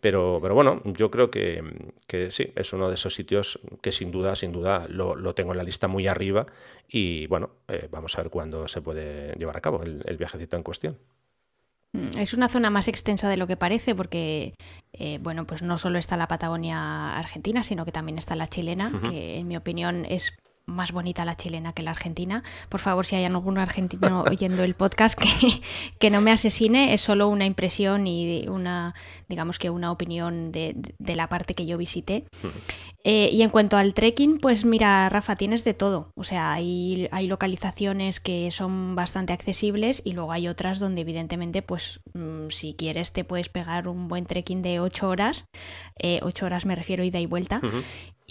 Pero 0.00 0.40
bueno, 0.40 0.80
yo 0.84 1.10
creo 1.10 1.30
que, 1.30 1.62
sí, 2.30 2.52
es 2.56 2.72
uno 2.72 2.88
de 2.88 2.94
esos 2.94 3.14
sitios 3.14 3.60
que 3.82 3.92
sin 3.92 4.10
duda, 4.10 4.34
sin 4.34 4.50
duda, 4.50 4.86
lo, 4.88 5.34
tengo 5.34 5.52
en 5.52 5.58
la 5.58 5.62
lista 5.62 5.88
muy 5.88 6.08
arriba 6.08 6.46
y 6.92 7.26
bueno, 7.28 7.50
eh, 7.68 7.88
vamos 7.90 8.18
a 8.18 8.22
ver 8.22 8.30
cuándo 8.30 8.66
se 8.66 8.82
puede 8.82 9.34
llevar 9.34 9.56
a 9.56 9.60
cabo 9.60 9.82
el, 9.82 10.16
viajecito 10.16 10.56
en 10.56 10.62
cuestión. 10.62 10.98
Mm, 11.92 12.18
es 12.18 12.34
una 12.34 12.48
zona 12.48 12.70
más 12.70 12.88
extensa 12.88 13.28
de 13.28 13.36
lo 13.36 13.46
que 13.46 13.56
parece 13.56 13.94
porque, 13.94 14.54
eh, 14.92 15.18
bueno, 15.22 15.46
pues 15.46 15.62
no 15.62 15.78
solo 15.78 15.98
está 15.98 16.16
la 16.16 16.26
Patagonia 16.26 17.16
argentina, 17.16 17.62
sino 17.62 17.84
que 17.84 17.92
también 17.92 18.18
está 18.18 18.34
la 18.34 18.48
chilena, 18.48 19.00
que 19.08 19.36
en 19.36 19.46
mi 19.46 19.56
opinión 19.56 20.04
es 20.04 20.32
más 20.66 20.92
bonita 20.92 21.24
la 21.24 21.36
chilena 21.36 21.72
que 21.72 21.82
la 21.82 21.90
argentina. 21.90 22.42
Por 22.68 22.80
favor, 22.80 23.06
si 23.06 23.16
hay 23.16 23.24
algún 23.24 23.58
argentino 23.58 24.22
oyendo 24.30 24.62
el 24.62 24.74
podcast, 24.74 25.18
que, 25.18 25.28
que, 25.98 26.10
no 26.10 26.20
me 26.20 26.32
asesine, 26.32 26.94
es 26.94 27.00
solo 27.00 27.28
una 27.28 27.44
impresión 27.44 28.06
y 28.06 28.46
una, 28.48 28.94
digamos 29.28 29.58
que 29.58 29.70
una 29.70 29.90
opinión 29.92 30.52
de, 30.52 30.74
de 30.98 31.16
la 31.16 31.28
parte 31.28 31.54
que 31.54 31.66
yo 31.66 31.78
visité. 31.78 32.24
Eh, 33.02 33.30
y 33.32 33.40
en 33.40 33.48
cuanto 33.48 33.78
al 33.78 33.94
trekking, 33.94 34.38
pues 34.40 34.64
mira, 34.66 35.08
Rafa, 35.08 35.34
tienes 35.36 35.64
de 35.64 35.72
todo. 35.72 36.12
O 36.16 36.24
sea, 36.24 36.52
hay, 36.52 37.08
hay 37.12 37.26
localizaciones 37.26 38.20
que 38.20 38.50
son 38.50 38.94
bastante 38.94 39.32
accesibles 39.32 40.02
y 40.04 40.12
luego 40.12 40.32
hay 40.32 40.48
otras 40.48 40.78
donde 40.78 41.00
evidentemente, 41.00 41.62
pues 41.62 42.00
mm, 42.12 42.50
si 42.50 42.74
quieres 42.74 43.12
te 43.12 43.24
puedes 43.24 43.48
pegar 43.48 43.88
un 43.88 44.08
buen 44.08 44.26
trekking 44.26 44.60
de 44.60 44.80
8 44.80 45.08
horas. 45.08 45.46
Eh, 45.98 46.20
8 46.22 46.44
horas 46.44 46.66
me 46.66 46.74
refiero 46.74 47.02
ida 47.02 47.20
y 47.20 47.26
vuelta 47.26 47.62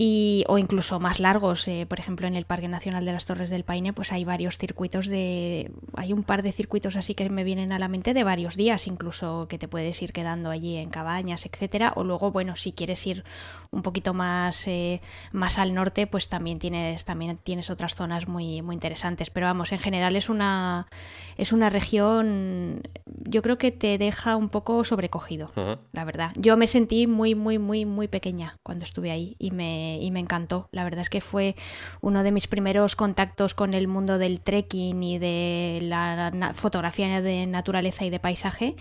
y, 0.01 0.45
o 0.47 0.57
incluso 0.57 0.97
más 1.01 1.19
largos. 1.19 1.67
Eh, 1.67 1.85
por 1.85 1.99
ejemplo, 1.99 2.25
en 2.25 2.35
el 2.37 2.45
Parque 2.45 2.69
Nacional 2.69 3.03
de 3.03 3.11
las 3.11 3.25
Torres 3.25 3.49
del 3.49 3.65
Paine, 3.65 3.91
pues 3.91 4.13
hay 4.13 4.23
varios 4.23 4.57
circuitos 4.57 5.07
de. 5.07 5.73
Hay 5.93 6.13
un 6.13 6.23
par 6.23 6.41
de 6.41 6.53
circuitos 6.53 6.95
así 6.95 7.15
que 7.15 7.29
me 7.29 7.43
vienen 7.43 7.73
a 7.73 7.79
la 7.79 7.89
mente 7.89 8.13
de 8.13 8.23
varios 8.23 8.55
días, 8.55 8.87
incluso 8.87 9.49
que 9.49 9.57
te 9.57 9.67
puedes 9.67 10.01
ir 10.01 10.13
quedando 10.13 10.51
allí 10.51 10.77
en 10.77 10.89
cabañas, 10.89 11.45
etcétera. 11.45 11.91
O 11.97 12.05
luego, 12.05 12.31
bueno, 12.31 12.55
si 12.55 12.71
quieres 12.71 13.05
ir 13.05 13.25
un 13.71 13.81
poquito 13.81 14.13
más, 14.13 14.69
eh, 14.69 15.01
más 15.33 15.57
al 15.57 15.73
norte, 15.73 16.07
pues 16.07 16.29
también 16.29 16.59
tienes, 16.59 17.03
también 17.03 17.35
tienes 17.35 17.69
otras 17.69 17.93
zonas 17.93 18.25
muy, 18.25 18.61
muy 18.61 18.75
interesantes. 18.75 19.29
Pero 19.29 19.47
vamos, 19.47 19.73
en 19.73 19.79
general 19.79 20.15
es 20.15 20.29
una, 20.29 20.87
es 21.35 21.51
una 21.51 21.69
región. 21.69 22.83
Yo 23.05 23.41
creo 23.41 23.57
que 23.57 23.73
te 23.73 23.97
deja 23.97 24.37
un 24.37 24.47
poco 24.47 24.85
sobrecogido, 24.85 25.51
la 25.91 26.05
verdad. 26.05 26.31
Yo 26.37 26.55
me 26.55 26.67
sentí 26.67 27.05
muy, 27.05 27.35
muy, 27.35 27.59
muy, 27.59 27.85
muy 27.85 28.07
pequeña 28.07 28.55
cuando 28.63 28.85
estuve 28.85 29.11
ahí 29.11 29.35
y 29.39 29.51
me 29.51 29.88
y 29.95 30.11
me 30.11 30.19
encantó. 30.19 30.69
La 30.71 30.83
verdad 30.83 31.01
es 31.01 31.09
que 31.09 31.21
fue 31.21 31.55
uno 32.01 32.23
de 32.23 32.31
mis 32.31 32.47
primeros 32.47 32.95
contactos 32.95 33.53
con 33.53 33.73
el 33.73 33.87
mundo 33.87 34.17
del 34.17 34.41
trekking 34.41 35.01
y 35.03 35.17
de 35.17 35.79
la 35.83 36.53
fotografía 36.53 37.21
de 37.21 37.47
naturaleza 37.47 38.05
y 38.05 38.09
de 38.09 38.19
paisaje 38.19 38.75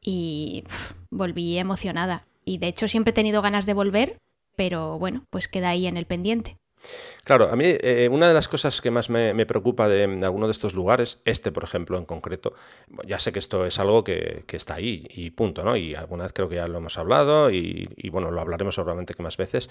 y 0.00 0.64
volví 1.10 1.58
emocionada. 1.58 2.26
Y 2.44 2.58
de 2.58 2.68
hecho 2.68 2.88
siempre 2.88 3.10
he 3.10 3.14
tenido 3.14 3.40
ganas 3.40 3.66
de 3.66 3.74
volver, 3.74 4.18
pero 4.56 4.98
bueno, 4.98 5.24
pues 5.30 5.48
queda 5.48 5.70
ahí 5.70 5.86
en 5.86 5.96
el 5.96 6.06
pendiente. 6.06 6.56
Claro, 7.24 7.48
a 7.50 7.56
mí 7.56 7.64
eh, 7.66 8.08
una 8.10 8.26
de 8.26 8.34
las 8.34 8.48
cosas 8.48 8.80
que 8.80 8.90
más 8.90 9.08
me, 9.08 9.46
preocupa 9.46 9.88
de, 9.88 10.02
alguno 10.24 10.46
de 10.46 10.52
estos 10.52 10.74
lugares, 10.74 11.22
este 11.24 11.52
por 11.52 11.62
ejemplo 11.62 11.96
en 11.96 12.04
concreto, 12.04 12.54
ya 13.06 13.20
sé 13.20 13.30
que 13.30 13.38
esto 13.38 13.64
es 13.64 13.78
algo 13.78 14.02
que, 14.02 14.44
está 14.48 14.74
ahí 14.74 15.06
y 15.10 15.30
punto, 15.30 15.62
¿no? 15.62 15.76
Y 15.76 15.94
alguna 15.94 16.24
vez 16.24 16.32
creo 16.32 16.48
que 16.48 16.56
ya 16.56 16.66
lo 16.66 16.78
hemos 16.78 16.98
hablado 16.98 17.50
y, 17.50 17.88
y 17.96 18.08
bueno, 18.10 18.32
lo 18.32 18.40
hablaremos 18.40 18.74
seguramente 18.74 19.14
que 19.14 19.22
más 19.22 19.36
veces, 19.36 19.70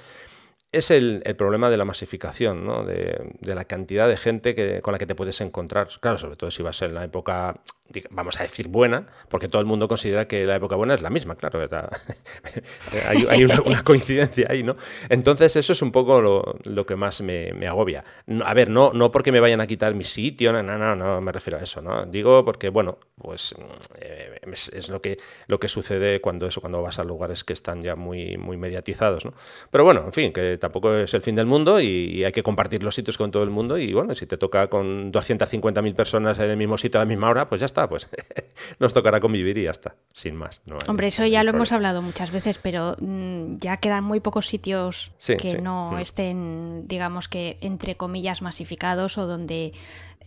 es 0.72 0.92
el, 0.92 1.22
problema 1.38 1.70
de 1.70 1.78
la 1.78 1.86
masificación, 1.86 2.66
¿no? 2.66 2.86
de, 2.86 3.22
la 3.42 3.66
cantidad 3.66 4.08
de 4.08 4.18
gente 4.18 4.56
que, 4.56 4.82
con 4.82 4.94
la 4.94 4.98
que 4.98 5.06
te 5.06 5.16
puedes 5.16 5.42
encontrar. 5.42 5.90
Claro, 6.00 6.18
sobre 6.18 6.36
todo 6.36 6.52
si 6.52 6.64
vas 6.64 6.82
en 6.82 6.94
la 6.94 7.04
época, 7.04 7.62
vamos 8.10 8.40
a 8.40 8.44
decir, 8.44 8.68
buena, 8.68 9.08
porque 9.30 9.48
todo 9.48 9.62
el 9.62 9.68
mundo 9.68 9.88
considera 9.88 10.28
que 10.28 10.46
la 10.46 10.56
época 10.56 10.76
buena 10.76 10.94
es 10.94 11.02
la 11.02 11.10
misma, 11.10 11.36
claro, 11.36 11.62
hay, 13.30 13.44
una, 13.44 13.84
coincidencia 13.84 14.48
ahí, 14.50 14.64
¿no? 14.64 14.76
Entonces 15.10 15.56
eso 15.56 15.74
es 15.74 15.82
un 15.82 15.92
poco 15.92 16.22
lo, 16.22 16.86
que 16.86 16.96
más 16.96 17.22
me, 17.22 17.52
agobia. 17.68 18.04
a 18.44 18.54
ver, 18.54 18.70
no, 18.70 18.92
no 18.94 19.12
porque 19.12 19.32
me 19.32 19.40
vayan 19.40 19.62
a 19.62 19.68
quitar 19.68 19.94
mi 19.94 20.04
sitio, 20.04 20.52
no, 20.54 20.64
no, 20.64 20.96
no, 20.96 21.22
me 21.22 21.32
refiero 21.32 21.60
a 21.60 21.62
eso, 21.62 21.82
¿no? 21.82 22.06
Digo 22.06 22.44
porque, 22.46 22.70
bueno, 22.70 22.98
pues 23.18 23.56
eh, 24.00 24.40
es, 24.52 24.90
lo, 24.90 25.02
que, 25.02 25.18
lo 25.48 25.60
que 25.60 25.68
sucede 25.68 26.22
cuando 26.22 26.48
eso, 26.48 26.62
cuando 26.62 26.82
vas 26.82 27.00
a 27.00 27.04
lugares 27.04 27.44
que 27.44 27.54
están 27.54 27.82
ya 27.82 27.96
muy, 27.96 28.38
muy 28.38 28.58
mediatizados, 28.58 29.26
¿no? 29.26 29.34
Pero 29.70 29.84
bueno, 29.84 30.04
en 30.06 30.14
fin, 30.14 30.34
que 30.34 30.58
tampoco 30.58 30.94
es 30.96 31.14
el 31.14 31.22
fin 31.22 31.36
del 31.36 31.46
mundo 31.46 31.80
y, 31.80 32.24
hay 32.24 32.32
que 32.32 32.44
compartir 32.44 32.84
los 32.84 32.94
sitios 32.96 33.18
con 33.18 33.32
todo 33.32 33.44
el 33.44 33.50
mundo 33.50 33.78
y 33.78 33.94
bueno, 33.94 34.14
si 34.14 34.26
te 34.26 34.38
toca 34.38 34.68
con 34.68 35.12
250.000 35.12 35.96
personas 35.96 36.40
en 36.40 36.52
el 36.52 36.58
mismo 36.58 36.78
sitio 36.78 37.00
a 37.00 37.04
la 37.04 37.08
misma 37.08 37.30
hora, 37.30 37.50
pues 37.50 37.60
ya 37.60 37.66
está, 37.66 37.81
pues 37.88 38.08
nos 38.80 38.94
tocará 38.94 39.20
convivir 39.20 39.58
y 39.58 39.64
ya 39.64 39.72
está, 39.72 39.96
sin 40.14 40.36
más. 40.36 40.62
Hombre, 40.88 41.08
eso 41.08 41.26
ya 41.26 41.44
lo 41.44 41.52
hemos 41.52 41.72
hablado 41.72 42.02
muchas 42.02 42.32
veces, 42.32 42.58
pero 42.58 42.96
mm, 43.00 43.58
ya 43.58 43.78
quedan 43.78 44.04
muy 44.04 44.20
pocos 44.20 44.48
sitios 44.48 45.12
que 45.40 45.62
no 45.62 45.92
mm. 45.92 46.00
estén, 46.00 46.88
digamos 46.88 47.28
que, 47.28 47.58
entre 47.62 47.96
comillas, 47.98 48.42
masificados 48.42 49.18
o 49.18 49.28
donde 49.28 49.74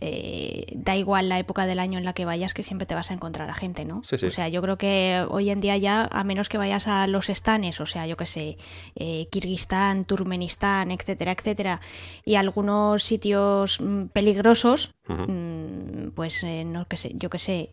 eh, 0.01 0.65
da 0.75 0.95
igual 0.95 1.29
la 1.29 1.39
época 1.39 1.65
del 1.65 1.79
año 1.79 1.97
en 1.97 2.05
la 2.05 2.13
que 2.13 2.25
vayas, 2.25 2.53
que 2.53 2.63
siempre 2.63 2.85
te 2.85 2.95
vas 2.95 3.11
a 3.11 3.13
encontrar 3.13 3.49
a 3.49 3.55
gente, 3.55 3.85
¿no? 3.85 3.99
O 3.99 4.29
sea, 4.29 4.47
yo 4.49 4.61
creo 4.61 4.77
que 4.77 5.25
hoy 5.29 5.49
en 5.49 5.61
día 5.61 5.77
ya, 5.77 6.07
a 6.11 6.23
menos 6.23 6.49
que 6.49 6.57
vayas 6.57 6.87
a 6.87 7.07
los 7.07 7.29
estanes, 7.29 7.79
o 7.81 7.85
sea, 7.85 8.05
yo 8.07 8.17
que 8.17 8.25
sé, 8.25 8.57
eh, 8.95 9.27
Kirguistán, 9.31 10.05
Turmenistán, 10.05 10.91
etcétera, 10.91 11.31
etcétera, 11.31 11.81
y 12.23 12.35
algunos 12.35 13.03
sitios 13.03 13.79
mm, 13.79 14.05
peligrosos, 14.07 14.93
mm, 15.07 16.09
pues 16.15 16.43
eh, 16.43 16.65
no 16.65 16.87
que 16.87 16.97
sé, 16.97 17.11
yo 17.15 17.29
que 17.29 17.39
sé, 17.39 17.71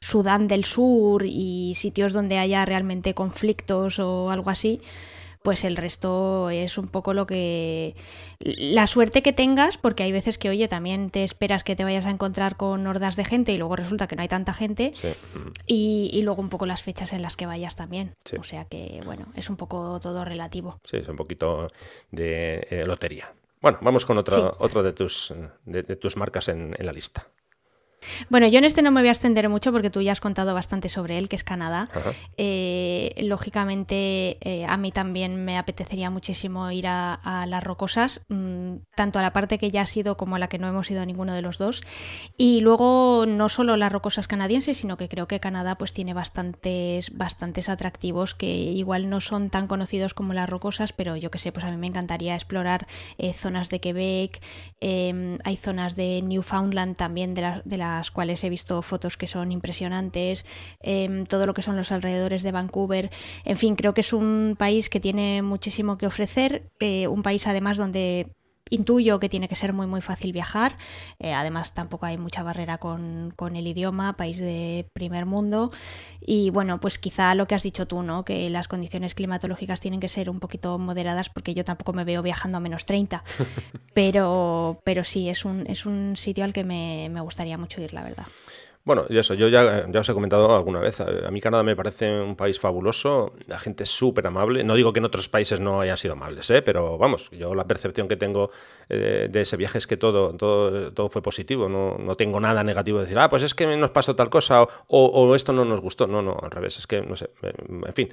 Sudán 0.00 0.48
del 0.48 0.64
Sur 0.64 1.24
y 1.26 1.74
sitios 1.74 2.12
donde 2.12 2.38
haya 2.38 2.64
realmente 2.64 3.14
conflictos 3.14 3.98
o 3.98 4.30
algo 4.30 4.50
así, 4.50 4.80
pues 5.44 5.62
el 5.64 5.76
resto 5.76 6.48
es 6.48 6.78
un 6.78 6.88
poco 6.88 7.12
lo 7.12 7.26
que... 7.26 7.94
La 8.38 8.86
suerte 8.86 9.22
que 9.22 9.34
tengas, 9.34 9.76
porque 9.76 10.02
hay 10.02 10.10
veces 10.10 10.38
que, 10.38 10.48
oye, 10.48 10.68
también 10.68 11.10
te 11.10 11.22
esperas 11.22 11.64
que 11.64 11.76
te 11.76 11.84
vayas 11.84 12.06
a 12.06 12.10
encontrar 12.10 12.56
con 12.56 12.86
hordas 12.86 13.14
de 13.14 13.26
gente 13.26 13.52
y 13.52 13.58
luego 13.58 13.76
resulta 13.76 14.06
que 14.06 14.16
no 14.16 14.22
hay 14.22 14.28
tanta 14.28 14.54
gente. 14.54 14.94
Y, 15.66 16.18
luego 16.22 16.40
un 16.40 16.48
poco 16.48 16.64
las 16.64 16.82
fechas 16.82 17.12
en 17.12 17.20
las 17.20 17.36
que 17.36 17.44
vayas 17.44 17.76
también. 17.76 18.14
O 18.38 18.42
sea 18.42 18.64
que, 18.64 19.02
bueno, 19.04 19.26
es 19.34 19.50
un 19.50 19.56
poco 19.56 20.00
todo 20.00 20.24
relativo. 20.24 20.80
Sí, 20.82 20.96
es 20.96 21.08
un 21.08 21.16
poquito 21.16 21.70
de 22.10 22.66
eh, 22.70 22.84
lotería. 22.86 23.30
Bueno, 23.60 23.76
vamos 23.82 24.06
con 24.06 24.16
otro, 24.16 24.50
otro 24.58 24.82
de, 24.82 24.94
tus, 24.94 25.34
de, 25.66 25.82
tus 25.82 26.16
marcas 26.16 26.48
en 26.48 26.74
la 26.78 26.92
lista. 26.92 27.26
Bueno, 28.28 28.46
yo 28.48 28.58
en 28.58 28.64
este 28.64 28.82
no 28.82 28.90
me 28.90 29.00
voy 29.00 29.08
a 29.08 29.12
extender 29.12 29.48
mucho 29.48 29.72
porque 29.72 29.90
tú 29.90 30.00
ya 30.00 30.12
has 30.12 30.20
contado 30.20 30.54
bastante 30.54 30.88
sobre 30.88 31.18
él, 31.18 31.28
que 31.28 31.36
es 31.36 31.44
Canadá. 31.44 31.88
Eh, 32.36 33.14
lógicamente, 33.22 34.38
eh, 34.40 34.66
a 34.68 34.76
mí 34.76 34.92
también 34.92 35.44
me 35.44 35.58
apetecería 35.58 36.10
muchísimo 36.10 36.70
ir 36.70 36.86
a, 36.86 37.44
las 37.46 37.62
rocosas, 37.62 38.22
mm, 38.28 38.76
tanto 38.94 39.18
a 39.18 39.22
la 39.22 39.32
parte 39.32 39.58
que 39.58 39.70
ya 39.70 39.82
ha 39.82 39.86
sido 39.86 40.16
como 40.16 40.36
a 40.36 40.38
la 40.38 40.48
que 40.48 40.58
no 40.58 40.68
hemos 40.68 40.90
ido 40.90 41.04
ninguno 41.04 41.34
de 41.34 41.42
los 41.42 41.58
dos. 41.58 41.82
Y 42.36 42.60
luego, 42.60 43.24
no 43.26 43.48
solo 43.48 43.76
las 43.76 43.92
rocosas 43.92 44.28
canadienses, 44.28 44.76
sino 44.76 44.96
que 44.96 45.08
creo 45.08 45.28
que 45.28 45.40
Canadá 45.40 45.76
pues 45.76 45.92
tiene 45.92 46.14
bastantes, 46.14 47.16
bastantes 47.16 47.68
atractivos 47.68 48.34
que 48.34 48.46
igual 48.46 49.10
no 49.10 49.20
son 49.20 49.50
tan 49.50 49.66
conocidos 49.66 50.14
como 50.14 50.32
las 50.32 50.48
rocosas, 50.48 50.92
pero 50.92 51.16
yo 51.16 51.30
que 51.30 51.38
sé, 51.38 51.52
pues 51.52 51.64
a 51.64 51.70
mí 51.70 51.76
me 51.76 51.86
encantaría 51.86 52.34
explorar 52.34 52.86
eh, 53.18 53.32
zonas 53.32 53.68
de 53.70 53.80
Quebec, 53.80 54.40
hay 54.80 55.56
zonas 55.56 55.96
de 55.96 56.20
Newfoundland 56.22 56.96
también 56.96 57.34
de 57.34 57.40
la, 57.40 57.62
de 57.64 57.78
la 57.78 57.93
las 57.98 58.10
cuales 58.10 58.42
he 58.44 58.50
visto 58.50 58.80
fotos 58.82 59.16
que 59.16 59.26
son 59.26 59.52
impresionantes, 59.52 60.44
em, 60.80 61.24
todo 61.24 61.46
lo 61.46 61.54
que 61.54 61.62
son 61.62 61.76
los 61.76 61.92
alrededores 61.92 62.42
de 62.42 62.52
Vancouver. 62.52 63.10
En 63.44 63.56
fin, 63.56 63.76
creo 63.76 63.94
que 63.94 64.02
es 64.02 64.12
un 64.12 64.56
país 64.58 64.88
que 64.88 65.00
tiene 65.00 65.42
muchísimo 65.42 65.98
que 65.98 66.06
ofrecer, 66.06 66.70
eh, 66.80 67.08
un 67.08 67.22
país 67.22 67.46
además 67.46 67.76
donde 67.76 68.28
intuyo 68.70 69.20
que 69.20 69.28
tiene 69.28 69.48
que 69.48 69.56
ser 69.56 69.72
muy 69.72 69.86
muy 69.86 70.00
fácil 70.00 70.32
viajar. 70.32 70.76
Eh, 71.18 71.32
además 71.32 71.74
tampoco 71.74 72.06
hay 72.06 72.18
mucha 72.18 72.42
barrera 72.42 72.78
con, 72.78 73.32
con, 73.36 73.56
el 73.56 73.66
idioma, 73.66 74.12
país 74.14 74.38
de 74.38 74.88
primer 74.92 75.26
mundo. 75.26 75.72
Y 76.20 76.50
bueno, 76.50 76.80
pues 76.80 76.98
quizá 76.98 77.34
lo 77.34 77.46
que 77.46 77.54
has 77.54 77.62
dicho 77.62 77.86
tú, 77.86 78.02
¿no? 78.02 78.24
Que 78.24 78.48
las 78.50 78.68
condiciones 78.68 79.14
climatológicas 79.14 79.80
tienen 79.80 80.00
que 80.00 80.08
ser 80.08 80.30
un 80.30 80.40
poquito 80.40 80.78
moderadas 80.78 81.28
porque 81.28 81.54
yo 81.54 81.64
tampoco 81.64 81.92
me 81.92 82.04
veo 82.04 82.22
viajando 82.22 82.58
a 82.58 82.60
menos 82.60 82.86
30. 82.86 83.22
Pero, 83.94 84.80
pero 84.82 85.04
sí, 85.04 85.28
es 85.28 85.44
un, 85.44 85.64
es 85.68 85.86
un 85.86 86.16
sitio 86.16 86.42
al 86.42 86.52
que 86.52 86.64
me, 86.64 87.08
me 87.10 87.20
gustaría 87.20 87.56
mucho 87.56 87.80
ir, 87.80 87.92
la 87.92 88.02
verdad. 88.02 88.26
Bueno, 88.84 89.06
y 89.08 89.16
eso, 89.16 89.32
yo 89.32 89.48
ya, 89.48 89.86
os 89.98 90.08
he 90.10 90.12
comentado 90.12 90.54
alguna 90.54 90.78
vez, 90.78 91.00
a, 91.00 91.30
mí 91.30 91.40
Canadá 91.40 91.62
me 91.62 91.74
parece 91.74 92.20
un 92.20 92.36
país 92.36 92.60
fabuloso, 92.60 93.32
la 93.46 93.58
gente 93.58 93.84
es 93.84 93.88
súper 93.88 94.26
amable, 94.26 94.62
no 94.62 94.74
digo 94.74 94.92
que 94.92 94.98
en 94.98 95.06
otros 95.06 95.30
países 95.30 95.58
no 95.58 95.80
hayan 95.80 95.96
sido 95.96 96.12
amables, 96.12 96.50
¿eh? 96.50 96.60
pero 96.60 96.98
vamos, 96.98 97.30
yo 97.30 97.54
la 97.54 97.66
percepción 97.66 98.08
que 98.08 98.16
tengo 98.16 98.50
eh, 98.90 99.28
de 99.30 99.40
ese 99.40 99.56
viaje 99.56 99.78
es 99.78 99.86
que 99.86 99.96
todo, 99.96 100.34
todo, 100.36 100.92
todo 100.92 101.08
fue 101.08 101.22
positivo, 101.22 101.66
no, 101.66 101.96
no, 101.96 102.14
tengo 102.16 102.38
nada 102.40 102.62
negativo 102.62 102.98
de 102.98 103.04
decir, 103.04 103.18
ah, 103.18 103.30
pues 103.30 103.42
es 103.42 103.54
que 103.54 103.74
nos 103.74 103.90
pasó 103.90 104.14
tal 104.14 104.28
cosa 104.28 104.68
o, 104.88 105.34
esto 105.34 105.54
no 105.54 105.64
nos 105.64 105.80
gustó, 105.80 106.06
no, 106.06 106.20
no, 106.20 106.38
al 106.42 106.50
revés, 106.50 106.76
es 106.76 106.86
que, 106.86 107.00
no 107.00 107.16
sé, 107.16 107.30
en 107.42 107.94
fin, 107.94 108.12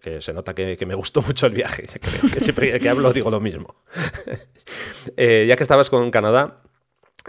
que 0.00 0.20
se 0.20 0.32
nota 0.32 0.54
que, 0.54 0.76
que 0.76 0.86
me 0.86 0.94
gustó 0.94 1.22
mucho 1.26 1.46
el 1.48 1.54
viaje, 1.54 1.88
que 1.88 2.38
siempre 2.38 2.78
que 2.78 2.88
hablo 2.88 3.12
digo 3.12 3.32
lo 3.32 3.40
mismo. 3.40 3.74
eh, 5.16 5.46
ya 5.48 5.56
que 5.56 5.64
estabas 5.64 5.90
con 5.90 6.12
Canadá, 6.12 6.60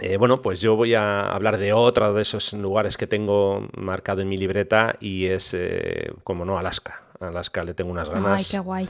eh, 0.00 0.16
bueno, 0.16 0.42
pues 0.42 0.60
yo 0.60 0.76
voy 0.76 0.94
a 0.94 1.22
hablar 1.22 1.58
de 1.58 1.72
otro 1.72 2.12
de 2.12 2.22
esos 2.22 2.52
lugares 2.52 2.96
que 2.96 3.06
tengo 3.06 3.68
marcado 3.76 4.20
en 4.20 4.28
mi 4.28 4.36
libreta 4.36 4.96
y 5.00 5.26
es, 5.26 5.54
eh, 5.54 6.12
como 6.24 6.44
no, 6.44 6.58
Alaska. 6.58 7.02
Alaska 7.20 7.64
le 7.64 7.74
tengo 7.74 7.90
unas 7.90 8.10
ganas. 8.10 8.38
Ay, 8.38 8.46
qué 8.50 8.58
guay. 8.58 8.88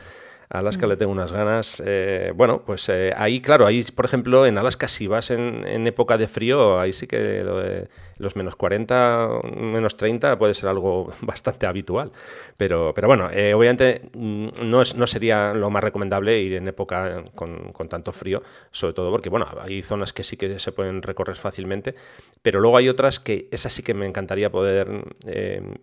Alaska 0.49 0.87
le 0.87 0.97
tengo 0.97 1.13
unas 1.13 1.33
ganas. 1.33 1.83
Eh, 1.85 2.33
bueno, 2.35 2.63
pues 2.65 2.89
eh, 2.89 3.13
ahí, 3.17 3.41
claro, 3.41 3.67
ahí, 3.67 3.83
por 3.85 4.05
ejemplo, 4.05 4.47
en 4.47 4.59
Alaska, 4.59 4.89
si 4.89 5.07
vas 5.07 5.31
en, 5.31 5.87
época 5.87 6.19
de 6.19 6.29
frío, 6.29 6.79
ahí 6.79 6.93
sí 6.93 7.07
que 7.07 7.89
los 8.19 8.37
menos 8.37 8.57
40, 8.57 9.41
menos 9.57 9.97
30 9.97 10.39
puede 10.39 10.55
ser 10.55 10.69
algo 10.69 11.13
bastante 11.21 11.67
habitual. 11.67 12.13
Pero, 12.57 12.93
pero 12.95 13.09
bueno, 13.09 13.29
eh, 13.31 13.55
obviamente 13.55 14.03
mm, 14.17 14.49
no, 14.65 14.83
es, 14.83 14.95
no 14.95 15.07
sería 15.07 15.53
lo 15.55 15.71
más 15.71 15.83
recomendable 15.83 16.41
ir 16.41 16.55
en 16.55 16.69
época 16.69 17.25
con, 17.35 17.73
con, 17.73 17.89
tanto 17.89 18.13
frío, 18.13 18.43
sobre 18.71 18.95
todo 18.95 19.11
porque, 19.11 19.29
bueno, 19.29 19.47
hay 19.61 19.83
zonas 19.83 20.13
que 20.13 20.23
sí 20.23 20.37
que 20.37 20.59
se 20.59 20.73
pueden 20.73 21.03
recorrer 21.03 21.37
fácilmente, 21.37 21.95
pero 22.43 22.61
luego 22.61 22.77
hay 22.77 22.89
otras 22.89 23.21
que 23.21 23.49
esas 23.51 23.73
sí 23.73 23.83
que 23.83 23.95
me 23.95 24.07
encantaría 24.07 24.51
poder, 24.51 24.89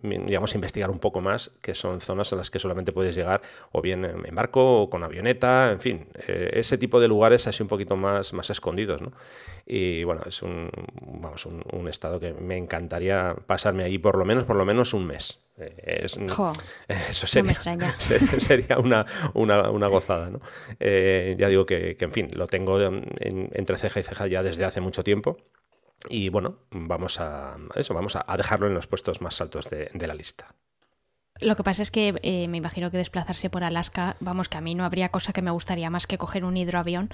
digamos, 0.02 0.54
investigar 0.54 0.90
un 0.90 0.98
poco 0.98 1.20
más, 1.20 1.50
que 1.62 1.74
son 1.74 2.00
zonas 2.00 2.32
a 2.32 2.36
las 2.36 2.50
que 2.50 2.58
solamente 2.58 2.92
puedes 2.92 3.14
llegar 3.14 3.42
o 3.72 3.80
bien 3.80 4.04
en 4.04 4.34
barco 4.34 4.82
o 4.82 4.90
con 4.90 5.02
avioneta, 5.02 5.72
en 5.72 5.80
fin, 5.80 6.06
eh, 6.26 6.50
ese 6.54 6.78
tipo 6.78 7.00
de 7.00 7.08
lugares 7.08 7.46
así 7.46 7.62
un 7.62 7.68
poquito 7.68 7.96
más, 7.96 8.32
más 8.32 8.50
escondidos, 8.50 9.02
¿no? 9.02 9.12
Y 9.66 10.04
bueno, 10.04 10.20
es 10.26 10.42
un, 10.42 10.70
vamos, 11.20 11.46
un, 11.46 11.88
estado 11.88 12.20
que 12.20 12.34
me 12.34 12.56
encantaría 12.56 13.34
pasarme 13.46 13.84
allí 13.84 13.98
por 13.98 14.18
lo 14.18 14.24
menos, 14.24 14.44
por 14.44 14.56
lo 14.56 14.64
menos 14.64 14.92
un 14.92 15.06
mes. 15.06 15.40
Eh, 15.56 16.04
eso 17.10 17.26
sería, 17.26 17.54
sería 18.38 18.78
una, 18.78 19.06
una, 19.32 19.86
gozada, 19.88 20.28
¿no? 20.28 20.40
Eh, 20.78 21.34
ya 21.38 21.48
digo 21.48 21.64
que, 21.64 21.96
en 21.98 22.12
fin, 22.12 22.28
lo 22.34 22.46
tengo 22.46 22.78
entre 22.80 23.78
ceja 23.78 24.00
y 24.00 24.02
ceja 24.02 24.26
ya 24.26 24.42
desde 24.42 24.64
hace 24.64 24.80
mucho 24.82 25.02
tiempo. 25.02 25.38
Y 26.10 26.28
bueno, 26.28 26.58
vamos 26.70 27.18
a 27.20 27.56
eso, 27.74 27.94
vamos 27.94 28.16
a, 28.16 28.36
dejarlo 28.36 28.66
en 28.66 28.74
los 28.74 28.86
puestos 28.86 29.22
más 29.22 29.40
altos 29.40 29.70
de 29.70 30.06
la 30.06 30.14
lista. 30.14 30.54
Lo 31.40 31.56
que 31.56 31.64
pasa 31.64 31.82
es 31.82 31.90
que 31.90 32.14
eh, 32.22 32.46
me 32.46 32.58
imagino 32.58 32.92
que 32.92 32.96
desplazarse 32.96 33.50
por 33.50 33.64
Alaska, 33.64 34.16
vamos, 34.20 34.48
que 34.48 34.56
a 34.56 34.60
mí 34.60 34.76
no 34.76 34.84
habría 34.84 35.08
cosa 35.08 35.32
que 35.32 35.42
me 35.42 35.50
gustaría 35.50 35.90
más 35.90 36.06
que 36.06 36.16
coger 36.16 36.44
un 36.44 36.56
hidroavión. 36.56 37.10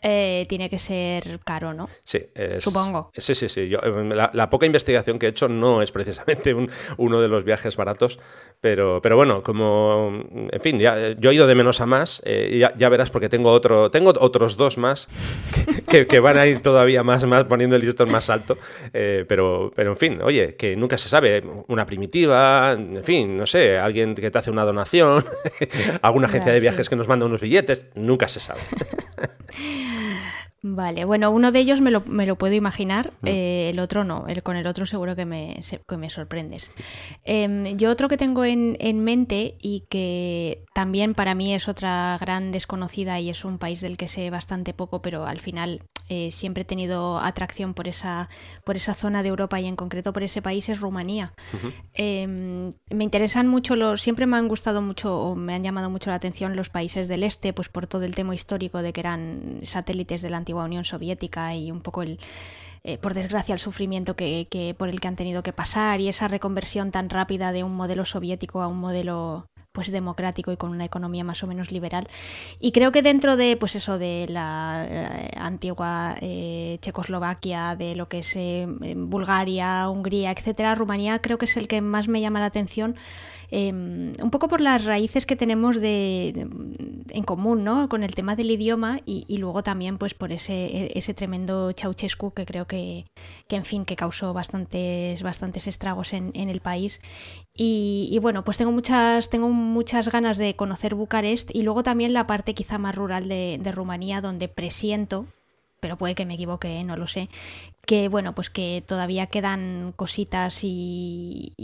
Eh, 0.00 0.46
tiene 0.48 0.70
que 0.70 0.78
ser 0.78 1.40
caro, 1.44 1.74
¿no? 1.74 1.88
Sí. 2.04 2.24
Supongo. 2.60 3.10
Sí, 3.16 3.34
sí, 3.34 3.48
sí. 3.48 3.60
Eh, 3.62 4.30
la, 4.32 4.50
poca 4.50 4.64
investigación 4.64 5.18
que 5.18 5.26
he 5.26 5.28
hecho 5.30 5.48
no 5.48 5.82
es 5.82 5.90
precisamente 5.90 6.54
uno 6.96 7.20
de 7.20 7.26
los 7.26 7.44
viajes 7.44 7.76
baratos, 7.76 8.20
pero, 8.60 9.00
pero 9.02 9.16
bueno, 9.16 9.42
como, 9.42 10.22
en 10.52 10.60
fin, 10.60 10.78
ya, 10.78 11.12
yo 11.18 11.30
he 11.30 11.34
ido 11.34 11.48
de 11.48 11.54
menos 11.56 11.80
a 11.80 11.86
más, 11.86 12.22
ya, 12.24 12.88
verás 12.88 13.10
porque 13.10 13.28
tengo, 13.28 13.50
otro, 13.50 13.90
tengo 13.90 14.12
otros 14.20 14.56
dos 14.56 14.78
más 14.78 15.08
que, 15.88 16.20
van 16.20 16.38
a 16.38 16.46
ir 16.46 16.62
todavía 16.62 17.02
más, 17.02 17.24
más 17.24 17.44
poniendo 17.44 17.74
el 17.74 17.84
listón 17.84 18.10
más 18.10 18.30
alto, 18.30 18.56
pero, 18.92 19.72
pero 19.74 19.92
en 19.92 19.96
fin, 19.96 20.22
oye, 20.22 20.54
que 20.54 20.76
nunca 20.76 20.96
se 20.96 21.08
sabe, 21.08 21.42
una 21.66 21.86
primitiva, 21.86 22.72
en 22.72 23.02
fin, 23.04 23.36
no 23.36 23.46
sé 23.46 23.78
alguien 23.78 24.14
que 24.14 24.30
te 24.30 24.38
hace 24.38 24.50
una 24.50 24.64
donación, 24.64 25.24
alguna 26.02 26.28
agencia 26.28 26.52
de 26.52 26.60
viajes 26.60 26.88
que 26.88 26.96
nos 26.96 27.08
manda 27.08 27.26
unos 27.26 27.40
billetes, 27.40 27.86
nunca 27.94 28.28
se 28.28 28.40
sabe. 28.40 28.60
Vale, 30.60 31.04
bueno, 31.04 31.30
uno 31.30 31.52
de 31.52 31.60
ellos 31.60 31.80
me 31.80 31.92
lo, 31.92 32.00
me 32.00 32.26
lo 32.26 32.36
puedo 32.36 32.54
imaginar, 32.54 33.12
mm. 33.20 33.26
eh, 33.28 33.70
el 33.70 33.78
otro 33.78 34.02
no, 34.02 34.26
el, 34.26 34.42
con 34.42 34.56
el 34.56 34.66
otro 34.66 34.86
seguro 34.86 35.14
que 35.14 35.24
me, 35.24 35.60
que 35.86 35.96
me 35.96 36.10
sorprendes. 36.10 36.72
Em, 37.24 37.76
yo 37.76 37.90
otro 37.90 38.08
que 38.08 38.16
tengo 38.16 38.44
en, 38.44 38.76
en, 38.80 39.04
mente 39.04 39.54
y 39.62 39.84
que 39.88 40.64
también 40.74 41.14
para 41.14 41.36
mí 41.36 41.54
es 41.54 41.68
otra 41.68 42.18
gran 42.20 42.50
desconocida 42.50 43.20
y 43.20 43.30
es 43.30 43.44
un 43.44 43.58
país 43.58 43.80
del 43.80 43.96
que 43.96 44.08
sé 44.08 44.30
bastante 44.30 44.74
poco, 44.74 45.00
pero 45.00 45.26
al 45.26 45.38
final 45.38 45.82
eh, 46.08 46.30
siempre 46.30 46.62
he 46.62 46.64
tenido 46.64 47.18
atracción 47.18 47.74
por 47.74 47.86
esa, 47.86 48.30
por 48.64 48.76
esa 48.76 48.94
zona 48.94 49.22
de 49.22 49.28
Europa 49.28 49.60
y 49.60 49.66
en 49.66 49.76
concreto 49.76 50.12
por 50.12 50.22
ese 50.22 50.40
país 50.40 50.68
es 50.68 50.80
Rumanía. 50.80 51.34
Em, 51.92 52.70
me 52.90 53.04
interesan 53.04 53.46
mucho 53.46 53.76
los, 53.76 54.00
siempre 54.00 54.26
me 54.26 54.38
han 54.38 54.48
gustado 54.48 54.80
mucho 54.80 55.18
o 55.18 55.34
me 55.34 55.54
han 55.54 55.62
llamado 55.62 55.90
mucho 55.90 56.10
la 56.10 56.16
atención 56.16 56.56
los 56.56 56.70
países 56.70 57.08
del 57.08 57.24
este, 57.24 57.52
pues 57.52 57.68
por 57.68 57.86
todo 57.86 58.04
el 58.04 58.14
tema 58.14 58.34
histórico 58.34 58.80
de 58.80 58.92
que 58.92 59.00
eran 59.00 59.60
satélites 59.62 60.22
de 60.22 60.30
la 60.30 60.38
antigua 60.48 60.64
Unión 60.64 60.86
Soviética 60.86 61.54
y 61.54 61.70
un 61.70 61.82
poco 61.82 62.02
el 62.02 62.18
eh, 62.84 62.96
por 62.96 63.12
desgracia, 63.12 63.52
el 63.52 63.58
sufrimiento 63.58 64.16
que, 64.16 64.46
que, 64.48 64.72
por 64.72 64.88
el 64.88 64.98
que 64.98 65.08
han 65.08 65.16
tenido 65.16 65.42
que 65.42 65.52
pasar 65.52 66.00
y 66.00 66.08
esa 66.08 66.26
reconversión 66.26 66.90
tan 66.90 67.10
rápida 67.10 67.52
de 67.52 67.64
un 67.64 67.74
modelo 67.74 68.06
soviético 68.06 68.62
a 68.62 68.68
un 68.68 68.78
modelo 68.78 69.46
pues 69.78 69.92
democrático 69.92 70.50
y 70.50 70.56
con 70.56 70.70
una 70.70 70.84
economía 70.84 71.22
más 71.22 71.44
o 71.44 71.46
menos 71.46 71.70
liberal. 71.70 72.08
Y 72.58 72.72
creo 72.72 72.90
que 72.90 73.00
dentro 73.00 73.36
de, 73.36 73.56
pues 73.56 73.76
eso, 73.76 73.96
de 73.96 74.26
la 74.28 74.84
eh, 74.90 75.30
antigua 75.36 76.16
eh, 76.20 76.78
Checoslovaquia, 76.82 77.76
de 77.76 77.94
lo 77.94 78.08
que 78.08 78.18
es 78.18 78.34
eh, 78.34 78.66
Bulgaria, 78.96 79.88
Hungría, 79.88 80.32
etcétera, 80.32 80.74
Rumanía 80.74 81.20
creo 81.20 81.38
que 81.38 81.44
es 81.44 81.56
el 81.56 81.68
que 81.68 81.80
más 81.80 82.08
me 82.08 82.20
llama 82.20 82.40
la 82.40 82.46
atención 82.46 82.96
Em, 83.50 84.12
un 84.22 84.30
poco 84.30 84.46
por 84.48 84.60
las 84.60 84.84
raíces 84.84 85.24
que 85.24 85.34
tenemos 85.34 85.80
de, 85.80 86.46
en 87.08 87.22
común, 87.24 87.64
¿no? 87.64 87.88
Con 87.88 88.02
el 88.02 88.14
tema 88.14 88.36
del 88.36 88.50
idioma 88.50 89.00
y, 89.06 89.38
luego 89.38 89.62
también 89.62 89.96
pues 89.96 90.12
por 90.12 90.32
ese, 90.32 90.90
ese 90.98 91.14
tremendo 91.14 91.72
Ceausescu 91.72 92.32
que 92.32 92.44
creo 92.44 92.66
que, 92.66 93.06
que, 93.48 93.56
en 93.56 93.64
fin, 93.64 93.86
que 93.86 93.96
causó 93.96 94.34
bastantes, 94.34 95.22
bastantes 95.22 95.66
estragos 95.66 96.12
en, 96.12 96.30
en 96.34 96.50
el 96.50 96.60
país. 96.60 97.00
Y, 97.60 98.16
bueno, 98.22 98.44
pues 98.44 98.56
tengo 98.56 98.70
muchas, 98.70 99.30
tengo 99.30 99.48
muchas 99.48 100.12
ganas 100.12 100.38
de 100.38 100.54
conocer 100.54 100.94
Bucarest 100.94 101.50
y 101.52 101.62
luego 101.62 101.82
también 101.82 102.12
la 102.12 102.24
parte 102.28 102.54
quizá 102.54 102.78
más 102.78 102.94
rural 102.94 103.28
de, 103.28 103.58
de 103.60 103.72
Rumanía 103.72 104.20
donde 104.20 104.46
presiento 104.46 105.26
pero 105.80 105.96
puede 105.96 106.14
que 106.14 106.26
me 106.26 106.34
equivoque, 106.34 106.78
¿eh? 106.78 106.84
no 106.84 106.96
lo 106.96 107.06
sé, 107.06 107.28
que 107.88 108.10
bueno, 108.10 108.34
pues 108.34 108.50
que 108.50 108.84
todavía 108.86 109.28
quedan 109.28 109.94
cositas 109.96 110.60
y, 110.62 111.54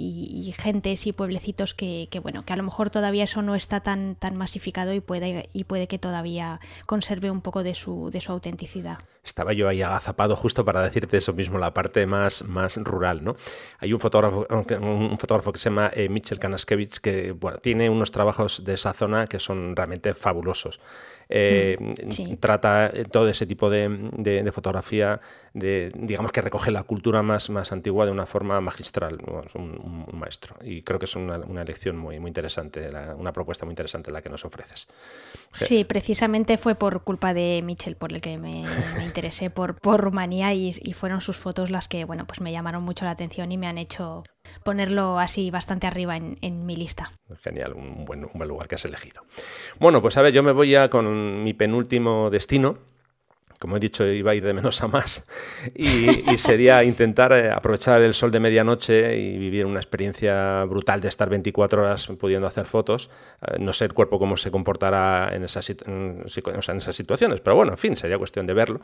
gentes 0.57 1.07
y 1.07 1.13
pueblecitos 1.13 1.75
que, 1.75 2.09
bueno, 2.23 2.47
que 2.47 2.55
a 2.55 2.57
lo 2.57 2.63
mejor 2.63 2.89
todavía 2.89 3.25
eso 3.25 3.43
no 3.43 3.55
está 3.55 3.81
tan, 3.81 4.15
tan 4.15 4.35
masificado 4.35 4.95
y 4.95 5.01
puede, 5.01 5.51
y 5.53 5.65
puede 5.65 5.87
que 5.87 5.99
todavía 5.99 6.61
conserve 6.87 7.31
un 7.31 7.43
poco 7.43 7.63
de 7.63 7.75
su, 7.75 8.09
de 8.11 8.23
su 8.23 8.33
autenticidad. 8.33 9.01
Estaba 9.23 9.53
yo 9.53 9.69
ahí 9.69 9.83
agazapado 9.83 10.35
justo 10.35 10.65
para 10.65 10.81
decirte 10.81 11.19
eso 11.19 11.35
mismo, 11.35 11.59
la 11.59 11.75
parte 11.75 12.07
más, 12.07 12.43
más 12.45 12.79
rural, 12.79 13.23
¿no? 13.23 13.37
Hay 13.81 13.93
un 13.93 14.01
fotógrafo, 14.01 14.47
un 14.81 15.19
fotógrafo 15.19 15.53
que 15.53 15.59
se 15.59 15.69
llama 15.69 15.91
eh, 15.95 16.09
Mitchell 16.09 16.39
Kanaskevich 16.39 17.01
que 17.01 17.33
bueno, 17.33 17.59
tiene 17.59 17.91
unos 17.91 18.11
trabajos 18.11 18.65
de 18.65 18.75
esa 18.75 18.95
zona 18.95 19.27
que 19.27 19.39
son 19.39 19.77
realmente 19.77 20.15
fabulosos. 20.15 20.81
Eh, 21.29 21.77
mm, 21.81 22.35
trata 22.37 22.91
todo 23.11 23.29
ese 23.29 23.47
tipo 23.47 23.71
de, 23.71 24.51
fotografía, 24.53 25.21
de, 25.55 25.93
digamos 25.95 26.33
que 26.33 26.43
recoge 26.43 26.73
la 26.73 26.83
cultura 26.83 27.23
más, 27.23 27.49
más 27.49 27.71
antigua 27.71 28.05
de 28.05 28.13
una 28.13 28.27
forma 28.27 28.61
magistral, 28.61 29.19
un, 29.55 30.05
maestro. 30.13 30.57
Y 30.63 30.83
creo 30.83 30.99
que 30.99 31.07
es 31.07 31.15
una, 31.15 31.39
una 31.39 31.63
elección 31.63 31.97
muy, 31.97 32.19
muy 32.19 32.29
interesante, 32.29 32.89
una 33.17 33.33
propuesta 33.33 33.65
muy 33.65 33.73
interesante 33.73 34.11
la 34.11 34.21
que 34.21 34.29
nos 34.29 34.45
ofreces. 34.45 34.89
Sí, 35.55 35.85
precisamente 35.85 36.59
fue 36.59 36.75
por 36.75 37.05
culpa 37.05 37.33
de 37.33 37.63
Mitchell 37.63 37.95
por 37.95 38.13
el 38.13 38.21
que 38.21 38.37
me, 38.37 38.65
interesé 39.05 39.49
por, 39.49 39.77
por 39.77 40.01
Rumanía 40.01 40.53
y, 40.53 40.75
fueron 40.95 41.21
sus 41.21 41.37
fotos 41.37 41.71
las 41.71 41.89
que 41.89 42.05
bueno, 42.05 42.27
pues 42.27 42.41
me 42.41 42.53
llamaron 42.53 42.83
mucho 42.83 43.05
la 43.05 43.13
atención 43.13 43.51
y 43.53 43.59
me 43.59 43.67
han 43.67 43.79
hecho 43.79 44.25
ponerlo 44.65 45.19
así 45.19 45.51
bastante 45.51 45.87
arriba 45.87 46.17
en, 46.17 46.39
en 46.41 46.67
mi 46.67 46.77
lista. 46.77 47.11
Genial, 47.43 47.75
un 47.75 48.05
buen, 48.05 48.25
un 48.25 48.31
buen 48.35 48.49
lugar 48.49 48.69
que 48.69 48.75
has 48.77 48.85
elegido. 48.85 49.23
Bueno, 49.79 50.03
pues 50.03 50.17
a 50.17 50.23
ver, 50.23 50.33
yo 50.33 50.43
me 50.43 50.53
voy 50.53 50.71
ya 50.71 50.89
con 50.89 51.43
mi 51.43 51.53
penúltimo 51.53 52.31
destino 52.31 52.79
como 53.65 53.79
he 53.79 53.81
dicho, 53.81 54.07
iba 54.07 54.33
a 54.33 54.35
ir 54.35 54.45
de 54.45 54.53
menos 54.53 54.83
a 54.83 54.89
más. 54.89 55.27
Y, 55.75 56.37
sería 56.37 56.85
intentar 56.85 57.33
eh, 57.33 57.51
aprovechar 57.51 58.03
el 58.03 58.13
sol 58.13 58.31
de 58.31 58.39
medianoche 58.39 59.17
y 59.17 59.39
vivir 59.39 59.65
una 59.65 59.81
experiencia 59.81 60.65
brutal 60.65 61.01
de 61.01 61.09
estar 61.09 61.31
24 61.31 61.83
horas 61.83 62.07
pudiendo 62.21 62.47
hacer 62.47 62.67
fotos. 62.67 63.09
Eh, 63.41 63.57
no 63.61 63.73
sé 63.73 63.87
el 63.87 63.95
cuerpo 63.95 64.19
cómo 64.19 64.37
se 64.37 64.51
comportará 64.51 65.35
en 65.35 65.45
esas, 65.45 65.71
en 65.71 66.25
esas 66.27 66.95
situaciones, 66.95 67.41
pero 67.41 67.57
bueno, 67.57 67.73
en 67.73 67.79
fin, 67.79 67.97
sería 67.97 68.19
cuestión 68.19 68.47
de 68.47 68.53
verlo. 68.53 68.83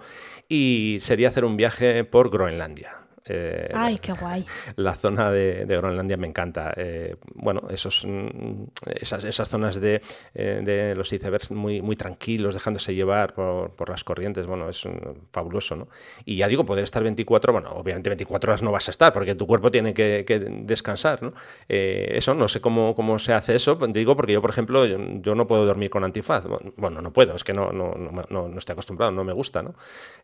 Y 0.48 0.96
sería 1.02 1.28
hacer 1.28 1.44
un 1.44 1.58
viaje 1.58 2.02
por 2.04 2.30
Groenlandia. 2.30 2.96
Eh, 3.32 3.70
Ay, 3.72 3.98
qué 3.98 4.12
guay. 4.12 4.44
La 4.76 4.94
zona 4.94 5.30
de, 5.30 5.64
Groenlandia 5.64 6.16
me 6.16 6.26
encanta. 6.26 6.74
Eh, 6.76 7.14
bueno, 7.34 7.62
esos, 7.70 8.04
mm, 8.04 8.64
esas, 8.86 9.22
esas 9.22 9.48
zonas 9.48 9.80
de, 9.80 10.02
eh, 10.34 10.60
de, 10.64 10.96
los 10.96 11.12
icebergs 11.12 11.52
muy, 11.52 11.80
muy 11.80 11.94
tranquilos, 11.94 12.54
dejándose 12.54 12.92
llevar 12.92 13.34
por, 13.34 13.70
por 13.70 13.88
las 13.88 14.02
corrientes, 14.02 14.46
bueno, 14.46 14.68
es 14.68 14.82
fabuloso, 15.30 15.76
¿no? 15.76 15.88
Y 16.24 16.36
ya 16.36 16.48
digo, 16.48 16.66
poder 16.66 16.82
estar 16.82 17.02
24, 17.04 17.52
bueno, 17.52 17.70
obviamente 17.70 18.10
24 18.10 18.50
horas 18.50 18.62
no 18.62 18.72
vas 18.72 18.88
a 18.88 18.90
estar, 18.90 19.12
porque 19.12 19.36
tu 19.36 19.46
cuerpo 19.46 19.70
tiene 19.70 19.94
que, 19.94 20.24
descansar, 20.64 21.22
¿no? 21.22 21.32
eso, 21.68 22.34
no 22.34 22.48
sé 22.48 22.60
cómo, 22.60 22.94
cómo 22.94 23.18
se 23.18 23.32
hace 23.32 23.54
eso, 23.54 23.76
digo, 23.88 24.16
porque 24.16 24.32
yo, 24.32 24.40
por 24.40 24.50
ejemplo, 24.50 24.84
yo, 24.86 25.34
no 25.34 25.46
puedo 25.46 25.64
dormir 25.66 25.90
con 25.90 26.02
antifaz. 26.04 26.44
Bueno, 26.76 27.00
no 27.00 27.12
puedo, 27.12 27.34
es 27.34 27.44
que 27.44 27.52
no, 27.52 27.70
no, 27.72 27.94
no, 27.94 28.48
no, 28.48 28.58
estoy 28.58 28.72
acostumbrado, 28.72 29.12
no 29.12 29.24
me 29.24 29.32
gusta, 29.32 29.62
¿no? 29.62 29.74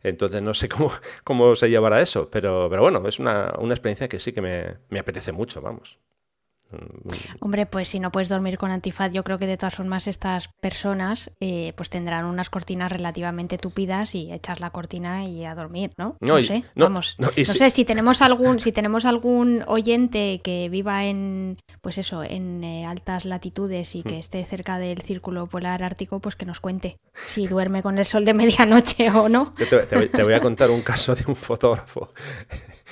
Entonces 0.03 0.41
no 0.41 0.53
sé 0.53 0.67
cómo, 0.67 0.91
cómo 1.23 1.55
se 1.55 1.69
llevará 1.69 2.01
eso, 2.01 2.29
pero, 2.29 2.67
pero 2.69 2.81
bueno, 2.81 2.96
es 3.05 3.19
una, 3.19 3.53
una 3.59 3.73
experiencia 3.73 4.07
que 4.07 4.19
sí 4.19 4.33
que 4.33 4.41
me, 4.41 4.77
me 4.89 4.99
apetece 4.99 5.31
mucho, 5.31 5.61
vamos. 5.61 5.99
Hombre, 7.39 7.65
pues 7.65 7.87
si 7.87 7.99
no 7.99 8.11
puedes 8.11 8.27
dormir 8.27 8.57
con 8.57 8.71
antifaz, 8.71 9.11
yo 9.13 9.23
creo 9.23 9.37
que 9.37 9.47
de 9.47 9.55
todas 9.55 9.75
formas 9.75 10.07
estas 10.07 10.49
personas 10.59 11.31
eh, 11.39 11.71
pues 11.77 11.89
tendrán 11.89 12.25
unas 12.25 12.49
cortinas 12.49 12.91
relativamente 12.91 13.57
tupidas 13.57 14.15
y 14.15 14.33
echas 14.33 14.59
la 14.59 14.71
cortina 14.71 15.25
y 15.25 15.45
a 15.45 15.55
dormir, 15.55 15.93
¿no? 15.97 16.17
No, 16.19 16.41
sé, 16.43 16.65
vamos. 16.75 17.15
No, 17.19 17.29
sé 17.31 17.69
si 17.69 17.85
tenemos 17.85 18.21
algún 18.21 18.59
si 18.59 18.73
tenemos 18.73 19.05
algún 19.05 19.63
oyente 19.67 20.41
que 20.43 20.67
viva 20.69 21.05
en 21.05 21.57
pues 21.81 21.97
eso, 21.97 22.23
en 22.23 22.63
eh, 22.63 22.85
altas 22.85 23.23
latitudes 23.23 23.95
y 23.95 24.03
que 24.03 24.15
hmm. 24.15 24.19
esté 24.19 24.43
cerca 24.43 24.77
del 24.77 25.01
círculo 25.01 25.47
polar 25.47 25.83
ártico, 25.83 26.19
pues 26.19 26.35
que 26.35 26.45
nos 26.45 26.59
cuente 26.59 26.97
si 27.27 27.47
duerme 27.47 27.81
con 27.81 27.97
el 27.97 28.05
sol 28.05 28.25
de 28.25 28.33
medianoche 28.33 29.09
o 29.11 29.29
no. 29.29 29.53
te 29.53 30.23
voy 30.23 30.33
a 30.33 30.41
contar 30.41 30.69
un 30.69 30.81
caso 30.81 31.15
de 31.15 31.23
un 31.27 31.35
fotógrafo 31.35 32.11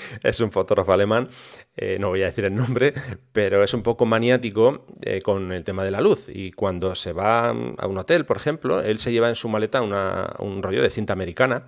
es 0.24 0.40
un 0.40 0.52
fotógrafo 0.52 0.94
alemán, 0.94 1.30
eh, 1.76 1.98
no 2.00 2.10
voy 2.10 2.24
a 2.24 2.26
decir 2.26 2.46
el 2.46 2.56
nombre, 2.56 2.94
pero 3.32 3.64
es 3.64 3.74
un 3.74 3.84
poco 3.84 4.06
maniático 4.06 4.86
eh, 5.02 5.22
con 5.22 5.52
el 5.52 5.64
tema 5.64 5.84
de 5.84 5.92
la 5.92 6.02
luz. 6.02 6.30
Y 6.30 6.52
cuando 6.52 6.96
se 6.96 7.14
va 7.14 7.50
a 7.50 7.88
un 7.88 7.98
hotel, 7.98 8.26
por 8.26 8.38
ejemplo, 8.38 8.82
él 8.82 9.00
se 9.00 9.12
lleva 9.12 9.30
en 9.30 9.36
su 9.36 9.50
maleta 9.50 9.82
un 9.82 10.64
rollo 10.64 10.82
de 10.82 10.90
cinta 10.90 11.14
americana 11.14 11.68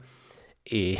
y 0.63 0.97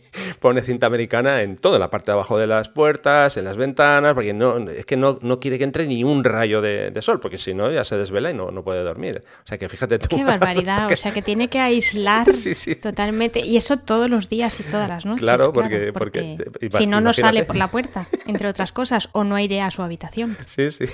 pone 0.40 0.62
cinta 0.62 0.86
americana 0.86 1.42
en 1.42 1.56
toda 1.56 1.78
la 1.78 1.90
parte 1.90 2.10
de 2.10 2.12
abajo 2.12 2.38
de 2.38 2.46
las 2.46 2.68
puertas, 2.68 3.36
en 3.36 3.44
las 3.44 3.56
ventanas, 3.56 4.14
porque 4.14 4.32
no, 4.32 4.58
es 4.70 4.86
que 4.86 4.96
no, 4.96 5.18
no 5.22 5.40
quiere 5.40 5.58
que 5.58 5.64
entre 5.64 5.86
ni 5.86 6.04
un 6.04 6.24
rayo 6.24 6.60
de, 6.60 6.92
sol, 7.00 7.20
porque 7.20 7.38
si 7.38 7.54
no 7.54 7.70
ya 7.70 7.84
se 7.84 7.96
desvela 7.96 8.30
y 8.30 8.34
no, 8.34 8.50
no, 8.50 8.62
puede 8.62 8.82
dormir. 8.82 9.22
O 9.44 9.46
sea 9.46 9.58
que 9.58 9.68
fíjate 9.68 9.98
tú. 9.98 10.16
Qué 10.16 10.24
barbaridad, 10.24 10.90
o 10.90 10.96
sea 10.96 11.12
que 11.12 11.22
tiene 11.22 11.48
que 11.48 11.60
aislar 11.60 12.26
totalmente. 12.82 13.40
Y 13.40 13.56
eso 13.56 13.78
todos 13.78 14.08
los 14.08 14.28
días 14.28 14.58
y 14.60 14.62
todas 14.64 14.88
las 14.88 15.04
noches. 15.04 15.22
Claro, 15.22 15.52
porque, 15.52 15.92
porque, 15.92 16.36
si 16.70 16.86
no, 16.86 17.00
no 17.00 17.12
sale 17.12 17.44
por 17.44 17.56
la 17.56 17.68
puerta, 17.68 18.06
entre 18.26 18.48
otras 18.48 18.72
cosas, 18.72 19.08
o 19.12 19.24
no 19.24 19.36
airea 19.36 19.70
su 19.70 19.82
habitación. 19.82 20.36
Sí, 20.46 20.70
sí. 20.70 20.84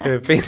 en, 0.00 0.22
fin, 0.24 0.42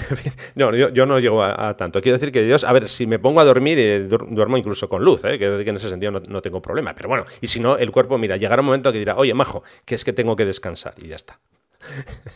No, 0.55 0.75
yo, 0.75 1.07
no 1.07 1.19
llego 1.19 1.43
a, 1.43 1.77
tanto. 1.77 2.01
Quiero 2.01 2.19
decir 2.19 2.33
que 2.33 2.43
Dios, 2.43 2.65
a 2.65 2.73
ver, 2.73 2.89
si 2.89 3.07
me 3.07 3.19
pongo 3.19 3.41
a 3.41 3.45
dormir, 3.45 3.79
eh, 3.79 4.01
duermo 4.01 4.57
incluso 4.57 4.89
con 4.89 5.03
luz, 5.03 5.23
¿eh? 5.25 5.39
que 5.39 5.47
en 5.47 5.77
ese 5.77 5.89
sentido 5.89 6.13
no, 6.13 6.21
no 6.29 6.43
tengo 6.43 6.61
problema. 6.61 6.95
Pero 6.95 7.09
bueno, 7.09 7.25
y 7.41 7.47
si 7.47 7.54
no, 7.61 7.77
el 7.77 7.91
cuerpo, 7.91 8.19
mira, 8.19 8.37
llegará 8.37 8.63
un 8.63 8.67
momento 8.67 8.93
que 8.93 8.99
dirá, 8.99 9.17
oye, 9.17 9.35
majo, 9.35 9.63
que 9.85 9.95
es 9.95 10.05
que 10.05 10.13
tengo 10.13 10.37
que 10.37 10.45
descansar 10.45 10.95
y 10.99 11.09
ya 11.09 11.17
está. 11.17 11.39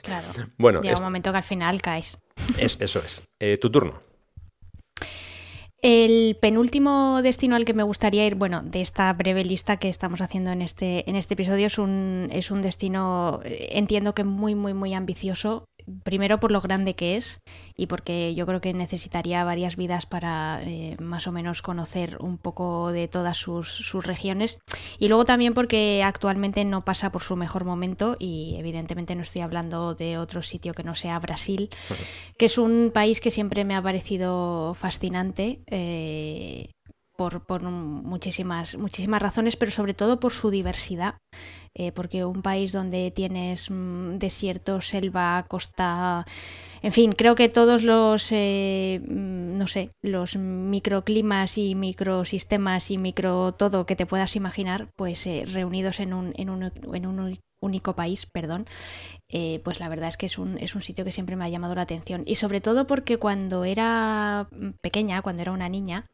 Claro. 0.03 0.27
bueno, 0.59 0.83
Llega 0.83 0.97
un 0.97 1.05
momento 1.05 1.31
que 1.31 1.39
al 1.39 1.45
final 1.45 1.81
caes. 1.81 2.19
Es, 2.59 2.77
eso 2.81 2.99
es. 2.99 3.23
Eh, 3.41 3.59
tu 3.59 3.71
turno. 3.71 4.01
El 5.81 6.37
penúltimo 6.41 7.23
destino 7.23 7.55
al 7.55 7.65
que 7.65 7.73
me 7.73 7.85
gustaría 7.85 8.27
ir, 8.27 8.35
bueno, 8.35 8.63
de 8.63 8.81
esta 8.81 9.13
breve 9.13 9.45
lista 9.45 9.77
que 9.77 9.89
estamos 9.89 10.21
haciendo 10.21 10.51
en 10.51 10.61
este, 10.61 11.09
en 11.09 11.15
este 11.15 11.35
episodio, 11.35 11.69
es 11.69 11.79
un, 11.79 12.29
es 12.33 12.51
un 12.51 12.63
destino, 12.63 13.41
eh, 13.45 13.69
entiendo 13.73 14.13
que 14.13 14.25
muy, 14.25 14.57
muy, 14.57 14.75
muy 14.75 14.93
ambicioso 14.95 15.69
primero 16.03 16.41
por 16.41 16.51
lo 16.51 16.61
grande 16.61 16.95
que 16.95 17.17
es 17.17 17.41
y 17.77 17.87
porque 17.87 18.35
yo 18.35 18.47
creo 18.47 18.61
que 18.61 18.73
necesitaría 18.75 19.45
varias 19.45 19.77
vidas 19.77 20.07
para 20.07 20.61
eh, 20.65 20.97
más 21.01 21.27
o 21.27 21.33
menos 21.33 21.63
conocer 21.63 22.17
un 22.21 22.39
poco 22.39 22.93
de 22.93 23.09
todas 23.09 23.37
sus, 23.37 23.89
regiones 24.05 24.59
y 24.99 25.09
luego 25.09 25.25
también 25.25 25.55
porque 25.55 26.03
actualmente 26.05 26.65
no 26.65 26.85
pasa 26.85 27.11
por 27.11 27.23
su 27.23 27.37
mejor 27.37 27.65
momento 27.65 28.17
y 28.19 28.57
evidentemente 28.59 29.15
no 29.15 29.23
estoy 29.23 29.43
hablando 29.43 29.95
de 29.95 30.19
otro 30.19 30.43
sitio 30.43 30.75
que 30.75 30.85
no 30.85 30.95
sea 30.95 31.19
Brasil, 31.19 31.71
que 32.37 32.47
es 32.47 32.59
un 32.59 32.91
país 32.95 33.21
que 33.21 33.31
siempre 33.31 33.65
me 33.65 33.75
ha 33.75 33.83
parecido 33.83 34.75
fascinante. 34.75 35.61
Eh, 35.67 36.71
por, 37.19 37.45
por, 37.45 37.63
muchísimas, 37.63 38.77
muchísimas 38.77 39.21
razones, 39.21 39.57
pero 39.57 39.73
sobre 39.73 39.93
todo 39.93 40.21
por 40.21 40.33
su 40.33 40.51
diversidad. 40.51 41.17
Eh, 41.75 41.93
porque 41.93 42.25
un 42.25 42.43
país 42.43 42.73
donde 42.73 43.11
tienes 43.11 43.71
mm, 43.71 44.19
desierto, 44.19 44.81
selva, 44.81 45.45
costa, 45.49 46.27
en 46.83 46.93
fin, 46.93 47.13
creo 47.13 47.35
que 47.35 47.49
todos 47.49 47.83
los, 47.83 48.33
eh, 48.33 49.01
mm, 49.07 49.59
no 49.59 49.67
sé, 49.67 49.91
los 50.03 50.37
microclimas 50.37 51.59
y 51.59 51.75
microsistemas 51.75 52.91
y 52.91 52.99
micro 52.99 53.53
todo 53.53 53.87
que 53.87 53.97
te 53.97 54.07
puedas 54.07 54.37
imaginar, 54.37 54.89
pues 54.97 55.27
eh, 55.27 55.45
reunidos 55.47 56.01
en 56.01 56.15
un, 56.15 56.33
en 56.37 56.51
un, 56.51 56.65
en 56.95 57.07
un 57.07 57.39
único 57.61 57.95
país, 57.97 58.27
perdón, 58.27 58.67
pues 59.65 59.81
la 59.81 59.89
verdad 59.89 60.09
es 60.09 60.17
que 60.17 60.27
es 60.27 60.39
un, 60.39 60.59
es 60.59 60.77
un 60.77 60.83
sitio 60.83 61.05
que 61.05 61.11
siempre 61.11 61.35
me 61.35 61.45
ha 61.45 61.49
llamado 61.49 61.75
la 61.75 61.83
atención. 61.83 62.23
Y 62.25 62.37
sobre 62.37 62.61
todo 62.61 62.87
porque 62.87 63.17
cuando 63.17 63.65
era 63.65 64.49
pequeña, 64.81 65.23
cuando 65.23 65.43
era 65.43 65.51
una 65.51 65.69
niña, 65.69 66.07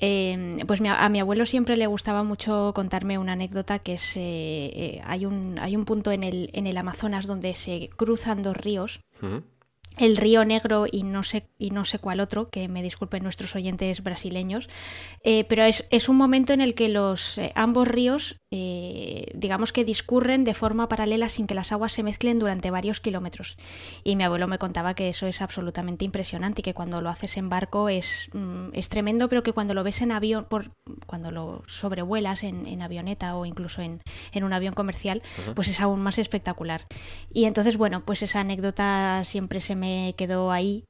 Em, 0.00 0.58
pues 0.58 0.80
a 0.80 1.08
mi 1.08 1.18
abuelo 1.18 1.44
siempre 1.44 1.76
le 1.76 1.88
gustaba 1.88 2.22
mucho 2.22 2.72
contarme 2.72 3.18
una 3.18 3.32
anécdota 3.32 3.80
que 3.80 3.94
es, 3.94 4.16
eh, 4.16 4.20
eh, 4.72 5.00
hay, 5.04 5.26
un, 5.26 5.58
hay 5.58 5.74
un 5.74 5.84
punto 5.84 6.12
en 6.12 6.22
el, 6.22 6.50
en 6.52 6.68
el 6.68 6.76
Amazonas 6.76 7.26
donde 7.26 7.56
se 7.56 7.90
cruzan 7.96 8.44
dos 8.44 8.56
ríos. 8.56 9.00
El 9.96 10.16
Río 10.16 10.44
Negro 10.44 10.84
y 10.88 11.02
no 11.02 11.24
sé, 11.24 11.48
y 11.58 11.70
no 11.72 11.84
sé 11.84 11.98
cuál 11.98 12.20
otro, 12.20 12.48
que 12.48 12.68
me 12.68 12.84
disculpen 12.84 13.24
nuestros 13.24 13.56
oyentes 13.56 14.00
brasileños, 14.04 14.68
eh, 15.24 15.42
pero 15.42 15.64
es, 15.64 16.08
un 16.08 16.16
momento 16.16 16.52
en 16.52 16.60
el 16.60 16.76
que 16.76 16.88
los 16.88 17.40
ambos 17.56 17.88
ríos, 17.88 18.36
eh, 18.50 19.26
digamos 19.34 19.74
que 19.74 19.84
discurren 19.84 20.44
de 20.44 20.54
forma 20.54 20.88
paralela 20.88 21.28
sin 21.28 21.46
que 21.46 21.54
las 21.54 21.70
aguas 21.70 21.92
se 21.92 22.02
mezclen 22.02 22.38
durante 22.38 22.70
varios 22.70 23.00
kilómetros. 23.00 23.58
Y 24.04 24.16
mi 24.16 24.24
abuelo 24.24 24.48
me 24.48 24.58
contaba 24.58 24.94
que 24.94 25.10
eso 25.10 25.26
es 25.26 25.42
absolutamente 25.42 26.06
impresionante 26.06 26.60
y 26.60 26.64
que 26.64 26.72
cuando 26.72 27.02
lo 27.02 27.10
haces 27.10 27.36
en 27.36 27.50
barco 27.50 27.88
es, 27.90 28.30
mm, 28.32 28.68
es 28.72 28.88
tremendo, 28.88 29.28
pero 29.28 29.42
que 29.42 29.52
cuando 29.52 29.74
lo 29.74 29.84
ves 29.84 30.00
en 30.00 30.12
avión, 30.12 30.46
por, 30.48 30.70
cuando 31.06 31.30
lo 31.30 31.62
sobrevuelas 31.66 32.42
en, 32.42 32.80
avioneta 32.80 33.36
o 33.36 33.44
incluso 33.44 33.82
en, 33.82 34.00
un 34.40 34.52
avión 34.52 34.72
comercial, 34.72 35.22
pues 35.54 35.68
es 35.68 35.80
aún 35.80 36.00
más 36.00 36.18
espectacular. 36.18 36.86
Y 37.32 37.44
entonces, 37.44 37.76
bueno, 37.76 38.04
pues 38.04 38.22
esa 38.22 38.40
anécdota 38.40 39.22
siempre 39.24 39.60
se 39.60 39.74
me 39.74 40.14
quedó 40.16 40.52
ahí 40.52 40.84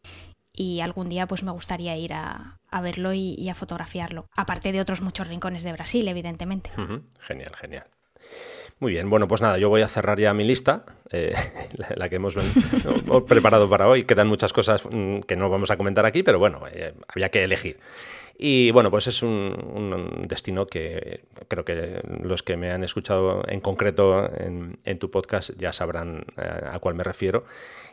y 0.52 0.80
algún 0.80 1.08
día 1.08 1.26
pues 1.26 1.42
me 1.42 1.50
gustaría 1.50 1.96
ir 1.96 2.12
a, 2.12 2.57
verlo 2.82 3.12
y, 3.12 3.48
a 3.48 3.54
fotografiarlo. 3.54 4.26
Aparte 4.36 4.72
de 4.72 4.80
otros 4.80 5.00
muchos 5.00 5.28
rincones 5.28 5.64
de 5.64 5.72
Brasil, 5.72 6.06
evidentemente. 6.08 6.70
Genial, 7.20 7.56
genial. 7.56 7.86
Muy 8.80 8.92
bien, 8.92 9.10
bueno, 9.10 9.26
pues 9.26 9.40
nada, 9.40 9.58
yo 9.58 9.68
voy 9.68 9.82
a 9.82 9.88
cerrar 9.88 10.20
ya 10.20 10.32
mi 10.34 10.44
lista, 10.44 10.84
eh, 11.10 11.34
la, 11.96 12.08
que 12.08 12.16
hemos, 12.16 12.36
preparado 13.26 13.68
para 13.68 13.88
hoy. 13.88 14.04
Quedan 14.04 14.28
muchas 14.28 14.52
cosas 14.52 14.86
mm, 14.90 15.20
que 15.20 15.36
no 15.36 15.50
vamos 15.50 15.70
a 15.70 15.76
comentar 15.76 16.06
aquí, 16.06 16.22
pero 16.22 16.38
bueno, 16.38 16.62
eh, 16.72 16.94
había 17.08 17.30
que 17.30 17.42
elegir. 17.42 17.80
Y 18.40 18.70
bueno, 18.70 18.88
pues 18.88 19.08
es 19.08 19.22
un, 19.24 20.26
destino 20.28 20.66
que 20.66 21.24
creo 21.48 21.64
que 21.64 22.00
los 22.22 22.44
que 22.44 22.56
me 22.56 22.70
han 22.70 22.84
escuchado 22.84 23.42
en 23.48 23.60
concreto 23.60 24.30
en, 24.32 24.98
tu 25.00 25.10
podcast 25.10 25.50
ya 25.58 25.72
sabrán 25.72 26.24
eh, 26.36 26.48
a 26.70 26.78
cuál 26.78 26.94
me 26.94 27.02
refiero. 27.02 27.46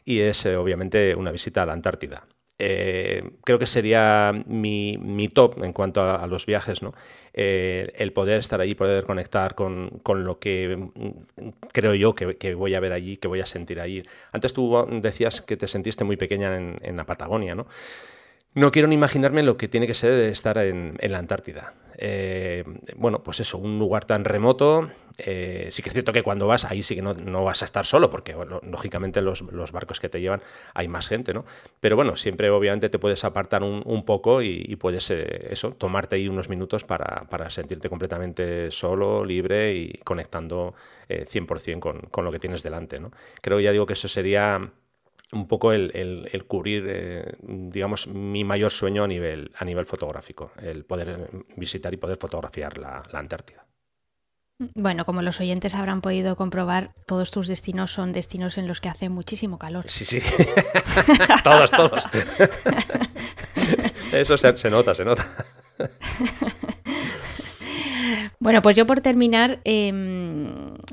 Y 0.04 0.20
es 0.20 0.46
obviamente 0.46 1.16
una 1.16 1.32
visita 1.32 1.64
a 1.64 1.66
la 1.66 1.74
Antártida. 1.74 2.28
Eh, 2.58 3.32
creo 3.44 3.60
que 3.60 3.68
sería 3.68 4.32
mi, 4.46 5.30
top 5.34 5.62
en 5.64 5.74
cuanto 5.74 6.02
a, 6.02 6.26
los 6.28 6.46
viajes, 6.46 6.82
¿no? 6.82 6.94
el 7.34 8.14
poder 8.14 8.40
estar 8.40 8.62
allí, 8.62 8.76
poder 8.76 9.04
conectar 9.04 9.56
con, 9.56 10.02
lo 10.06 10.40
que 10.40 10.78
mm, 10.78 11.50
creo 11.74 11.94
yo 11.94 12.16
que, 12.16 12.54
voy 12.54 12.76
a 12.76 12.80
ver 12.80 12.94
allí, 12.94 13.18
que 13.18 13.28
voy 13.28 13.42
a 13.42 13.46
sentir 13.46 13.80
allí. 13.82 14.04
Antes 14.32 14.54
tú 14.54 14.88
decías 15.02 15.42
que 15.42 15.58
te 15.58 15.68
sentiste 15.68 16.04
muy 16.06 16.16
pequeña 16.16 16.56
en, 16.56 16.78
en 16.82 16.96
la 16.96 17.06
Patagonia, 17.06 17.56
¿no? 17.56 17.68
No 18.56 18.72
quiero 18.72 18.88
ni 18.88 18.96
imaginarme 18.96 19.44
lo 19.44 19.58
que 19.58 19.68
tiene 19.68 19.86
que 19.86 19.94
ser 19.94 20.18
estar 20.22 20.58
en, 20.58 20.98
la 21.02 21.18
Antártida. 21.18 21.74
Eh, 21.98 22.64
bueno, 22.96 23.22
pues 23.22 23.42
eso, 23.42 23.58
un 23.58 23.78
lugar 23.78 24.06
tan 24.06 24.24
remoto. 24.24 24.90
Eh, 25.18 25.68
sí 25.72 25.84
que 25.84 25.90
es 25.90 25.94
cierto 25.94 26.14
que 26.14 26.24
cuando 26.24 26.48
vas 26.48 26.64
ahí 26.64 26.82
sí 26.82 26.96
que 26.96 27.02
no, 27.02 27.44
vas 27.44 27.64
a 27.64 27.66
estar 27.66 27.86
solo, 27.86 28.10
porque 28.10 28.34
lógicamente 28.64 29.22
los, 29.22 29.44
barcos 29.74 30.00
que 30.00 30.08
te 30.08 30.22
llevan 30.22 30.42
hay 30.74 30.88
más 30.88 31.10
gente, 31.10 31.34
¿no? 31.34 31.44
Pero 31.82 31.98
bueno, 31.98 32.16
siempre 32.16 32.50
obviamente 32.50 32.88
te 32.88 32.98
puedes 32.98 33.26
apartar 33.26 33.62
un, 33.62 34.06
poco 34.06 34.42
y, 34.42 34.74
puedes 34.78 35.12
eh, 35.12 35.48
eso, 35.50 35.72
tomarte 35.72 36.16
ahí 36.16 36.30
unos 36.30 36.48
minutos 36.48 36.86
para, 36.86 37.50
sentirte 37.50 37.90
completamente 37.90 38.72
solo, 38.72 39.26
libre 39.26 39.76
y 39.76 40.00
conectando 40.06 40.76
100% 41.10 41.80
con, 41.80 42.00
con 42.10 42.24
lo 42.24 42.32
que 42.32 42.40
tienes 42.40 42.64
delante, 42.64 43.02
¿no? 43.02 43.12
Creo, 43.42 43.60
ya 43.60 43.74
digo 43.74 43.86
que 43.86 43.94
eso 43.94 44.08
sería 44.08 44.72
un 45.32 45.48
poco 45.48 45.72
el, 45.72 46.46
cubrir, 46.48 46.86
eh, 46.88 47.38
digamos, 47.42 48.08
mi 48.08 48.44
mayor 48.44 48.72
sueño 48.72 49.04
a 49.04 49.08
nivel, 49.08 49.52
a 49.58 49.66
nivel 49.66 49.86
fotográfico, 49.86 50.52
el 50.62 50.86
poder 50.86 51.30
visitar 51.56 51.94
y 51.94 51.98
poder 51.98 52.18
fotografiar 52.18 52.78
la, 52.78 53.04
Antártida. 53.14 53.66
Bueno, 54.74 55.04
como 55.04 55.22
los 55.22 55.42
oyentes 55.42 55.76
habrán 55.76 56.02
podido 56.02 56.38
comprobar, 56.38 56.94
todos 57.08 57.32
tus 57.32 57.48
destinos 57.48 57.92
son 57.92 58.14
destinos 58.14 58.58
en 58.58 58.68
los 58.68 58.80
que 58.80 58.88
hace 58.88 59.10
muchísimo 59.10 59.60
calor. 59.60 59.90
Sí, 59.90 60.06
sí. 60.06 60.22
todos, 61.44 61.72
todos. 61.72 62.04
Eso 64.14 64.38
se, 64.38 64.58
se 64.58 64.70
nota, 64.70 64.96
se 64.96 65.04
nota. 65.04 65.28
Bueno, 68.46 68.62
pues 68.62 68.76
yo 68.76 68.86
por 68.86 69.02
terminar 69.02 69.60
em, 69.64 70.45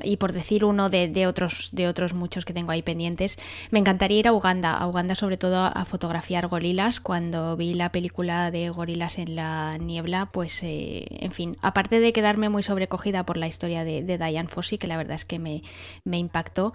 y 0.03 0.17
por 0.17 0.33
decir 0.33 0.65
uno 0.65 0.89
de, 0.89 1.27
otros, 1.27 1.69
de 1.71 1.87
otros 1.87 2.13
muchos 2.13 2.45
que 2.45 2.53
tengo 2.53 2.71
ahí 2.71 2.81
pendientes, 2.81 3.37
me 3.71 3.79
encantaría 3.79 4.19
ir 4.19 4.27
a 4.27 4.33
Uganda, 4.33 4.73
a 4.75 4.87
Uganda 4.87 5.15
sobre 5.15 5.37
todo 5.37 5.63
a 5.63 5.85
fotografiar 5.85 6.47
gorilas. 6.47 6.99
Cuando 6.99 7.55
vi 7.57 7.73
la 7.73 7.91
película 7.91 8.51
de 8.51 8.69
gorilas 8.69 9.17
en 9.17 9.35
la 9.35 9.77
niebla, 9.77 10.27
pues 10.31 10.61
eh, 10.63 11.05
en 11.09 11.31
fin, 11.31 11.57
aparte 11.61 11.99
de 11.99 12.13
quedarme 12.13 12.49
muy 12.49 12.63
sobrecogida 12.63 13.25
por 13.25 13.37
la 13.37 13.47
historia 13.47 13.83
de, 13.83 14.03
Diane 14.03 14.49
Fossey, 14.49 14.77
que 14.77 14.87
la 14.87 14.97
verdad 14.97 15.15
es 15.15 15.25
que 15.25 15.39
me, 15.39 15.63
me 16.03 16.17
impactó, 16.17 16.73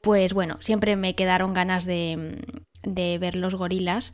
pues 0.00 0.34
bueno, 0.34 0.58
siempre 0.60 0.96
me 0.96 1.14
quedaron 1.14 1.54
ganas 1.54 1.84
de, 1.84 2.38
de 2.82 3.18
ver 3.18 3.36
los 3.36 3.54
gorilas 3.54 4.12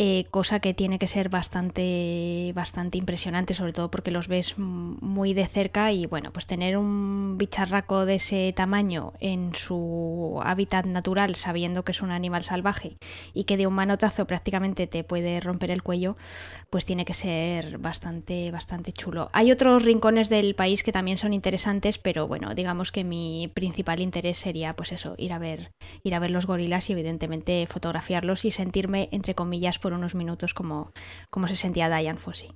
eh, 0.00 0.26
cosa 0.30 0.60
que 0.60 0.74
tiene 0.74 1.00
que 1.00 1.08
ser 1.08 1.28
bastante, 1.28 2.52
bastante 2.54 2.98
impresionante, 2.98 3.52
sobre 3.52 3.72
todo 3.72 3.90
porque 3.90 4.12
los 4.12 4.28
ves 4.28 4.56
muy 4.56 5.34
de 5.34 5.44
cerca 5.44 5.90
y 5.90 6.06
bueno, 6.06 6.32
pues 6.32 6.46
tener 6.46 6.76
un 6.76 7.36
bicharraco 7.36 8.06
de 8.06 8.14
ese 8.14 8.52
tamaño 8.54 9.12
en 9.18 9.56
su 9.56 10.38
hábitat 10.44 10.86
natural, 10.86 11.34
sabiendo 11.34 11.84
que 11.84 11.90
es 11.90 12.00
un 12.00 12.12
animal 12.12 12.44
salvaje 12.44 12.96
y 13.34 13.42
que 13.42 13.56
de 13.56 13.66
un 13.66 13.74
manotazo 13.74 14.24
prácticamente 14.24 14.86
te 14.86 15.02
puede 15.02 15.40
romper 15.40 15.72
el 15.72 15.82
cuello, 15.82 16.16
pues 16.70 16.84
tiene 16.84 17.04
que 17.04 17.14
ser 17.14 17.78
bastante, 17.78 18.52
bastante 18.52 18.92
chulo. 18.92 19.30
Hay 19.32 19.50
otros 19.50 19.84
rincones 19.84 20.28
del 20.28 20.54
país 20.54 20.84
que 20.84 20.92
también 20.92 21.18
son 21.18 21.32
interesantes, 21.32 21.98
pero 21.98 22.28
bueno, 22.28 22.54
digamos 22.54 22.92
que 22.92 23.02
mi 23.02 23.50
principal 23.52 23.98
interés 23.98 24.38
sería 24.38 24.76
pues 24.76 24.92
eso, 24.92 25.16
ir 25.18 25.32
a 25.32 25.40
ver, 25.40 25.72
ir 26.04 26.14
a 26.14 26.20
ver 26.20 26.30
los 26.30 26.46
gorilas 26.46 26.88
y 26.88 26.92
evidentemente 26.92 27.66
fotografiarlos 27.66 28.44
y 28.44 28.52
sentirme 28.52 29.08
entre 29.10 29.34
comillas 29.34 29.80
por 29.88 29.96
unos 29.96 30.14
minutos 30.14 30.52
como, 30.52 30.92
como 31.30 31.46
se 31.46 31.56
sentía 31.56 31.88
Diane 31.88 32.18
Fossey. 32.18 32.50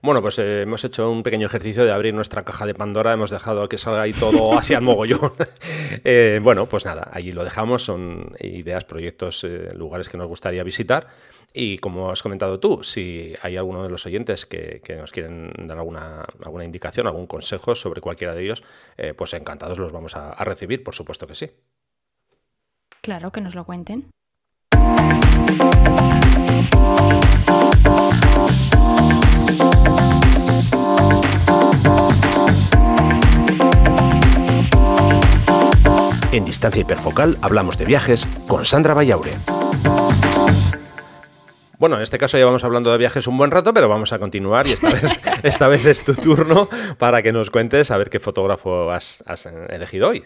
Bueno, 0.00 0.20
pues 0.20 0.40
eh, 0.40 0.62
hemos 0.62 0.82
hecho 0.82 1.08
un 1.08 1.22
pequeño 1.22 1.46
ejercicio 1.46 1.84
de 1.84 1.92
abrir 1.92 2.12
nuestra 2.14 2.44
caja 2.44 2.66
de 2.66 2.74
Pandora, 2.74 3.12
hemos 3.12 3.30
dejado 3.30 3.68
que 3.68 3.78
salga 3.78 4.02
ahí 4.02 4.12
todo 4.12 4.52
así 4.58 4.74
al 4.74 4.82
mogollón. 4.82 5.32
Eh, 6.04 6.40
bueno, 6.42 6.66
pues 6.66 6.84
nada, 6.84 7.10
allí 7.12 7.30
lo 7.32 7.44
dejamos, 7.44 7.84
son 7.84 8.34
ideas, 8.40 8.84
proyectos, 8.84 9.44
eh, 9.44 9.72
lugares 9.74 10.08
que 10.08 10.16
nos 10.16 10.26
gustaría 10.26 10.64
visitar. 10.64 11.06
Y 11.52 11.78
como 11.78 12.10
has 12.10 12.22
comentado 12.22 12.58
tú, 12.58 12.82
si 12.82 13.34
hay 13.42 13.56
alguno 13.56 13.84
de 13.84 13.90
los 13.90 14.04
oyentes 14.06 14.46
que, 14.46 14.80
nos 14.98 15.12
quieren 15.12 15.52
dar 15.66 15.78
alguna, 15.78 16.24
alguna 16.44 16.64
indicación, 16.64 17.06
algún 17.06 17.26
consejo 17.26 17.74
sobre 17.74 18.00
cualquiera 18.00 18.34
de 18.34 18.42
ellos, 18.42 18.64
pues 19.16 19.34
encantados 19.34 19.78
los 19.78 19.92
vamos 19.92 20.16
a 20.16 20.42
recibir, 20.44 20.82
por 20.82 20.94
supuesto 20.94 21.26
que 21.26 21.34
sí. 21.34 21.50
Claro, 23.02 23.30
que 23.30 23.40
nos 23.40 23.54
lo 23.54 23.64
cuenten. 23.64 24.10
En 36.32 36.46
Distancia 36.46 36.80
Hiperfocal 36.80 37.36
hablamos 37.42 37.76
de 37.76 37.84
viajes 37.84 38.26
con 38.48 38.64
Sandra 38.64 38.94
Vallaure. 38.94 39.32
Bueno, 41.78 41.96
en 41.96 42.02
este 42.02 42.16
caso 42.16 42.38
ya 42.38 42.46
vamos 42.46 42.64
hablando 42.64 42.90
de 42.90 42.96
viajes 42.96 43.26
un 43.26 43.36
buen 43.36 43.50
rato, 43.50 43.74
pero 43.74 43.88
vamos 43.88 44.12
a 44.14 44.18
continuar 44.18 44.66
y 44.66 44.70
esta 44.70 44.88
vez, 44.88 45.02
esta 45.42 45.68
vez 45.68 45.84
es 45.84 46.04
tu 46.04 46.14
turno 46.14 46.70
para 46.96 47.22
que 47.22 47.32
nos 47.32 47.50
cuentes 47.50 47.90
a 47.90 47.98
ver 47.98 48.08
qué 48.08 48.18
fotógrafo 48.18 48.90
has 48.90 49.22
elegido 49.68 50.08
hoy. 50.08 50.24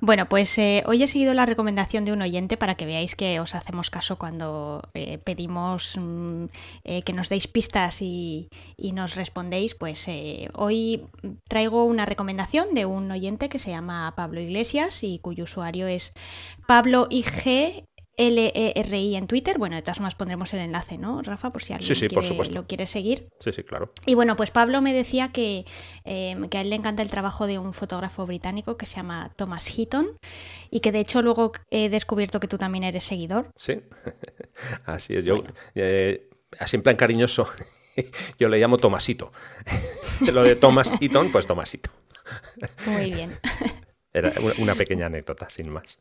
Bueno, 0.00 0.28
pues 0.28 0.56
eh, 0.58 0.82
hoy 0.86 1.02
he 1.02 1.08
seguido 1.08 1.34
la 1.34 1.46
recomendación 1.46 2.04
de 2.04 2.12
un 2.12 2.22
oyente 2.22 2.56
para 2.56 2.74
que 2.74 2.86
veáis 2.86 3.16
que 3.16 3.40
os 3.40 3.54
hacemos 3.54 3.90
caso 3.90 4.16
cuando 4.16 4.82
eh, 4.94 5.18
pedimos 5.18 5.96
mm, 5.98 6.44
eh, 6.84 7.02
que 7.02 7.12
nos 7.12 7.28
deis 7.28 7.46
pistas 7.46 8.02
y, 8.02 8.48
y 8.76 8.92
nos 8.92 9.14
respondéis. 9.16 9.74
Pues 9.74 10.06
hoy 10.54 11.06
traigo 11.48 11.84
una 11.84 12.06
recomendación 12.06 12.74
de 12.74 12.86
un 12.86 13.10
oyente 13.10 13.48
que 13.48 13.58
se 13.58 13.70
llama 13.70 14.14
Pablo 14.16 14.40
Iglesias 14.40 15.02
y 15.02 15.18
cuyo 15.18 15.44
usuario 15.44 15.86
es 15.86 16.12
Pablo 16.66 17.06
IG 17.10 17.84
L-E-R-I 18.20 19.16
en 19.16 19.26
Twitter. 19.26 19.58
Bueno, 19.58 19.76
de 19.76 19.82
todas 19.82 19.96
formas 19.96 20.14
pondremos 20.14 20.52
el 20.52 20.60
enlace, 20.60 20.98
¿no, 20.98 21.22
Rafa? 21.22 21.50
Por 21.50 21.62
si 21.62 21.72
alguien 21.72 22.54
lo 22.54 22.66
quiere 22.66 22.86
seguir. 22.86 23.28
Sí, 23.40 23.50
sí, 23.50 23.62
claro. 23.62 23.92
Y 24.04 24.14
bueno, 24.14 24.36
pues 24.36 24.50
Pablo 24.50 24.82
me 24.82 24.92
decía 24.92 25.32
que, 25.32 25.64
em, 26.04 26.48
que, 26.50 26.58
a 26.58 26.60
él 26.60 26.68
le 26.68 26.76
encanta 26.76 27.02
el 27.02 27.08
trabajo 27.08 27.46
de 27.46 27.58
un 27.58 27.72
fotógrafo 27.72 28.26
británico 28.26 28.76
que 28.76 28.84
se 28.84 28.96
llama 28.96 29.32
Thomas 29.36 29.66
Heaton 29.66 30.18
y 30.70 30.80
que 30.80 30.92
de 30.92 31.00
hecho 31.00 31.22
luego 31.22 31.52
he 31.70 31.88
descubierto 31.88 32.40
que 32.40 32.48
tú 32.48 32.58
también 32.58 32.84
eres 32.84 33.04
seguidor. 33.04 33.48
Sí, 33.56 33.80
así 34.84 35.14
es. 35.14 35.24
Yo, 35.24 35.42
eh, 35.74 36.28
así 36.58 36.76
en 36.76 36.82
plan 36.82 36.96
cariñoso, 36.96 37.48
yo 38.38 38.50
le 38.50 38.58
llamo 38.58 38.76
Tomasito. 38.76 39.32
Lo 40.32 40.42
de 40.42 40.56
Thomas 40.56 40.92
Heaton, 41.00 41.32
pues 41.32 41.46
Tomasito. 41.46 41.90
Muy 42.86 43.12
bien. 43.12 43.38
Era 44.12 44.32
una 44.58 44.74
pequeña 44.74 45.06
anécdota, 45.06 45.48
sin 45.48 45.70
más. 45.70 45.98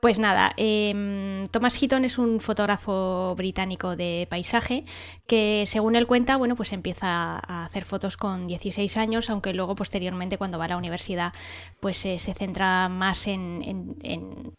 Pues 0.00 0.20
nada, 0.20 0.52
eh, 0.56 1.44
Thomas 1.50 1.76
Heaton 1.76 2.04
es 2.04 2.18
un 2.18 2.38
fotógrafo 2.38 3.34
británico 3.36 3.96
de 3.96 4.28
paisaje 4.30 4.84
que, 5.26 5.64
según 5.66 5.96
él 5.96 6.06
cuenta, 6.06 6.36
bueno, 6.36 6.54
pues 6.54 6.72
empieza 6.72 7.40
a 7.40 7.64
hacer 7.64 7.84
fotos 7.84 8.16
con 8.16 8.46
16 8.46 8.96
años, 8.96 9.28
aunque 9.28 9.52
luego 9.52 9.74
posteriormente 9.74 10.38
cuando 10.38 10.56
va 10.56 10.66
a 10.66 10.68
la 10.68 10.76
universidad, 10.76 11.32
pues 11.80 12.04
eh, 12.06 12.20
se 12.20 12.32
centra 12.34 12.88
más 12.88 13.26
en, 13.26 13.96
en 14.04 14.54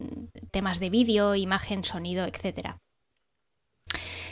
temas 0.50 0.78
de 0.78 0.90
vídeo, 0.90 1.34
imagen, 1.34 1.84
sonido, 1.84 2.26
etcétera. 2.26 2.78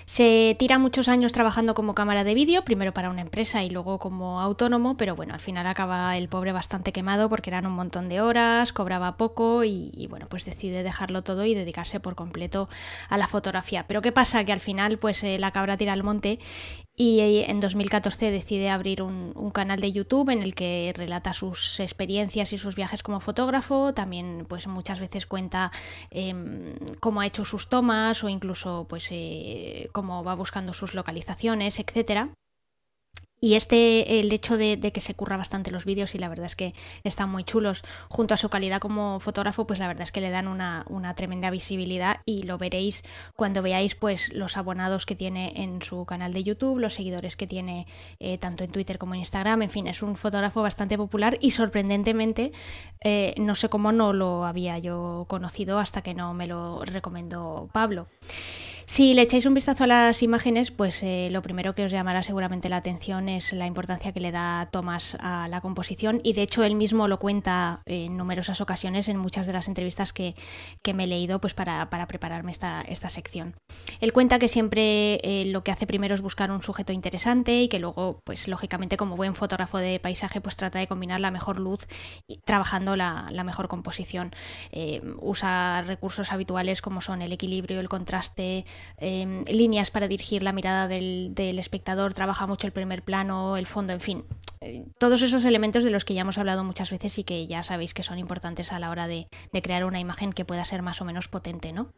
Se 0.09 0.57
tira 0.59 0.79
muchos 0.79 1.07
años 1.09 1.35
trabajando 1.35 1.75
como 1.75 1.95
cámara 1.95 2.25
de 2.25 2.33
vídeo, 2.33 2.65
primero 2.65 2.95
para 2.95 3.11
una 3.11 3.21
empresa 3.21 3.63
y 3.63 3.69
luego 3.69 3.99
como 3.99 4.41
autónomo, 4.41 4.97
pero 4.97 5.15
bueno, 5.15 5.35
al 5.35 5.41
final 5.41 5.67
acaba 5.67 6.17
el 6.17 6.31
pobre 6.31 6.53
bastante 6.53 6.93
quemado 6.93 7.29
porque 7.29 7.51
eran 7.51 7.67
un 7.67 7.75
montón 7.75 8.09
de 8.09 8.23
horas, 8.23 8.73
cobraba 8.73 9.19
poco 9.19 9.65
y, 9.65 10.07
bueno, 10.09 10.27
pues 10.27 10.47
decide 10.47 10.83
dejarlo 10.83 11.21
todo 11.21 11.45
y 11.45 11.53
dedicarse 11.53 12.01
por 12.01 12.15
completo 12.15 12.71
a 13.11 13.19
la 13.19 13.29
fotografía. 13.29 13.85
Pero 13.87 14.01
¿qué 14.01 14.11
pasa? 14.11 14.45
Que 14.45 14.53
al 14.55 14.61
final 14.61 14.97
pues 14.97 15.23
eh, 15.25 15.39
la 15.39 15.51
cabra 15.51 15.77
tira 15.77 15.93
al 15.93 16.03
monte 16.03 16.39
y 17.01 17.45
en 17.47 17.61
2014 17.61 18.33
decide 18.33 18.71
abrir 18.71 19.03
un, 19.03 19.51
canal 19.53 19.81
de 19.81 19.93
YouTube 19.93 20.31
en 20.31 20.43
el 20.43 20.55
que 20.55 20.93
relata 20.95 21.33
sus 21.33 21.79
experiencias 21.79 22.53
y 22.53 22.59
sus 22.59 22.75
viajes 22.75 23.05
como 23.05 23.21
fotógrafo, 23.21 23.95
también 23.95 24.47
pues 24.49 24.67
muchas 24.67 24.99
veces 24.99 25.25
cuenta 25.25 25.71
em, 26.11 26.75
cómo 26.99 27.21
ha 27.21 27.27
hecho 27.27 27.45
sus 27.45 27.69
tomas 27.69 28.25
o 28.25 28.29
incluso 28.29 28.87
pues 28.89 29.09
eh, 29.13 29.89
cómo 29.93 30.25
va 30.25 30.35
buscando 30.35 30.73
sus 30.73 30.95
localizaciones, 30.95 31.79
etcétera. 31.79 32.31
Y 33.41 33.55
este, 33.55 34.19
el 34.19 34.33
hecho 34.33 34.57
de, 34.57 34.79
que 34.93 35.01
se 35.01 35.15
curra 35.15 35.37
bastante 35.37 35.71
los 35.71 35.85
vídeos 35.85 36.15
y 36.15 36.19
la 36.19 36.29
verdad 36.29 36.47
es 36.47 36.57
que 36.57 36.75
están 37.05 37.31
muy 37.31 37.45
chulos, 37.45 37.85
junto 38.09 38.35
a 38.35 38.37
su 38.37 38.49
calidad 38.49 38.81
como 38.81 39.21
fotógrafo, 39.21 39.67
pues 39.67 39.79
la 39.79 39.87
verdad 39.87 40.03
es 40.03 40.13
que 40.13 40.21
le 40.21 40.31
dan 40.31 40.49
una, 40.49 40.85
tremenda 41.15 41.51
visibilidad 41.51 42.21
y 42.27 42.43
lo 42.43 42.59
veréis 42.59 43.05
cuando 43.37 43.63
veáis 43.63 43.95
pues 43.95 44.33
los 44.33 44.57
abonados 44.57 45.07
que 45.07 45.15
tiene 45.15 45.53
en 45.57 45.83
su 45.83 46.05
canal 46.05 46.33
de 46.33 46.43
YouTube, 46.43 46.79
los 46.79 46.95
seguidores 46.95 47.37
que 47.37 47.47
tiene 47.47 47.87
eh, 48.19 48.39
tanto 48.39 48.65
en 48.65 48.73
Twitter 48.73 48.99
como 48.99 49.15
en 49.15 49.21
Instagram, 49.21 49.63
en 49.63 49.71
fin, 49.71 49.87
es 49.87 50.03
un 50.03 50.17
fotógrafo 50.17 50.63
bastante 50.63 50.97
popular 50.97 51.39
y 51.41 51.53
sorprendentemente 51.53 52.53
eh, 53.03 53.35
no 53.39 53.55
sé 53.55 53.69
cómo 53.69 53.93
no 53.93 54.13
lo 54.13 54.45
había 54.45 54.79
yo 54.79 55.27
conocido 55.29 55.79
hasta 55.79 56.03
que 56.03 56.15
no 56.15 56.35
me 56.35 56.47
lo 56.47 56.81
recomendó 56.83 57.69
Pablo. 57.73 58.09
Si 58.91 59.13
le 59.13 59.21
echáis 59.21 59.45
un 59.45 59.53
vistazo 59.53 59.85
a 59.85 59.87
las 59.87 60.23
imágenes, 60.23 60.71
pues 60.71 61.03
eh, 61.03 61.29
lo 61.31 61.43
primero 61.43 61.75
que 61.75 61.85
os 61.85 61.93
llamará 61.93 62.23
seguramente 62.23 62.71
la 62.71 62.79
atención 62.79 63.29
es 63.29 63.53
la 63.53 63.67
importancia 63.67 64.13
que 64.13 64.21
le 64.21 64.33
da 64.33 64.71
Thomas 64.73 65.15
a 65.21 65.47
la 65.49 65.61
composición 65.61 66.23
y 66.25 66.33
de 66.33 66.41
hecho 66.41 66.65
él 66.65 66.75
mismo 66.75 67.07
lo 67.07 67.19
cuenta 67.19 67.83
en 67.85 68.17
numerosas 68.17 68.63
ocasiones 68.63 69.09
en 69.09 69.19
muchas 69.19 69.47
de 69.47 69.53
las 69.53 69.69
entrevistas 69.69 70.15
que, 70.15 70.35
me 70.95 71.05
he 71.05 71.07
leído 71.07 71.39
pues 71.39 71.53
para, 71.53 71.87
prepararme 72.09 72.51
esta, 72.51 72.81
esta, 72.81 73.11
sección. 73.11 73.55
Él 74.01 74.15
cuenta 74.15 74.39
que 74.39 74.49
siempre 74.49 75.21
eh, 75.23 75.45
lo 75.49 75.63
que 75.63 75.71
hace 75.71 75.87
primero 75.87 76.15
es 76.15 76.23
buscar 76.23 76.51
un 76.51 76.63
sujeto 76.63 76.95
interesante 76.95 77.61
y 77.61 77.69
que 77.69 77.81
luego 77.81 78.23
pues 78.25 78.49
lógicamente 78.49 78.97
como 78.97 79.17
buen 79.17 79.35
fotógrafo 79.35 79.77
de 79.77 80.01
paisaje 80.01 80.41
pues 80.41 80.57
trata 80.57 80.79
de 80.79 80.87
combinar 80.87 81.21
la 81.21 81.31
mejor 81.31 81.61
luz 81.61 81.87
trabajando 82.47 82.97
la, 82.97 83.29
mejor 83.45 83.69
composición. 83.69 84.33
Eh, 84.73 85.03
usa 85.21 85.83
recursos 85.83 86.33
habituales 86.33 86.81
como 86.81 87.03
son 87.03 87.21
el 87.21 87.33
equilibrio, 87.33 87.81
el 87.81 87.91
contraste, 87.91 88.65
Em, 88.99 89.45
líneas 89.45 89.91
para 89.91 90.09
dirigir 90.09 90.43
la 90.43 90.53
mirada 90.53 90.89
del, 90.89 91.59
espectador, 91.59 92.15
trabaja 92.15 92.47
mucho 92.47 92.67
el 92.67 92.73
primer 92.73 93.03
plano, 93.03 93.57
el 93.57 93.67
fondo, 93.67 93.93
en 93.93 94.01
fin. 94.01 94.25
Eh, 94.61 94.87
todos 94.99 95.23
esos 95.23 95.45
elementos 95.45 95.85
de 95.85 95.91
los 95.91 96.05
que 96.05 96.15
ya 96.15 96.23
hemos 96.23 96.39
hablado 96.39 96.65
muchas 96.65 96.91
veces 96.91 97.19
y 97.19 97.25
que 97.25 97.47
ya 97.47 97.63
sabéis 97.63 97.95
que 97.95 98.03
son 98.03 98.19
importantes 98.19 98.73
a 98.73 98.81
la 98.81 98.91
hora 98.91 99.07
de, 99.07 99.29
crear 99.63 99.85
una 99.85 100.01
imagen 100.01 100.33
que 100.33 100.45
pueda 100.45 100.65
ser 100.65 100.83
más 100.83 101.01
o 101.01 101.05
menos 101.05 101.29
potente, 101.29 101.73
¿no? 101.73 101.93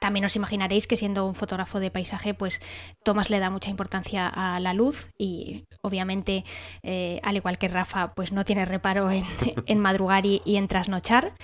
También 0.00 0.24
os 0.24 0.34
imaginaréis 0.34 0.86
que 0.86 0.96
siendo 0.96 1.26
un 1.26 1.34
fotógrafo 1.34 1.78
de 1.78 1.90
paisaje, 1.90 2.32
pues 2.32 2.62
Tomás 3.04 3.28
le 3.28 3.38
da 3.38 3.50
mucha 3.50 3.68
importancia 3.68 4.26
a 4.28 4.58
la 4.58 4.72
luz 4.72 5.10
y 5.18 5.64
obviamente, 5.82 6.44
eh, 6.82 7.20
al 7.22 7.36
igual 7.36 7.58
que 7.58 7.68
Rafa, 7.68 8.14
pues 8.14 8.32
no 8.32 8.46
tiene 8.46 8.64
reparo 8.64 9.10
en, 9.10 9.24
madrugar 9.78 10.24
y, 10.24 10.40
en 10.46 10.68
trasnochar. 10.68 11.34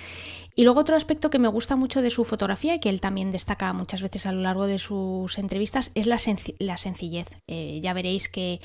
Y 0.54 0.64
luego 0.64 0.80
otro 0.80 0.96
aspecto 0.96 1.28
que 1.28 1.38
me 1.38 1.48
gusta 1.48 1.76
mucho 1.76 2.00
de 2.00 2.08
su 2.08 2.24
fotografía 2.24 2.74
y 2.74 2.80
que 2.80 2.88
él 2.88 3.02
también 3.02 3.30
destaca 3.30 3.70
muchas 3.74 4.00
veces 4.00 4.24
a 4.24 4.32
lo 4.32 4.40
largo 4.40 4.66
de 4.66 4.78
sus 4.78 5.36
entrevistas 5.36 5.90
es 5.94 6.06
la, 6.06 6.16
sencillez. 6.16 7.28
Eh, 7.46 7.78
ya 7.82 7.92
veréis 7.92 8.30
que, 8.30 8.60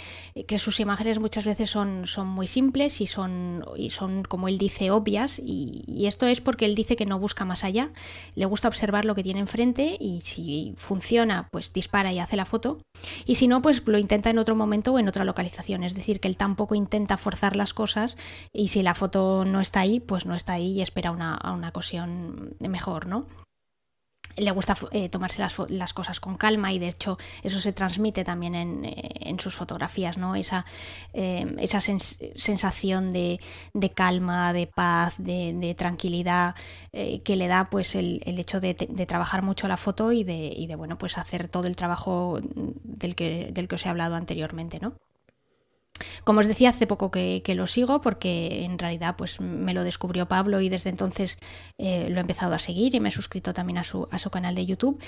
sus 0.57 0.79
imágenes 0.79 1.19
muchas 1.19 1.43
veces 1.43 1.69
son, 1.69 2.07
son 2.07 2.27
muy 2.27 2.47
simples 2.47 3.01
y 3.01 3.07
son, 3.07 3.65
y 3.75 3.89
son, 3.89 4.23
como 4.23 4.47
él 4.47 4.57
dice, 4.57 4.89
obvias. 4.89 5.41
Y, 5.43 6.05
esto 6.07 6.27
es 6.27 6.39
porque 6.39 6.63
él 6.63 6.75
dice 6.75 6.95
que 6.95 7.05
no 7.05 7.19
busca 7.19 7.43
más 7.43 7.65
allá. 7.65 7.91
Le 8.35 8.45
gusta 8.45 8.69
observar 8.69 9.03
lo 9.03 9.13
que 9.13 9.23
tiene 9.23 9.41
enfrente 9.41 9.80
y 9.99 10.21
si 10.21 10.73
funciona, 10.77 11.47
pues 11.51 11.73
dispara 11.73 12.11
y 12.11 12.19
hace 12.19 12.35
la 12.35 12.45
foto. 12.45 12.79
Y 13.25 13.35
si 13.35 13.47
no, 13.47 13.61
pues 13.61 13.83
lo 13.85 13.97
intenta 13.97 14.29
en 14.29 14.39
otro 14.39 14.55
momento 14.55 14.93
o 14.93 14.99
en 14.99 15.07
otra 15.07 15.25
localización. 15.25 15.83
Es 15.83 15.95
decir, 15.95 16.19
que 16.19 16.27
él 16.27 16.37
tampoco 16.37 16.75
intenta 16.75 17.17
forzar 17.17 17.55
las 17.55 17.73
cosas 17.73 18.17
y 18.53 18.69
si 18.69 18.83
la 18.83 18.95
foto 18.95 19.45
no 19.45 19.61
está 19.61 19.81
ahí, 19.81 19.99
pues 19.99 20.25
no 20.25 20.35
está 20.35 20.53
ahí 20.53 20.73
y 20.73 20.81
espera 20.81 21.11
una, 21.11 21.39
una 21.53 21.71
cosa 21.71 22.07
mejor, 22.59 23.07
¿no? 23.07 23.27
Le 24.43 24.51
gusta 24.51 24.75
eh, 24.91 25.09
tomarse 25.09 25.41
las, 25.69 25.93
cosas 25.93 26.19
con 26.19 26.37
calma 26.37 26.71
y 26.73 26.79
de 26.79 26.87
hecho 26.87 27.17
eso 27.43 27.59
se 27.59 27.73
transmite 27.73 28.23
también 28.23 28.55
en, 28.55 28.85
eh, 28.85 29.35
sus 29.39 29.55
fotografías, 29.55 30.17
¿no? 30.17 30.35
Esa, 30.35 30.65
eh, 31.13 31.55
esa 31.59 31.81
sensación 31.81 33.13
de, 33.13 33.39
calma, 33.95 34.53
de 34.53 34.67
paz, 34.67 35.15
de, 35.17 35.75
tranquilidad 35.77 36.55
que 36.91 37.35
le 37.35 37.47
da 37.47 37.69
pues 37.69 37.95
el, 37.95 38.21
hecho 38.25 38.59
de, 38.59 38.73
trabajar 39.07 39.41
mucho 39.41 39.67
la 39.67 39.77
foto 39.77 40.11
y 40.11 40.23
de, 40.23 40.53
y 40.55 40.67
de 40.67 40.75
bueno 40.75 40.97
pues 40.97 41.17
hacer 41.17 41.47
todo 41.47 41.67
el 41.67 41.75
trabajo 41.75 42.39
del 42.83 43.15
que, 43.15 43.49
del 43.53 43.67
que 43.67 43.75
os 43.75 43.85
he 43.85 43.89
hablado 43.89 44.15
anteriormente, 44.15 44.79
¿no? 44.81 44.93
Como 46.23 46.39
os 46.39 46.47
decía, 46.47 46.69
hace 46.69 46.87
poco 46.87 47.11
que, 47.11 47.41
lo 47.51 47.67
sigo 47.67 47.99
porque 47.99 48.63
en 48.63 48.79
realidad 48.79 49.15
pues 49.17 49.41
me 49.41 49.73
lo 49.73 49.83
descubrió 49.83 50.25
Pablo 50.27 50.61
y 50.61 50.69
desde 50.69 50.89
entonces 50.89 51.37
eh, 51.77 52.07
lo 52.09 52.17
he 52.17 52.21
empezado 52.21 52.53
a 52.53 52.59
seguir 52.59 52.95
y 52.95 53.01
me 53.01 53.09
he 53.09 53.11
suscrito 53.11 53.53
también 53.53 53.77
a 53.77 53.83
su, 53.83 54.07
canal 54.31 54.55
de 54.55 54.65
YouTube. 54.65 55.01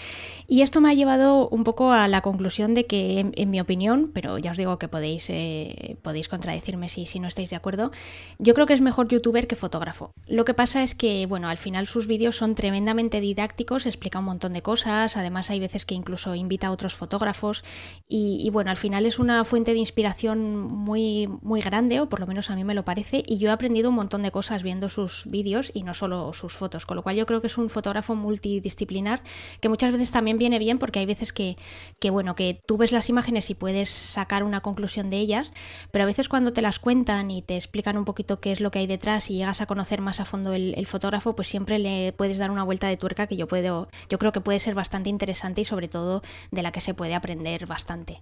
Y 0.48 0.62
esto 0.62 0.82
me 0.82 0.90
ha 0.90 0.94
llevado 0.94 1.48
un 1.48 1.64
poco 1.64 1.92
a 1.92 2.08
la 2.10 2.22
conclusión 2.22 2.74
de 2.74 2.86
que, 2.86 3.32
en, 3.34 3.50
mi 3.50 3.62
opinión, 3.62 4.12
pero 4.14 4.38
ya 4.38 4.52
os 4.52 4.58
digo 4.58 4.78
que 4.80 4.88
podéis, 4.90 5.30
eh, 5.30 5.98
podéis 6.02 6.28
contradecirme 6.28 6.90
si, 6.90 7.06
si 7.06 7.20
no 7.20 7.28
estáis 7.28 7.50
de 7.52 7.56
acuerdo, 7.56 7.92
yo 8.40 8.54
creo 8.54 8.66
que 8.66 8.74
es 8.74 8.82
mejor 8.82 9.08
youtuber 9.08 9.48
que 9.48 9.56
fotógrafo. 9.56 10.12
Lo 10.28 10.44
que 10.44 10.54
pasa 10.54 10.84
es 10.84 10.96
que, 10.96 11.26
bueno, 11.26 11.48
al 11.48 11.58
final 11.58 11.88
sus 11.88 12.08
vídeos 12.08 12.36
son 12.36 12.56
tremendamente 12.56 13.22
didácticos, 13.22 13.86
explica 13.86 14.20
un 14.20 14.26
montón 14.26 14.52
de 14.52 14.62
cosas, 14.62 15.16
además 15.16 15.50
hay 15.50 15.60
veces 15.60 15.86
que 15.86 15.96
incluso 15.96 16.36
invita 16.36 16.68
a 16.68 16.72
otros 16.72 16.96
fotógrafos 16.96 17.64
y 18.08 18.50
bueno, 18.52 18.70
al 18.70 18.78
final 18.78 19.06
es 19.06 19.18
una 19.18 19.44
fuente 19.44 19.74
de 19.74 19.80
inspiración 19.80 20.83
muy, 20.84 21.28
muy 21.42 21.62
grande, 21.62 22.00
o 22.00 22.10
por 22.10 22.20
lo 22.20 22.28
menos 22.28 22.50
a 22.50 22.56
mí 22.56 22.64
me 22.64 22.74
lo 22.74 22.86
parece, 22.86 23.24
y 23.26 23.38
yo 23.38 23.50
he 23.50 23.52
aprendido 23.52 23.90
un 23.90 23.96
montón 23.96 24.22
de 24.22 24.32
cosas 24.32 24.64
viendo 24.64 24.90
sus 24.90 25.26
vídeos 25.26 25.72
y 25.74 25.84
no 25.84 25.94
solo 25.94 26.34
sus 26.34 26.54
fotos, 26.54 26.86
con 26.86 26.98
lo 26.98 27.04
cual 27.04 27.16
yo 27.16 27.26
creo 27.26 27.42
que 27.42 27.48
es 27.48 27.58
un 27.58 27.70
fotógrafo 27.70 28.16
multidisciplinar 28.16 29.24
que 29.62 29.70
muchas 29.70 29.92
veces 29.92 30.12
también 30.12 30.38
viene 30.38 30.60
bien 30.60 30.80
porque 30.80 31.00
hay 31.00 31.06
veces 31.06 31.34
que, 31.34 31.56
que 32.00 32.10
bueno, 32.10 32.36
que 32.36 32.62
tú 32.66 32.78
ves 32.78 32.92
las 32.92 33.10
imágenes 33.10 33.50
y 33.50 33.56
puedes 33.56 33.90
sacar 33.90 34.44
una 34.44 34.62
conclusión 34.62 35.10
de 35.10 35.18
ellas, 35.18 35.54
pero 35.92 36.04
a 36.04 36.08
veces 36.08 36.30
cuando 36.30 36.54
te 36.54 36.62
las 36.62 36.80
cuentan 36.80 37.32
y 37.32 37.42
te 37.42 37.56
explican 37.56 37.98
un 37.98 38.06
poquito 38.06 38.40
qué 38.40 38.52
es 38.52 38.60
lo 38.60 38.72
que 38.72 38.80
hay 38.80 38.88
detrás 38.88 39.30
y 39.30 39.36
llegas 39.36 39.62
a 39.62 39.66
conocer 39.66 40.02
más 40.02 40.20
a 40.20 40.26
fondo 40.26 40.54
el, 40.54 40.74
el 40.78 40.88
fotógrafo, 40.88 41.36
pues 41.36 41.48
siempre 41.48 41.80
le 41.80 42.14
puedes 42.14 42.38
dar 42.38 42.52
una 42.52 42.64
vuelta 42.64 42.88
de 42.88 42.98
tuerca 42.98 43.28
que 43.28 43.38
yo 43.38 43.48
puedo, 43.48 43.88
yo 44.10 44.20
creo 44.20 44.32
que 44.32 44.42
puede 44.42 44.60
ser 44.60 44.76
bastante 44.76 45.10
interesante 45.10 45.62
y 45.62 45.66
sobre 45.66 45.88
todo 45.88 46.22
de 46.52 46.62
la 46.62 46.72
que 46.72 46.82
se 46.82 46.94
puede 46.94 47.16
aprender 47.16 47.66
bastante. 47.66 48.22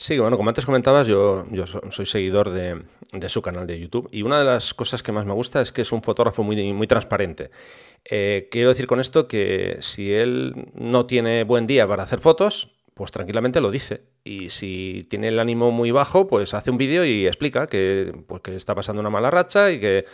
Sí, 0.00 0.16
bueno, 0.16 0.36
como 0.36 0.48
antes 0.48 0.64
comentabas, 0.64 1.08
yo, 1.08 1.44
yo 1.50 1.66
soy 1.66 2.06
seguidor 2.06 2.50
de, 2.50 2.84
su 3.28 3.42
canal 3.42 3.66
de 3.66 3.80
YouTube 3.80 4.08
y 4.12 4.22
una 4.22 4.38
de 4.38 4.44
las 4.44 4.72
cosas 4.72 5.02
que 5.02 5.10
más 5.10 5.26
me 5.26 5.32
gusta 5.32 5.60
es 5.60 5.72
que 5.72 5.82
es 5.82 5.90
un 5.90 6.02
fotógrafo 6.02 6.44
muy, 6.44 6.72
muy 6.72 6.86
transparente. 6.86 7.50
Eh, 8.04 8.48
quiero 8.48 8.68
decir 8.68 8.86
con 8.86 9.00
esto 9.00 9.26
que 9.26 9.78
si 9.80 10.12
él 10.12 10.70
no 10.74 11.06
tiene 11.06 11.42
buen 11.42 11.66
día 11.66 11.88
para 11.88 12.04
hacer 12.04 12.20
fotos, 12.20 12.76
pues 12.94 13.10
tranquilamente 13.10 13.60
lo 13.60 13.72
dice. 13.72 14.02
Y 14.24 14.50
si 14.50 15.06
tiene 15.08 15.28
el 15.28 15.38
ánimo 15.38 15.70
muy 15.70 15.90
bajo, 15.90 16.26
pues 16.26 16.52
hace 16.52 16.70
un 16.70 16.76
vídeo 16.76 17.04
y 17.04 17.26
explica 17.26 17.66
que, 17.66 18.12
pues 18.26 18.42
que 18.42 18.56
está 18.56 18.74
pasando 18.74 19.00
una 19.00 19.10
mala 19.10 19.30
racha 19.30 19.70
y 19.70 19.80
que, 19.80 20.04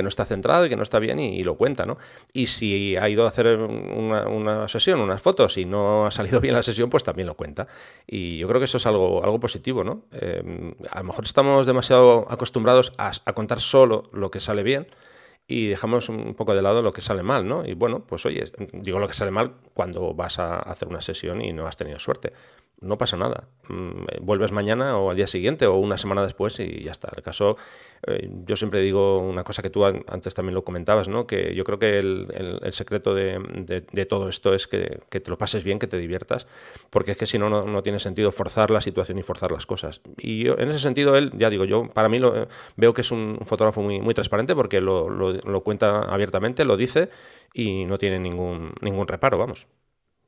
no 0.00 0.08
está 0.08 0.24
centrado 0.24 0.66
y 0.66 0.68
que 0.68 0.76
no 0.76 0.82
está 0.82 0.98
bien 0.98 1.18
y, 1.18 1.42
lo 1.42 1.56
cuenta, 1.56 1.84
¿no? 1.84 1.98
Y 2.32 2.46
si 2.46 2.96
ha 2.96 3.08
ido 3.08 3.24
a 3.24 3.28
hacer 3.28 3.56
una, 3.56 4.68
sesión, 4.68 5.00
unas 5.00 5.20
fotos 5.20 5.56
y 5.58 5.64
no 5.64 6.06
ha 6.06 6.10
salido 6.10 6.40
bien 6.42 6.54
la 6.54 6.62
sesión, 6.62 6.90
pues 6.90 7.02
también 7.04 7.26
lo 7.26 7.34
cuenta. 7.34 7.66
Y 8.06 8.38
yo 8.38 8.46
creo 8.48 8.60
que 8.60 8.66
eso 8.66 8.76
es 8.76 8.86
algo, 8.86 9.24
algo 9.24 9.40
positivo, 9.40 9.82
¿no? 9.82 10.04
Eh, 10.12 10.74
a 10.90 10.98
lo 11.00 11.04
mejor 11.04 11.24
estamos 11.24 11.66
demasiado 11.66 12.26
acostumbrados 12.30 12.92
a, 12.98 13.12
a 13.24 13.32
contar 13.32 13.60
solo 13.60 14.08
lo 14.12 14.30
que 14.30 14.40
sale 14.40 14.62
bien 14.62 14.86
y 15.46 15.66
dejamos 15.66 16.08
un 16.08 16.34
poco 16.34 16.54
de 16.54 16.62
lado 16.62 16.80
lo 16.80 16.92
que 16.92 17.00
sale 17.00 17.22
mal, 17.22 17.46
¿no? 17.46 17.66
Y 17.66 17.74
bueno, 17.74 18.04
pues 18.06 18.24
oye, 18.24 18.50
digo 18.72 18.98
lo 18.98 19.08
que 19.08 19.14
sale 19.14 19.30
mal 19.30 19.54
cuando 19.74 20.14
vas 20.14 20.38
a 20.38 20.58
hacer 20.58 20.88
una 20.88 21.00
sesión 21.00 21.42
y 21.42 21.52
no 21.52 21.66
has 21.66 21.76
tenido 21.76 21.98
suerte 21.98 22.32
no 22.84 22.98
pasa 22.98 23.16
nada. 23.16 23.48
Mm, 23.68 24.04
vuelves 24.22 24.52
mañana 24.52 24.98
o 24.98 25.10
al 25.10 25.16
día 25.16 25.26
siguiente 25.26 25.66
o 25.66 25.76
una 25.76 25.98
semana 25.98 26.22
después 26.22 26.60
y 26.60 26.84
ya 26.84 26.92
está. 26.92 27.08
El 27.16 27.22
caso, 27.22 27.56
eh, 28.06 28.28
yo 28.46 28.56
siempre 28.56 28.80
digo 28.80 29.18
una 29.18 29.44
cosa 29.44 29.62
que 29.62 29.70
tú 29.70 29.84
antes 29.84 30.34
también 30.34 30.54
lo 30.54 30.64
comentabas, 30.64 31.08
¿no? 31.08 31.26
que 31.26 31.54
yo 31.54 31.64
creo 31.64 31.78
que 31.78 31.98
el, 31.98 32.60
secreto 32.70 33.14
de, 33.14 34.06
todo 34.08 34.28
esto 34.28 34.54
es 34.54 34.66
que, 34.66 35.00
te 35.08 35.30
lo 35.30 35.38
pases 35.38 35.64
bien, 35.64 35.78
que 35.78 35.86
te 35.86 35.98
diviertas, 35.98 36.46
porque 36.90 37.12
es 37.12 37.16
que 37.16 37.26
si 37.26 37.38
no, 37.38 37.48
no, 37.48 37.82
tiene 37.82 37.98
sentido 37.98 38.30
forzar 38.30 38.70
la 38.70 38.80
situación 38.80 39.18
y 39.18 39.22
forzar 39.22 39.52
las 39.52 39.66
cosas. 39.66 40.00
Y 40.18 40.48
en 40.48 40.68
ese 40.68 40.78
sentido, 40.78 41.16
él, 41.16 41.32
ya 41.36 41.50
digo, 41.50 41.64
yo 41.64 41.88
para 41.88 42.08
mí 42.08 42.18
lo, 42.18 42.48
veo 42.76 42.94
que 42.94 43.00
es 43.00 43.10
un 43.10 43.40
fotógrafo 43.44 43.82
muy, 43.82 44.00
muy 44.00 44.14
transparente 44.14 44.54
porque 44.54 44.80
lo, 44.80 45.08
lo 45.08 45.60
cuenta 45.62 46.02
abiertamente, 46.02 46.64
lo 46.64 46.76
dice 46.76 47.08
y 47.54 47.84
no 47.86 47.98
tiene 47.98 48.18
ningún, 48.18 48.74
ningún 48.80 49.06
reparo, 49.06 49.38
vamos. 49.38 49.66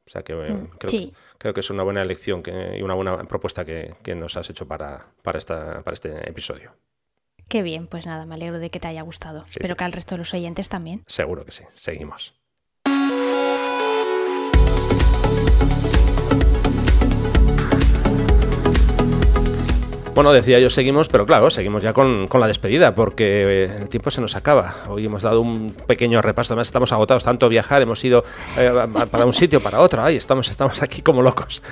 O 0.06 0.10
sea 0.10 0.22
que 0.22 0.34
mm, 0.34 0.68
creo, 0.78 0.90
que 0.90 1.12
es 1.42 1.70
una 1.70 1.82
buena 1.82 2.02
elección 2.02 2.42
y 2.76 2.82
una 2.82 2.94
buena 2.94 3.16
propuesta 3.24 3.64
que, 3.64 4.14
nos 4.14 4.36
has 4.36 4.50
hecho 4.50 4.66
para, 4.66 5.06
para, 5.22 5.38
esta, 5.38 5.82
para 5.82 5.94
este 5.94 6.28
episodio. 6.28 6.72
Qué 7.48 7.62
bien, 7.62 7.86
pues 7.86 8.06
nada, 8.06 8.26
me 8.26 8.34
alegro 8.34 8.58
de 8.58 8.70
que 8.70 8.80
te 8.80 8.88
haya 8.88 9.02
gustado. 9.02 9.44
Espero 9.48 9.76
que 9.76 9.84
al 9.84 9.92
resto 9.92 10.16
de 10.16 10.18
los 10.18 10.34
oyentes 10.34 10.68
también. 10.68 11.04
Seguro 11.06 11.44
que 11.44 11.52
sí. 11.52 11.64
Seguimos. 11.74 12.34
Bueno, 20.16 20.32
decía 20.32 20.58
yo 20.58 20.70
seguimos, 20.70 21.10
pero 21.10 21.26
claro, 21.26 21.50
seguimos 21.50 21.82
ya 21.82 21.92
con, 21.92 22.26
la 22.32 22.46
despedida, 22.46 22.94
porque 22.94 23.64
eh, 23.64 23.70
el 23.80 23.90
tiempo 23.90 24.10
se 24.10 24.22
nos 24.22 24.34
acaba. 24.34 24.76
Hoy 24.88 25.04
hemos 25.04 25.22
dado 25.22 25.42
un 25.42 25.74
pequeño 25.86 26.22
repaso, 26.22 26.54
además 26.54 26.68
estamos 26.68 26.90
agotados, 26.90 27.22
tanto 27.22 27.50
viajar, 27.50 27.82
hemos 27.82 28.02
ido 28.02 28.24
eh, 28.56 28.72
para 29.10 29.26
un 29.26 29.34
sitio, 29.34 29.60
para 29.60 29.80
otro, 29.80 30.02
ay, 30.02 30.16
estamos, 30.16 30.48
estamos 30.48 30.82
aquí 30.82 31.02
como 31.02 31.20
locos. 31.20 31.62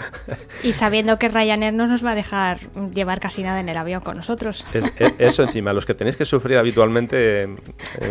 Y 0.62 0.74
sabiendo 0.74 1.18
que 1.18 1.30
Ryanair 1.30 1.72
no 1.72 1.86
nos 1.86 2.04
va 2.04 2.10
a 2.10 2.14
dejar 2.14 2.58
llevar 2.92 3.18
casi 3.18 3.42
nada 3.42 3.60
en 3.60 3.68
el 3.70 3.78
avión 3.78 4.02
con 4.02 4.18
nosotros. 4.18 4.66
eso 5.18 5.42
encima, 5.42 5.72
los 5.72 5.86
que 5.86 5.94
tenéis 5.94 6.16
que 6.16 6.26
sufrir 6.26 6.58
habitualmente 6.58 7.44
eh, 7.44 7.48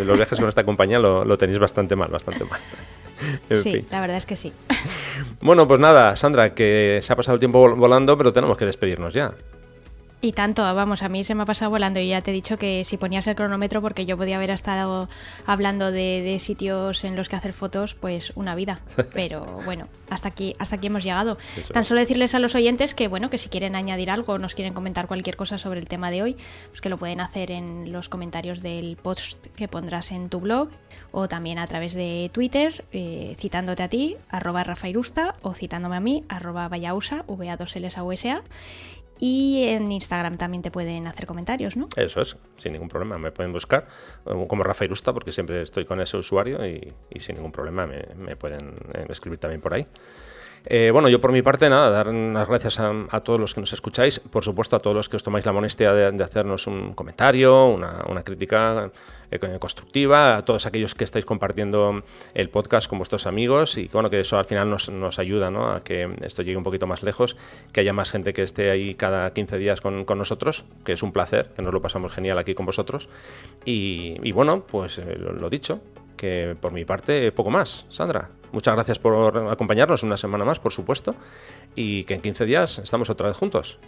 los 0.04 0.18
viajes 0.18 0.40
con 0.40 0.50
esta 0.50 0.64
compañía 0.64 0.98
lo, 0.98 1.38
tenéis 1.38 1.60
bastante 1.60 1.96
mal, 1.96 2.10
bastante 2.10 2.44
mal. 2.46 2.60
sí, 3.62 3.86
la 3.92 4.02
verdad 4.02 4.18
es 4.18 4.26
que 4.26 4.36
sí. 4.36 4.52
Bueno, 5.42 5.68
pues 5.68 5.80
nada, 5.80 6.16
Sandra, 6.16 6.56
que 6.56 7.02
se 7.04 7.14
ha 7.14 7.16
pasado 7.16 7.36
el 7.36 7.40
tiempo 7.40 7.76
volando, 7.76 8.18
pero 8.18 8.34
tenemos 8.34 8.58
que 8.58 8.66
despedirnos 8.66 9.14
ya. 9.14 9.32
Y 10.24 10.32
tanto, 10.32 10.62
vamos, 10.74 11.04
a 11.04 11.10
mí 11.10 11.26
se 11.26 11.36
me 11.36 11.44
ha 11.44 11.46
pasado 11.46 11.70
volando 11.70 12.00
y 12.00 12.08
ya 12.08 12.22
te 12.22 12.32
he 12.32 12.34
dicho 12.34 12.58
que 12.58 12.86
si 12.86 12.96
ponías 12.96 13.28
el 13.28 13.36
cronómetro, 13.36 13.82
porque 13.82 14.06
yo 14.06 14.16
podía 14.16 14.38
haber 14.38 14.52
estado 14.52 15.10
hablando 15.46 15.92
de, 15.92 16.38
sitios 16.40 17.04
en 17.04 17.18
los 17.18 17.28
que 17.28 17.36
hacer 17.36 17.52
fotos, 17.52 17.94
pues 17.94 18.32
una 18.36 18.56
vida. 18.56 18.80
Pero 19.14 19.46
bueno, 19.66 19.90
hasta 20.10 20.30
aquí, 20.30 20.56
hasta 20.60 20.78
aquí 20.78 20.88
hemos 20.88 21.04
llegado. 21.04 21.38
Tan 21.74 21.84
solo 21.84 22.00
decirles 22.00 22.36
a 22.36 22.40
los 22.40 22.56
oyentes 22.56 22.96
que 22.96 23.10
bueno, 23.10 23.30
que 23.30 23.38
si 23.38 23.50
quieren 23.50 23.76
añadir 23.76 24.10
algo 24.10 24.32
o 24.32 24.38
nos 24.38 24.56
quieren 24.56 24.74
comentar 24.74 25.08
cualquier 25.08 25.36
cosa 25.36 25.58
sobre 25.58 25.82
el 25.82 25.90
tema 25.90 26.10
de 26.10 26.24
hoy, 26.24 26.38
pues 26.70 26.80
que 26.80 26.88
lo 26.88 26.98
pueden 26.98 27.20
hacer 27.20 27.52
en 27.52 27.92
los 27.92 28.08
comentarios 28.08 28.62
del 28.62 28.96
post 28.96 29.48
que 29.58 29.68
pondrás 29.68 30.14
en 30.14 30.30
tu 30.30 30.40
blog 30.40 30.70
o 31.12 31.28
también 31.28 31.60
a 31.60 31.68
través 31.68 31.96
de 31.96 32.32
Twitter, 32.32 32.86
eh, 32.94 33.36
citándote 33.38 33.84
a 33.84 33.90
ti, 33.90 34.16
arroba 34.30 34.64
rafairusta, 34.64 35.36
o 35.42 35.54
citándome 35.54 35.98
a 35.98 36.00
mí, 36.00 36.24
arroba 36.30 36.70
vayausa, 36.70 37.26
va 37.28 37.58
2 37.58 37.76
ls 37.76 37.98
a 37.98 38.04
u 38.06 38.12
s 38.14 38.30
a 38.32 38.42
y 39.26 39.70
en 39.70 39.90
Instagram 39.90 40.36
también 40.36 40.62
te 40.62 40.70
pueden 40.70 41.08
hacer 41.08 41.26
comentarios, 41.26 41.78
¿no? 41.78 41.88
Eso 41.96 42.20
es, 42.20 42.36
sin 42.58 42.74
ningún 42.74 42.90
problema. 42.90 43.18
Me 43.18 43.32
pueden 43.32 43.54
buscar 43.54 43.88
eh, 44.26 44.46
como 44.50 44.64
Rafael 44.64 44.92
Usta, 44.92 45.14
porque 45.14 45.32
siempre 45.32 45.62
estoy 45.62 45.86
con 45.86 46.02
ese 46.02 46.18
usuario 46.18 46.60
y, 46.66 46.94
sin 47.22 47.38
ningún 47.38 47.54
problema 47.54 47.88
me, 47.88 48.36
pueden 48.36 48.76
eh, 48.94 49.06
escribir 49.08 49.40
también 49.40 49.62
por 49.62 49.76
ahí. 49.76 49.86
Eh, 50.66 50.90
bueno, 50.92 51.08
yo 51.08 51.22
por 51.22 51.32
mi 51.32 51.42
parte, 51.42 51.70
nada, 51.70 51.90
dar 51.90 52.08
las 52.08 52.50
gracias 52.50 52.82
a, 52.82 53.20
todos 53.22 53.40
los 53.40 53.54
que 53.54 53.62
nos 53.62 53.72
escucháis, 53.72 54.20
por 54.20 54.44
supuesto 54.44 54.76
a 54.76 54.80
todos 54.80 54.94
los 54.94 55.08
que 55.08 55.16
os 55.16 55.24
tomáis 55.24 55.46
la 55.46 55.54
molestia 55.54 55.94
de, 55.94 56.22
hacernos 56.22 56.68
un 56.68 56.94
comentario, 56.94 57.68
una, 57.68 58.24
crítica 58.24 58.92
constructiva, 59.60 60.38
a 60.38 60.46
todos 60.46 60.66
aquellos 60.66 60.96
que 60.96 61.04
estáis 61.04 61.26
compartiendo 61.26 62.04
el 62.34 62.50
podcast 62.50 62.88
con 62.88 63.00
vuestros 63.00 63.28
amigos 63.28 63.78
y 63.78 63.90
bueno, 63.92 64.10
que 64.10 64.20
eso 64.20 64.38
al 64.38 64.46
final 64.46 64.70
nos, 64.70 64.90
nos 64.90 65.20
ayuda 65.20 65.50
¿no? 65.52 65.72
a 65.72 65.84
que 65.84 66.16
esto 66.22 66.42
llegue 66.42 66.58
un 66.58 66.64
poquito 66.64 66.88
más 66.88 67.04
lejos, 67.04 67.38
que 67.72 67.82
haya 67.82 67.94
más 67.94 68.12
gente 68.12 68.34
que 68.34 68.44
esté 68.44 68.70
ahí 68.70 68.96
cada 68.96 69.32
15 69.34 69.58
días 69.58 69.82
con, 69.82 70.06
con 70.06 70.18
nosotros, 70.18 70.66
que 70.86 70.94
es 70.94 71.04
un 71.04 71.12
placer, 71.12 71.50
que 71.56 71.62
nos 71.62 71.74
lo 71.74 71.82
pasamos 71.82 72.12
genial 72.12 72.38
aquí 72.38 72.54
con 72.54 72.66
vosotros. 72.66 73.10
Y, 73.66 74.32
bueno, 74.32 74.66
pues 74.68 74.98
eh, 74.98 75.18
lo 75.18 75.50
dicho, 75.50 75.82
que 76.18 76.56
por 76.60 76.72
mi 76.72 76.86
parte 76.86 77.32
poco 77.32 77.50
más, 77.50 77.86
Sandra. 77.90 78.30
Muchas 78.52 78.76
gracias 78.76 79.00
por 79.00 79.38
acompañarnos 79.50 80.04
una 80.04 80.18
semana 80.18 80.46
más, 80.46 80.60
por 80.60 80.72
supuesto, 80.72 81.16
y 81.76 82.04
que 82.04 82.14
en 82.14 82.22
15 82.22 82.46
días 82.46 82.80
estamos 82.80 83.10
otra 83.10 83.28
vez 83.28 83.38
juntos. 83.38 83.80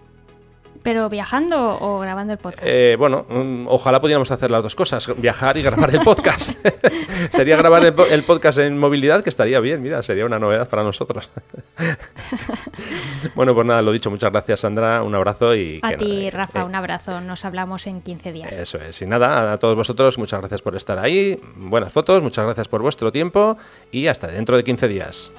¿Pero 0.85 1.09
viajando 1.09 1.79
o 1.81 1.99
grabando 1.99 2.33
el 2.33 2.37
podcast? 2.37 2.63
Eh, 2.63 2.95
bueno, 2.95 3.25
mm, 3.27 3.65
ojalá 3.69 3.99
pudiéramos 3.99 4.29
hacer 4.29 4.51
las 4.51 4.61
dos 4.61 4.75
cosas, 4.75 5.09
viajar 5.19 5.57
y 5.57 5.63
grabar 5.63 5.89
el 5.89 6.01
podcast. 6.01 6.51
sería 7.31 7.57
grabar 7.57 7.83
el, 7.83 8.23
podcast 8.23 8.59
en 8.59 8.77
movilidad, 8.77 9.23
que 9.23 9.31
estaría 9.31 9.59
bien, 9.61 9.81
mira, 9.81 10.03
sería 10.03 10.27
una 10.27 10.37
novedad 10.37 10.69
para 10.69 10.83
nosotros. 10.83 11.31
bueno, 13.35 13.55
pues 13.55 13.65
nada, 13.65 13.81
lo 13.81 13.91
dicho, 13.91 14.11
muchas 14.11 14.31
gracias 14.31 14.59
Sandra, 14.59 15.01
un 15.01 15.15
abrazo 15.15 15.55
y... 15.55 15.79
A 15.81 15.93
ti, 15.93 16.29
Rafa, 16.29 16.63
un 16.63 16.75
abrazo, 16.75 17.19
nos 17.19 17.45
hablamos 17.45 17.87
en 17.87 18.01
15 18.01 18.31
días. 18.31 18.53
Eso 18.55 18.77
es, 18.77 19.01
y 19.01 19.07
nada, 19.07 19.53
a 19.53 19.57
todos 19.57 19.75
vosotros, 19.75 20.19
muchas 20.19 20.39
gracias 20.39 20.61
por 20.61 20.75
estar 20.75 20.99
ahí, 20.99 21.41
buenas 21.55 21.91
fotos, 21.91 22.21
muchas 22.21 22.45
gracias 22.45 22.67
por 22.67 22.83
vuestro 22.83 23.11
tiempo 23.11 23.57
y 23.91 24.05
hasta 24.05 24.27
dentro 24.27 24.55
de 24.55 24.63
15 24.63 24.87
días. 24.87 25.33